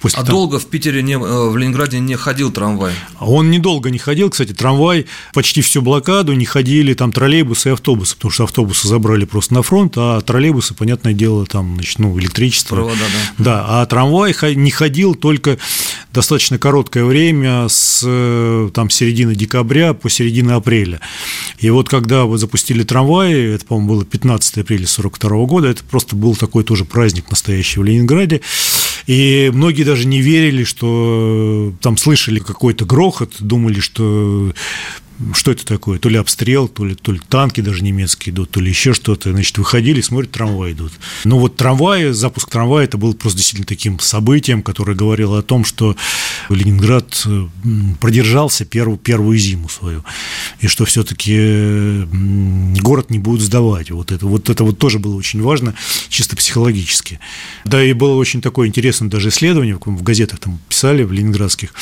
После 0.00 0.20
а 0.20 0.24
там... 0.24 0.34
долго 0.34 0.58
в 0.58 0.66
Питере, 0.66 1.02
не, 1.02 1.14
э, 1.14 1.16
в 1.18 1.56
Ленинграде 1.56 2.00
не 2.00 2.16
ходил 2.16 2.52
трамвай? 2.52 2.92
Он 3.18 3.50
недолго 3.50 3.90
не 3.90 3.98
ходил, 3.98 4.30
кстати, 4.30 4.52
трамвай 4.52 5.06
почти 5.32 5.62
всю 5.62 5.82
блокаду 5.82 6.32
не 6.34 6.44
ходили 6.44 6.94
там 6.94 7.12
троллейбусы 7.12 7.70
и 7.70 7.72
автобусы, 7.72 8.14
потому 8.16 8.32
что 8.32 8.44
автобусы 8.44 8.88
забрали 8.88 9.24
просто 9.24 9.54
на 9.58 9.62
фронт, 9.62 9.94
а 9.96 10.20
троллейбусы, 10.20 10.74
понятное 10.74 11.12
дело, 11.12 11.44
там, 11.44 11.74
значит, 11.74 11.98
ну, 11.98 12.18
электричество. 12.18 12.76
Провода, 12.76 12.96
да. 13.38 13.44
Да, 13.44 13.64
а 13.68 13.86
трамвай 13.86 14.34
не 14.54 14.70
ходил 14.70 15.14
только 15.14 15.58
достаточно 16.12 16.58
короткое 16.58 17.04
время 17.04 17.66
с 17.68 18.02
э, 18.06 18.70
там 18.72 18.88
середины 18.88 19.34
декабря 19.34 19.94
по 19.94 20.08
середину 20.08 20.56
апреля. 20.56 21.00
И 21.58 21.70
вот 21.70 21.88
когда 21.88 22.24
вы 22.24 22.38
запустили 22.38 22.84
трамваи, 22.84 23.54
это, 23.54 23.66
по-моему, 23.66 23.88
было 23.94 24.04
15 24.04 24.58
апреля 24.58 24.86
42 24.86 25.46
года, 25.46 25.68
это 25.68 25.82
просто 25.82 26.14
был 26.14 26.36
такой 26.36 26.62
тоже 26.62 26.84
праздник 26.84 27.30
настоящий 27.30 27.80
в 27.80 27.84
Ленинграде. 27.84 28.40
И 29.06 29.50
многие 29.52 29.82
даже 29.82 30.06
не 30.06 30.20
верили, 30.20 30.62
что 30.62 31.72
там 31.80 31.96
слышали 31.96 32.38
какой-то 32.38 32.84
грохот, 32.84 33.36
думали, 33.40 33.80
что 33.80 34.52
что 35.34 35.50
это 35.50 35.66
такое, 35.66 35.98
то 35.98 36.08
ли 36.08 36.16
обстрел, 36.16 36.68
то 36.68 36.84
ли, 36.84 36.94
то 36.94 37.12
ли 37.12 37.20
танки 37.28 37.60
даже 37.60 37.82
немецкие 37.82 38.32
идут, 38.32 38.50
то 38.50 38.60
ли 38.60 38.68
еще 38.68 38.92
что-то. 38.94 39.32
Значит, 39.32 39.58
выходили, 39.58 40.00
смотрят, 40.00 40.30
трамваи 40.30 40.72
идут. 40.72 40.92
Ну 41.24 41.38
вот 41.38 41.56
трамваи, 41.56 42.10
запуск 42.10 42.50
трамвая, 42.50 42.84
это 42.84 42.98
был 42.98 43.14
просто 43.14 43.38
действительно 43.38 43.66
таким 43.66 43.98
событием, 43.98 44.62
которое 44.62 44.94
говорило 44.94 45.38
о 45.38 45.42
том, 45.42 45.64
что 45.64 45.96
Ленинград 46.48 47.26
продержался 48.00 48.64
первую, 48.64 48.98
первую 48.98 49.38
зиму 49.38 49.68
свою, 49.68 50.04
и 50.60 50.66
что 50.66 50.84
все-таки 50.84 52.06
город 52.80 53.10
не 53.10 53.18
будет 53.18 53.40
сдавать. 53.40 53.90
Вот 53.90 54.12
это, 54.12 54.26
вот 54.26 54.50
это 54.50 54.64
вот 54.64 54.78
тоже 54.78 54.98
было 54.98 55.16
очень 55.16 55.42
важно, 55.42 55.74
чисто 56.08 56.36
психологически. 56.36 57.18
Да, 57.64 57.82
и 57.82 57.92
было 57.92 58.14
очень 58.14 58.40
такое 58.40 58.68
интересное 58.68 59.08
даже 59.08 59.30
исследование, 59.30 59.78
в 59.84 60.02
газетах 60.02 60.38
там 60.38 60.58
писали, 60.68 61.02
в 61.02 61.12
ленинградских, 61.12 61.74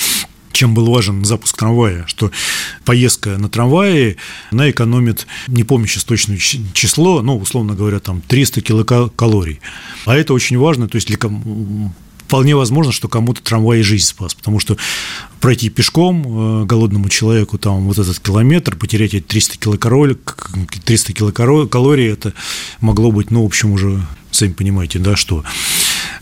чем 0.57 0.75
был 0.75 0.87
важен 0.91 1.25
запуск 1.25 1.57
трамвая, 1.57 2.05
что 2.07 2.31
поездка 2.85 3.37
на 3.39 3.49
трамвае, 3.49 4.17
она 4.51 4.71
экономит, 4.71 5.27
не 5.49 5.65
помню 5.65 5.87
сейчас 5.87 6.05
точное 6.05 6.39
число, 6.39 7.23
но, 7.23 7.37
условно 7.37 7.75
говоря, 7.75 8.01
там 8.01 8.23
300 8.23 8.63
килокалорий. 8.63 9.61
А 10.07 10.17
это 10.17 10.33
очень 10.33 10.59
важно, 10.59 10.89
то 10.89 10.97
есть 10.97 11.09
для 11.09 11.19
вполне 12.27 12.57
возможно, 12.57 12.91
что 12.91 13.09
кому-то 13.09 13.43
трамвай 13.43 13.83
жизнь 13.83 14.07
спас, 14.07 14.35
потому 14.35 14.59
что 14.59 14.77
пройти 15.41 15.69
пешком 15.69 16.63
э, 16.63 16.65
голодному 16.65 17.09
человеку 17.09 17.57
там 17.57 17.87
вот 17.87 17.99
этот 17.99 18.19
километр, 18.19 18.77
потерять 18.77 19.15
эти 19.15 19.23
300 19.23 19.59
килокалорий, 19.59 20.17
300 20.85 21.13
килокалорий, 21.13 22.11
это 22.11 22.33
могло 22.81 23.13
быть, 23.13 23.31
ну, 23.31 23.43
в 23.43 23.47
общем, 23.47 23.73
уже, 23.73 24.05
сами 24.33 24.53
понимаете, 24.53 24.99
да, 24.99 25.15
что. 25.15 25.45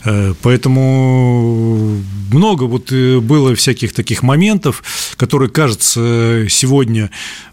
Э, 0.05 0.33
поэтому 0.41 2.01
много 2.31 2.63
вот 2.63 2.91
э, 2.91 3.19
было 3.19 3.55
всяких 3.55 3.93
таких 3.93 4.23
моментов, 4.23 4.83
которые, 5.17 5.49
кажется, 5.49 6.45
сегодня, 6.49 7.09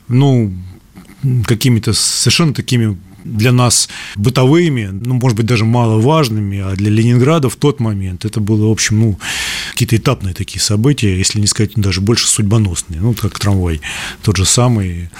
ну, 0.08 0.52
какими-то 1.46 1.92
совершенно 1.92 2.52
такими 2.52 2.98
для 3.24 3.52
нас 3.52 3.88
бытовыми, 4.16 4.90
ну, 4.92 5.14
может 5.14 5.36
быть, 5.36 5.46
даже 5.46 5.64
маловажными, 5.64 6.58
а 6.58 6.74
для 6.74 6.90
Ленинграда 6.90 7.48
в 7.48 7.56
тот 7.56 7.80
момент 7.80 8.24
это 8.24 8.40
было, 8.40 8.66
в 8.66 8.72
общем, 8.72 9.00
ну, 9.00 9.18
какие-то 9.70 9.96
этапные 9.96 10.34
такие 10.34 10.60
события, 10.60 11.16
если 11.16 11.40
не 11.40 11.46
сказать 11.46 11.72
даже 11.76 12.00
больше 12.00 12.26
судьбоносные, 12.26 13.00
ну, 13.00 13.14
как 13.14 13.38
трамвай 13.38 13.80
тот 14.22 14.36
же 14.36 14.44
самый, 14.44 15.10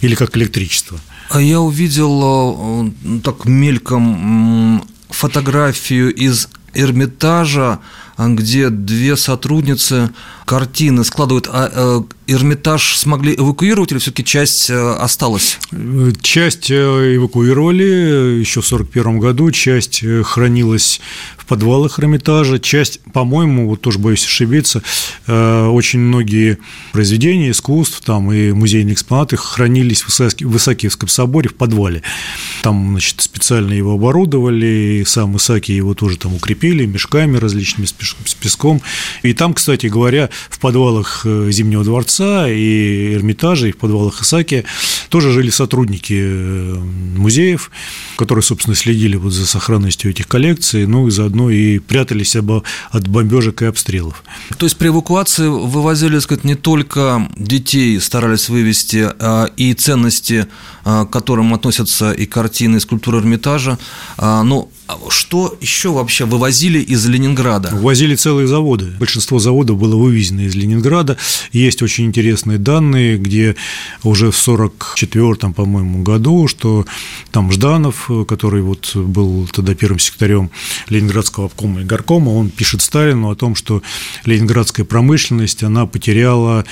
или 0.00 0.14
как 0.14 0.36
электричество. 0.36 0.98
А 1.30 1.40
я 1.40 1.60
увидел 1.60 2.86
э, 2.86 3.20
так 3.22 3.44
мельком 3.46 4.84
фотографию 5.08 6.12
из 6.12 6.48
Эрмитажа, 6.74 7.80
где 8.18 8.70
две 8.70 9.16
сотрудницы 9.16 10.10
картины 10.44 11.04
складывают, 11.04 11.48
а 11.50 11.70
э, 11.72 12.02
Эрмитаж 12.26 12.96
смогли 12.96 13.34
эвакуировать 13.36 13.92
или 13.92 13.98
все-таки 13.98 14.24
часть 14.24 14.70
э, 14.70 14.94
осталась? 14.94 15.58
Часть 16.22 16.70
э, 16.70 17.16
эвакуировали 17.16 18.38
еще 18.40 18.60
в 18.60 18.66
1941 18.66 19.18
году, 19.18 19.50
часть 19.50 20.04
хранилась 20.24 21.00
в 21.36 21.46
подвалах 21.46 21.98
Эрмитажа, 21.98 22.58
часть, 22.58 23.00
по-моему, 23.12 23.68
вот 23.68 23.80
тоже 23.80 23.98
боюсь 23.98 24.24
ошибиться, 24.24 24.82
очень 25.26 25.98
многие 25.98 26.58
произведения 26.92 27.50
искусств 27.50 28.00
там 28.04 28.32
и 28.32 28.52
музейные 28.52 28.94
экспонаты 28.94 29.36
хранились 29.36 30.02
в 30.02 30.56
Исаакиевском 30.56 31.08
соборе 31.08 31.48
в 31.48 31.54
подвале. 31.54 32.02
Там, 32.62 32.92
значит, 32.92 33.20
специально 33.20 33.72
его 33.72 33.94
оборудовали, 33.94 35.00
и 35.00 35.04
сам 35.04 35.36
Исаакий 35.36 35.76
его 35.76 35.94
тоже 35.94 36.16
там 36.16 36.34
укрепили 36.34 36.86
мешками 36.86 37.36
различными 37.36 37.86
с 37.86 38.34
песком. 38.34 38.80
И 39.22 39.32
там, 39.34 39.54
кстати 39.54 39.86
говоря, 39.86 40.30
в 40.50 40.58
подвалах 40.58 41.22
э, 41.24 41.50
Зимнего 41.50 41.84
дворца 41.84 42.48
и 42.48 43.14
Эрмитажа, 43.14 43.68
и 43.68 43.72
в 43.72 43.76
подвалах 43.76 44.22
Исаки 44.22 44.64
тоже 45.08 45.32
жили 45.32 45.50
сотрудники 45.50 46.18
э, 46.18 46.74
музеев, 47.16 47.70
которые, 48.16 48.42
собственно, 48.42 48.74
следили 48.74 49.16
вот 49.16 49.32
за 49.32 49.46
сохранностью 49.46 50.10
этих 50.10 50.28
коллекций, 50.28 50.86
ну 50.86 51.08
и 51.08 51.10
заодно 51.10 51.50
и 51.50 51.78
прятались 51.78 52.36
от 52.36 53.08
бомбежек 53.08 53.62
и 53.62 53.66
обстрелов. 53.66 54.24
То 54.58 54.66
есть 54.66 54.76
при 54.76 54.88
эвакуации 54.88 55.46
вывозили, 55.46 56.14
так 56.14 56.22
сказать, 56.22 56.44
не 56.44 56.54
только 56.54 57.28
детей 57.36 58.00
старались 58.00 58.48
вывести, 58.48 59.08
а 59.18 59.46
и 59.56 59.74
ценности, 59.74 60.46
а, 60.84 61.04
к 61.04 61.10
которым 61.10 61.54
относятся 61.54 62.12
и 62.12 62.26
картины, 62.26 62.76
и 62.76 62.80
скульптуры 62.80 63.18
Эрмитажа, 63.18 63.78
а, 64.16 64.42
но 64.42 64.68
что 65.08 65.56
еще 65.60 65.90
вообще 65.90 66.24
вывозили 66.24 66.78
из 66.78 67.06
Ленинграда? 67.06 67.70
Вывозили 67.72 68.14
целые 68.16 68.46
заводы. 68.46 68.92
Большинство 68.98 69.38
заводов 69.38 69.78
было 69.78 69.96
вывезено 69.96 70.40
из 70.40 70.54
Ленинграда. 70.54 71.16
Есть 71.52 71.82
очень 71.82 72.06
интересные 72.06 72.58
данные, 72.58 73.16
где 73.16 73.56
уже 74.02 74.30
в 74.30 74.48
1944, 74.48 75.52
по-моему, 75.52 76.02
году, 76.02 76.48
что 76.48 76.84
там 77.30 77.52
Жданов, 77.52 78.10
который 78.28 78.62
вот 78.62 78.94
был 78.94 79.48
тогда 79.52 79.74
первым 79.74 79.98
секретарем 79.98 80.50
Ленинградского 80.88 81.46
обкома 81.46 81.82
и 81.82 81.84
горкома, 81.84 82.30
он 82.30 82.50
пишет 82.50 82.82
Сталину 82.82 83.30
о 83.30 83.36
том, 83.36 83.54
что 83.54 83.82
ленинградская 84.24 84.84
промышленность, 84.84 85.62
она 85.62 85.86
потеряла 85.86 86.64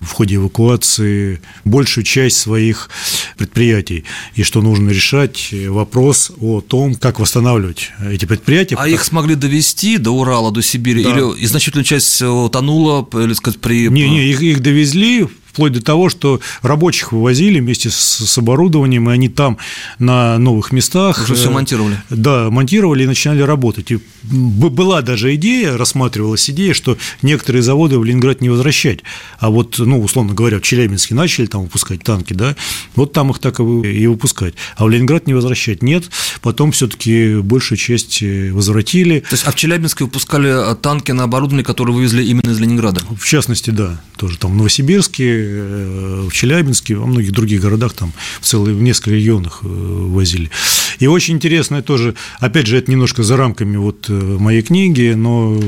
в 0.00 0.10
ходе 0.12 0.36
эвакуации 0.36 1.40
большую 1.64 2.04
часть 2.04 2.38
своих 2.38 2.88
предприятий, 3.36 4.04
и 4.34 4.42
что 4.42 4.62
нужно 4.62 4.90
решать 4.90 5.52
вопрос 5.68 6.32
о 6.40 6.60
том, 6.60 6.94
как 6.94 7.20
восстанавливать 7.20 7.49
восстанавливать 7.50 7.92
эти 8.12 8.24
предприятия. 8.24 8.76
А 8.78 8.88
их 8.88 9.04
смогли 9.04 9.34
довести 9.34 9.98
до 9.98 10.12
Урала, 10.12 10.50
до 10.50 10.62
Сибири? 10.62 11.04
Да. 11.04 11.10
Или 11.10 11.46
значительная 11.46 11.84
часть 11.84 12.20
э, 12.22 12.48
тонула, 12.52 13.08
или 13.12 13.32
сказать, 13.34 13.60
при... 13.60 13.88
Не, 13.88 14.08
не, 14.08 14.30
их, 14.30 14.42
их 14.42 14.60
довезли, 14.60 15.26
вплоть 15.50 15.72
до 15.72 15.82
того, 15.82 16.08
что 16.08 16.40
рабочих 16.62 17.12
вывозили 17.12 17.60
вместе 17.60 17.90
с, 17.90 17.96
с 17.96 18.38
оборудованием, 18.38 19.10
и 19.10 19.12
они 19.12 19.28
там 19.28 19.58
на 19.98 20.38
новых 20.38 20.72
местах. 20.72 21.22
Уже 21.24 21.34
все 21.34 21.48
э, 21.48 21.52
монтировали. 21.52 22.00
Да, 22.08 22.50
монтировали 22.50 23.02
и 23.02 23.06
начинали 23.06 23.42
работать. 23.42 23.90
И 23.90 23.98
была 24.22 25.02
даже 25.02 25.34
идея, 25.34 25.76
рассматривалась 25.76 26.48
идея, 26.50 26.74
что 26.74 26.96
некоторые 27.22 27.62
заводы 27.62 27.98
в 27.98 28.04
Ленинград 28.04 28.40
не 28.40 28.48
возвращать, 28.48 29.00
а 29.38 29.50
вот, 29.50 29.78
ну, 29.78 30.00
условно 30.00 30.34
говоря, 30.34 30.58
в 30.58 30.62
Челябинске 30.62 31.14
начали 31.14 31.46
там 31.46 31.62
выпускать 31.62 32.02
танки, 32.02 32.32
да, 32.32 32.56
вот 32.94 33.12
там 33.12 33.30
их 33.30 33.38
так 33.38 33.60
и 33.60 34.06
выпускать, 34.06 34.54
а 34.76 34.84
в 34.84 34.88
Ленинград 34.88 35.26
не 35.26 35.34
возвращать. 35.34 35.82
Нет, 35.82 36.10
потом 36.42 36.72
все-таки 36.72 37.36
большую 37.36 37.78
часть 37.78 38.22
э, 38.22 38.52
возвратили. 38.52 39.20
То 39.20 39.34
есть, 39.34 39.44
а 39.46 39.52
в 39.52 39.54
Челябинске 39.54 40.04
выпускали 40.04 40.72
э, 40.72 40.74
танки 40.76 41.12
на 41.12 41.24
оборудование, 41.24 41.64
которое 41.64 41.92
вывезли 41.92 42.24
именно 42.24 42.50
из 42.50 42.60
Ленинграда? 42.60 43.00
В 43.18 43.24
частности, 43.24 43.70
да, 43.70 44.00
тоже 44.16 44.38
там 44.38 44.52
в 44.52 44.56
Новосибирске, 44.56 45.39
Э, 45.42 46.28
в 46.28 46.32
Челябинске, 46.32 46.96
во 46.96 47.06
многих 47.06 47.32
других 47.32 47.60
городах, 47.60 47.92
там 47.92 48.12
в 48.40 48.44
целых, 48.46 48.76
в 48.76 48.82
несколько 48.82 49.10
регионах 49.10 49.60
э, 49.62 49.66
возили. 49.66 50.50
И 50.98 51.06
очень 51.06 51.34
интересное 51.34 51.82
тоже, 51.82 52.14
опять 52.38 52.66
же, 52.66 52.76
это 52.76 52.90
немножко 52.90 53.22
за 53.22 53.36
рамками 53.36 53.76
вот 53.76 54.06
э, 54.08 54.12
моей 54.12 54.62
книги, 54.62 55.12
но 55.16 55.58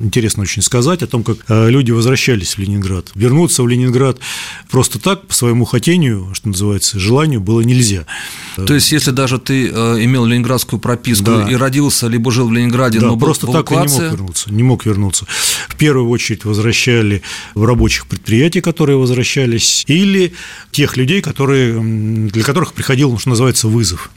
интересно 0.00 0.42
очень 0.42 0.62
сказать 0.62 1.02
о 1.02 1.06
том, 1.06 1.24
как 1.24 1.38
люди 1.48 1.90
возвращались 1.90 2.56
в 2.56 2.58
Ленинград. 2.58 3.10
Вернуться 3.14 3.62
в 3.62 3.68
Ленинград 3.68 4.18
просто 4.70 4.98
так, 4.98 5.26
по 5.26 5.34
своему 5.34 5.64
хотению, 5.64 6.30
что 6.34 6.48
называется, 6.48 6.98
желанию, 6.98 7.40
было 7.40 7.60
нельзя. 7.60 8.06
То 8.56 8.74
есть, 8.74 8.92
если 8.92 9.10
даже 9.10 9.38
ты 9.38 9.66
имел 9.68 10.24
ленинградскую 10.24 10.80
прописку 10.80 11.26
да. 11.26 11.50
и 11.50 11.54
родился, 11.54 12.08
либо 12.08 12.30
жил 12.30 12.48
в 12.48 12.52
Ленинграде, 12.52 13.00
да, 13.00 13.08
но 13.08 13.16
просто 13.16 13.46
был 13.46 13.54
так 13.54 13.70
и 13.72 13.74
не 13.74 13.88
мог 13.88 14.12
вернуться, 14.12 14.52
не 14.52 14.62
мог 14.62 14.86
вернуться. 14.86 15.26
В 15.68 15.76
первую 15.76 16.08
очередь 16.08 16.44
возвращали 16.44 17.22
в 17.54 17.64
рабочих 17.64 18.06
предприятий, 18.06 18.60
которые 18.60 18.96
возвращались, 18.98 19.17
или 19.86 20.32
тех 20.70 20.96
людей, 20.96 21.20
которые, 21.20 21.80
для 22.28 22.42
которых 22.42 22.72
приходил, 22.72 23.18
что 23.18 23.30
называется, 23.30 23.68
вызов 23.68 24.10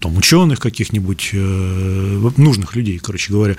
там, 0.00 0.16
ученых 0.16 0.60
каких-нибудь, 0.60 1.30
э, 1.32 2.30
нужных 2.36 2.76
людей, 2.76 2.98
короче 2.98 3.32
говоря. 3.32 3.56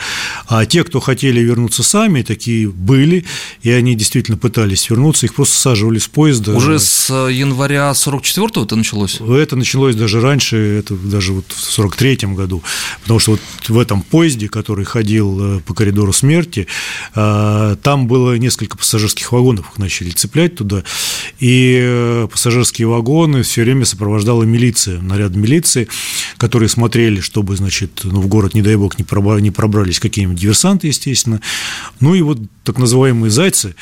А 0.48 0.66
те, 0.66 0.84
кто 0.84 1.00
хотели 1.00 1.40
вернуться 1.40 1.84
сами, 1.84 2.22
такие 2.22 2.70
были, 2.70 3.26
и 3.62 3.72
они 3.72 3.96
действительно 3.96 4.38
пытались 4.38 4.90
вернуться, 4.90 5.26
их 5.26 5.36
просто 5.36 5.56
саживали 5.56 6.00
с 6.00 6.08
поезда. 6.08 6.56
Уже 6.56 6.80
с 6.80 7.10
э, 7.10 7.34
января 7.34 7.92
44-го 7.92 8.64
это 8.64 8.76
началось? 8.76 9.20
Это 9.22 9.56
началось 9.56 9.96
даже 9.96 10.22
раньше, 10.22 10.58
это 10.58 10.96
даже 10.96 11.34
вот 11.34 11.46
в 11.50 11.80
43-м 11.80 12.36
году, 12.36 12.64
потому 13.02 13.20
что 13.20 13.32
вот 13.32 13.42
в 13.68 13.80
этом 13.80 14.02
поезде, 14.02 14.50
который 14.50 14.86
ходил 14.86 15.58
э, 15.58 15.60
по 15.62 15.74
коридору 15.74 16.14
смерти, 16.14 16.68
там 17.14 18.08
было 18.08 18.38
несколько 18.38 18.78
пассажирских 18.78 19.32
вагонов, 19.32 19.70
их 19.72 19.78
начали 19.78 20.10
цеплять 20.10 20.56
туда, 20.56 20.77
и 21.40 22.28
пассажирские 22.32 22.88
вагоны 22.88 23.44
все 23.44 23.64
время 23.64 23.86
сопровождала 23.86 24.44
милиция, 24.44 25.02
наряд 25.02 25.36
милиции, 25.36 25.88
которые 26.38 26.70
смотрели, 26.70 27.20
чтобы, 27.20 27.56
значит, 27.56 28.02
ну, 28.04 28.22
в 28.22 28.28
город, 28.28 28.54
не 28.54 28.62
дай 28.62 28.76
бог, 28.76 28.98
не, 28.98 29.52
пробрались 29.52 30.00
какие-нибудь 30.00 30.40
диверсанты, 30.40 30.88
естественно. 30.88 31.42
Ну 32.00 32.16
и 32.16 32.22
вот 32.22 32.40
так 32.64 32.78
называемые 32.80 33.32
зайцы, 33.32 33.76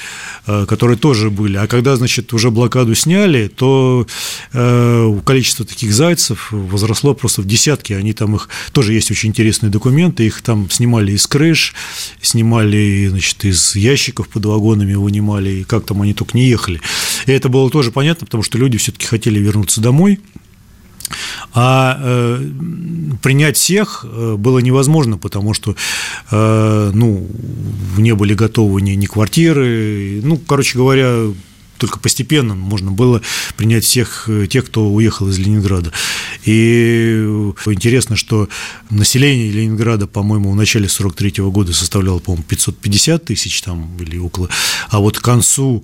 э, 0.45 0.65
которые 0.67 0.97
тоже 0.97 1.29
были. 1.29 1.57
А 1.57 1.67
когда, 1.67 1.95
значит, 1.95 2.33
уже 2.33 2.51
блокаду 2.51 2.93
сняли, 2.93 3.47
то 3.47 4.05
э, 4.53 5.19
количество 5.25 5.65
таких 5.65 5.91
зайцев 5.91 6.49
возросло 6.51 7.15
просто 7.15 7.41
в 7.41 7.47
десятки. 7.47 7.93
Они 7.93 8.13
там 8.13 8.35
их, 8.35 8.47
тоже 8.71 8.93
есть 8.93 9.09
очень 9.09 9.29
интересные 9.29 9.71
документы, 9.71 10.25
их 10.25 10.41
там 10.41 10.69
снимали 10.69 11.13
из 11.13 11.25
крыш, 11.25 11.73
снимали, 12.21 13.07
значит, 13.09 13.43
из 13.45 13.75
ящиков 13.75 14.29
под 14.29 14.45
вагонами 14.45 14.93
вынимали, 14.93 15.49
и 15.49 15.63
как 15.63 15.85
там 15.85 16.03
они 16.03 16.13
только 16.13 16.37
не 16.37 16.47
ехали. 16.47 16.79
И 17.25 17.31
это 17.31 17.49
было 17.49 17.69
тоже 17.69 17.91
понятно, 17.91 18.25
потому 18.25 18.43
что 18.43 18.57
люди 18.57 18.77
все-таки 18.77 19.05
хотели 19.05 19.39
вернуться 19.39 19.81
домой, 19.81 20.19
а 21.53 21.97
э, 22.01 22.49
принять 23.21 23.57
всех 23.57 24.05
э, 24.07 24.36
было 24.38 24.59
невозможно, 24.59 25.17
потому 25.17 25.53
что 25.53 25.75
э, 26.31 26.91
ну, 26.93 27.27
не 27.97 28.13
были 28.13 28.33
готовы 28.33 28.81
ни, 28.81 28.91
ни 28.91 29.05
квартиры. 29.05 30.21
Ну, 30.23 30.38
короче 30.38 30.77
говоря, 30.77 31.27
только 31.77 31.99
постепенно 31.99 32.55
можно 32.55 32.91
было 32.91 33.21
принять 33.57 33.83
всех 33.83 34.25
э, 34.27 34.47
тех, 34.47 34.65
кто 34.65 34.89
уехал 34.91 35.29
из 35.29 35.38
Ленинграда. 35.38 35.91
И 36.45 37.51
интересно, 37.65 38.15
что 38.15 38.49
население 38.89 39.51
Ленинграда, 39.51 40.07
по-моему, 40.07 40.51
в 40.51 40.55
начале 40.55 40.89
43 40.89 41.29
-го 41.41 41.51
года 41.51 41.73
составляло, 41.73 42.19
по-моему, 42.19 42.43
550 42.47 43.25
тысяч 43.25 43.61
там 43.61 43.95
или 43.99 44.17
около, 44.17 44.49
а 44.89 44.99
вот 44.99 45.19
к 45.19 45.21
концу, 45.21 45.83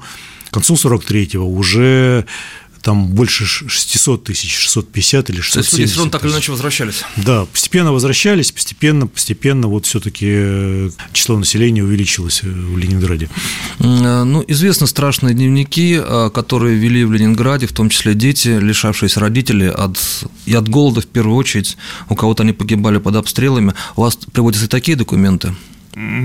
к 0.52 0.54
концу 0.54 0.74
43-го 0.74 1.46
уже 1.46 2.26
там 2.82 3.08
больше 3.08 3.46
600 3.46 4.24
тысяч, 4.26 4.54
650 4.58 5.30
или 5.30 5.40
670 5.40 5.72
То 5.72 5.82
есть 5.82 5.98
люди 5.98 6.10
так 6.10 6.26
или 6.26 6.32
иначе 6.32 6.52
возвращались? 6.52 7.04
Да, 7.16 7.46
постепенно 7.46 7.94
возвращались, 7.94 8.52
постепенно, 8.52 9.08
постепенно 9.08 9.68
вот 9.68 9.86
все-таки 9.86 10.28
э, 10.30 10.90
число 11.14 11.38
населения 11.38 11.84
увеличилось 11.84 12.42
э, 12.44 12.50
в 12.50 12.78
Ленинграде. 12.78 13.30
Э, 13.80 14.24
ну, 14.24 14.44
известны 14.48 14.88
страшные 14.88 15.34
дневники, 15.34 16.02
которые 16.34 16.76
вели 16.76 17.06
в 17.06 17.14
Ленинграде, 17.14 17.68
в 17.68 17.74
том 17.74 17.90
числе 17.90 18.14
дети, 18.14 18.50
лишавшиеся 18.50 19.20
родителей 19.20 19.70
от, 19.70 19.98
и 20.46 20.54
от 20.54 20.68
голода 20.68 21.02
в 21.02 21.08
первую 21.08 21.38
очередь, 21.38 21.78
у 22.10 22.16
кого-то 22.16 22.44
они 22.44 22.52
погибали 22.52 22.98
под 22.98 23.16
обстрелами. 23.16 23.74
У 23.96 24.02
вас 24.02 24.18
приводятся 24.34 24.66
и 24.66 24.70
такие 24.70 24.98
документы? 24.98 25.56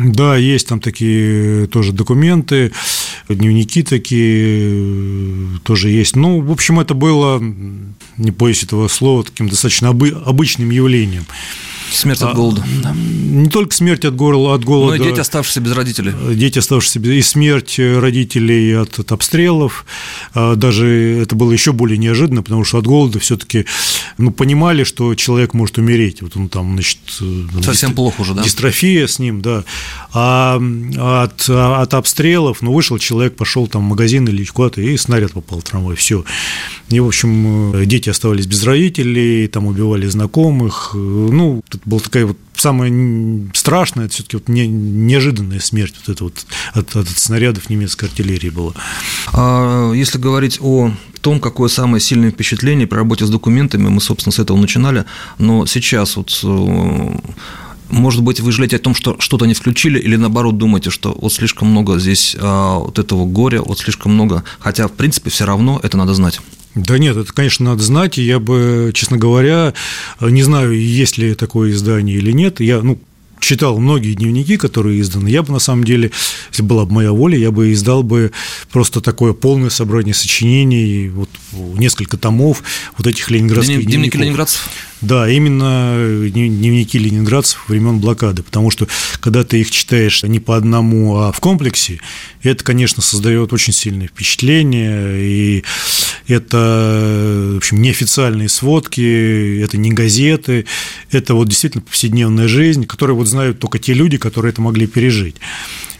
Да, 0.07 0.37
есть 0.37 0.68
там 0.68 0.81
такие 0.81 1.66
тоже 1.66 1.93
документы, 1.93 2.72
дневники 3.29 3.83
такие 3.83 5.59
тоже 5.64 5.91
есть. 5.91 6.16
Ну, 6.16 6.41
в 6.41 6.51
общем, 6.51 6.81
это 6.81 6.95
было, 6.95 7.43
не 8.16 8.31
боюсь 8.31 8.62
этого 8.62 8.89
слова, 8.89 9.24
таким 9.24 9.49
достаточно 9.49 9.91
обычным 9.91 10.70
явлением. 10.70 11.27
Смерть 11.97 12.20
от 12.20 12.30
а, 12.30 12.34
голода. 12.34 12.64
А, 12.84 12.94
не 12.94 13.49
только 13.49 13.74
смерть 13.74 14.05
от, 14.05 14.14
горла, 14.14 14.55
от 14.55 14.64
голода. 14.64 14.99
Но 14.99 15.03
и 15.03 15.09
дети, 15.09 15.20
оставшиеся 15.20 15.61
без 15.61 15.72
родителей. 15.72 16.12
Дети, 16.34 16.59
оставшиеся 16.59 16.99
без... 16.99 17.12
И 17.12 17.22
смерть 17.22 17.78
родителей 17.78 18.76
от, 18.76 18.99
от 18.99 19.12
обстрелов. 19.12 19.86
А, 20.34 20.57
даже 20.57 20.86
это 21.22 21.34
было 21.36 21.53
еще 21.53 21.72
более 21.72 21.97
неожиданно, 21.97 22.42
потому 22.42 22.64
что 22.64 22.78
от 22.78 22.86
голода 22.86 23.18
все-таки 23.18 23.64
ну, 24.18 24.30
понимали, 24.30 24.84
что 24.84 25.14
человек 25.14 25.55
может 25.55 25.78
умереть. 25.78 26.20
Вот 26.20 26.36
он 26.36 26.51
там, 26.51 26.74
значит... 26.74 26.99
Совсем 27.62 27.90
дист... 27.90 27.97
плохо 27.97 28.20
уже, 28.20 28.34
да? 28.34 28.42
Дистрофия 28.42 29.07
с 29.07 29.18
ним, 29.18 29.40
да. 29.40 29.64
А 30.12 30.61
от, 31.24 31.49
от 31.49 31.94
обстрелов, 31.94 32.61
ну, 32.61 32.72
вышел 32.74 32.99
человек, 32.99 33.36
пошел 33.36 33.66
там 33.68 33.86
в 33.86 33.88
магазин 33.88 34.28
или 34.28 34.44
куда-то, 34.44 34.82
и 34.82 34.97
снаряд 34.99 35.32
попал 35.32 35.61
в 35.61 35.64
трамвай, 35.64 35.97
все. 35.97 36.24
И, 36.88 37.01
в 37.01 37.07
общем, 37.07 37.74
э, 37.74 37.84
дети 37.84 38.11
оставались 38.11 38.47
без 38.47 38.62
родителей, 38.64 39.49
там 39.49 39.66
убивали 39.66 40.07
знакомых. 40.07 40.90
Ну, 40.94 41.62
это 41.68 41.78
была 41.87 42.01
такая 42.01 42.26
вот 42.26 42.37
самая 42.57 42.93
страшная, 43.55 44.07
это 44.07 44.14
все-таки 44.14 44.37
вот 44.37 44.49
не, 44.49 44.66
неожиданная 44.66 45.61
смерть 45.61 45.95
вот 46.05 46.14
это 46.14 46.24
вот 46.24 46.47
от, 46.74 46.97
от 46.97 47.09
снарядов 47.09 47.70
немецкой 47.70 48.07
артиллерии 48.07 48.51
была. 48.51 48.72
А 49.32 49.93
если 49.93 50.18
говорить 50.18 50.59
о 50.61 50.91
том, 51.22 51.41
какое 51.41 51.68
самое 51.68 52.01
сильное 52.01 52.30
впечатление 52.30 52.87
при 52.87 52.97
работе 52.97 53.24
с 53.24 53.30
документами, 53.30 53.89
мы, 53.89 54.01
собственно, 54.01 54.32
с 54.32 54.39
этого 54.39 54.57
начинали, 54.59 55.05
но 55.39 55.64
сейчас 55.66 56.16
вот 56.16 56.39
э, 56.43 57.18
может 57.89 58.22
быть, 58.22 58.41
вы 58.41 58.51
жалеете 58.51 58.76
о 58.76 58.80
том, 58.80 58.95
что 58.95 59.16
что-то 59.20 59.47
не 59.47 59.55
включили, 59.55 59.99
или 59.99 60.16
наоборот 60.16 60.59
думаете, 60.59 60.91
что 60.91 61.16
вот 61.20 61.32
слишком 61.32 61.68
много 61.68 61.99
здесь 61.99 62.37
а, 62.39 62.78
вот 62.78 62.99
этого 62.99 63.26
горя, 63.26 63.62
вот 63.62 63.78
слишком 63.78 64.12
много, 64.12 64.43
хотя, 64.59 64.89
в 64.89 64.93
принципе, 64.93 65.30
все 65.30 65.45
равно 65.47 65.78
это 65.82 65.97
надо 65.97 66.14
знать. 66.14 66.41
Да 66.77 66.99
нет, 66.99 67.16
это, 67.16 67.33
конечно, 67.33 67.64
надо 67.64 67.83
знать, 67.83 68.18
и 68.18 68.22
я 68.22 68.39
бы, 68.39 68.93
честно 68.95 69.16
говоря, 69.16 69.72
не 70.20 70.43
знаю, 70.43 70.79
есть 70.79 71.16
ли 71.16 71.35
такое 71.35 71.70
издание 71.70 72.18
или 72.18 72.33
нет, 72.33 72.61
я, 72.61 72.83
ну, 72.83 73.01
читал 73.41 73.79
многие 73.79 74.12
дневники, 74.12 74.59
которые 74.59 75.01
изданы, 75.01 75.29
я 75.29 75.43
бы 75.43 75.53
на 75.53 75.59
самом 75.59 75.85
деле, 75.85 76.11
если 76.51 76.62
была 76.62 76.85
бы 76.85 76.93
моя 76.93 77.12
воля, 77.12 77.39
я 77.39 77.51
бы 77.51 77.72
издал 77.72 78.03
бы 78.03 78.31
просто 78.70 79.01
такое 79.01 79.33
полное 79.33 79.70
собрание 79.70 80.14
сочинений, 80.14 81.09
вот 81.09 81.31
несколько 81.53 82.18
томов 82.18 82.62
вот 82.99 83.07
этих 83.07 83.31
ленинградских 83.31 83.77
Дневники 83.77 83.91
дневников. 83.91 84.20
ленинградцев? 84.20 84.68
Да, 85.03 85.28
именно 85.28 85.94
дневники 86.30 86.99
ленинградцев 86.99 87.68
времен 87.68 87.99
блокады, 87.99 88.42
потому 88.42 88.70
что 88.70 88.88
когда 89.20 89.44
ты 89.44 89.61
их 89.61 89.70
читаешь 89.70 90.22
не 90.22 90.40
по 90.40 90.57
одному, 90.57 91.18
а 91.18 91.32
в 91.32 91.40
комплексе, 91.40 92.01
это, 92.42 92.64
конечно, 92.64 93.03
создает 93.03 93.53
очень 93.53 93.74
сильное 93.74 94.09
впечатление, 94.09 95.20
и 95.20 95.64
это, 96.28 97.51
в 97.53 97.57
общем, 97.59 97.82
неофициальные 97.82 98.49
сводки, 98.49 99.61
это 99.62 99.76
не 99.76 99.92
газеты, 99.92 100.64
это 101.11 101.34
вот 101.34 101.49
действительно 101.49 101.82
повседневная 101.82 102.49
жизнь, 102.49 102.86
которую 102.86 103.16
вот 103.16 103.28
знают 103.28 103.59
только 103.59 103.78
те 103.78 103.92
люди, 103.92 104.16
которые 104.16 104.53
это 104.53 104.62
могли 104.62 104.86
пережить. 104.86 105.36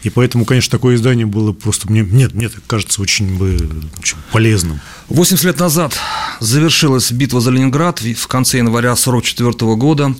И 0.03 0.09
поэтому, 0.09 0.45
конечно, 0.45 0.71
такое 0.71 0.95
издание 0.95 1.25
было 1.25 1.51
просто 1.53 1.89
мне, 1.89 2.01
нет, 2.01 2.33
мне 2.33 2.49
так 2.49 2.61
кажется 2.67 3.01
очень, 3.01 3.37
бы, 3.37 3.57
очень 3.99 4.17
полезным. 4.31 4.79
80 5.09 5.43
лет 5.45 5.59
назад 5.59 5.97
завершилась 6.39 7.11
битва 7.11 7.41
за 7.41 7.51
Ленинград 7.51 8.01
в 8.01 8.27
конце 8.27 8.57
января 8.57 8.91
1944 8.91 9.75
года. 9.75 10.15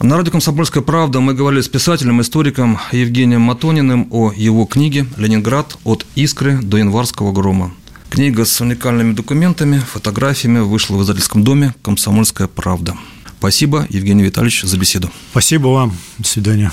На 0.00 0.16
радио 0.16 0.32
«Комсомольская 0.32 0.82
правда» 0.82 1.20
мы 1.20 1.34
говорили 1.34 1.60
с 1.60 1.68
писателем, 1.68 2.22
историком 2.22 2.78
Евгением 2.90 3.42
Матониным 3.42 4.08
о 4.10 4.32
его 4.32 4.64
книге 4.64 5.06
«Ленинград. 5.18 5.76
От 5.84 6.06
искры 6.14 6.58
до 6.62 6.78
январского 6.78 7.32
грома». 7.32 7.74
Книга 8.08 8.46
с 8.46 8.60
уникальными 8.62 9.12
документами, 9.12 9.78
фотографиями 9.78 10.60
вышла 10.60 10.96
в 10.96 11.02
издательском 11.02 11.44
доме 11.44 11.74
«Комсомольская 11.82 12.48
правда». 12.48 12.96
Спасибо, 13.38 13.86
Евгений 13.90 14.22
Витальевич, 14.22 14.62
за 14.62 14.78
беседу. 14.78 15.10
Спасибо 15.32 15.68
вам. 15.68 15.96
До 16.18 16.28
свидания. 16.28 16.72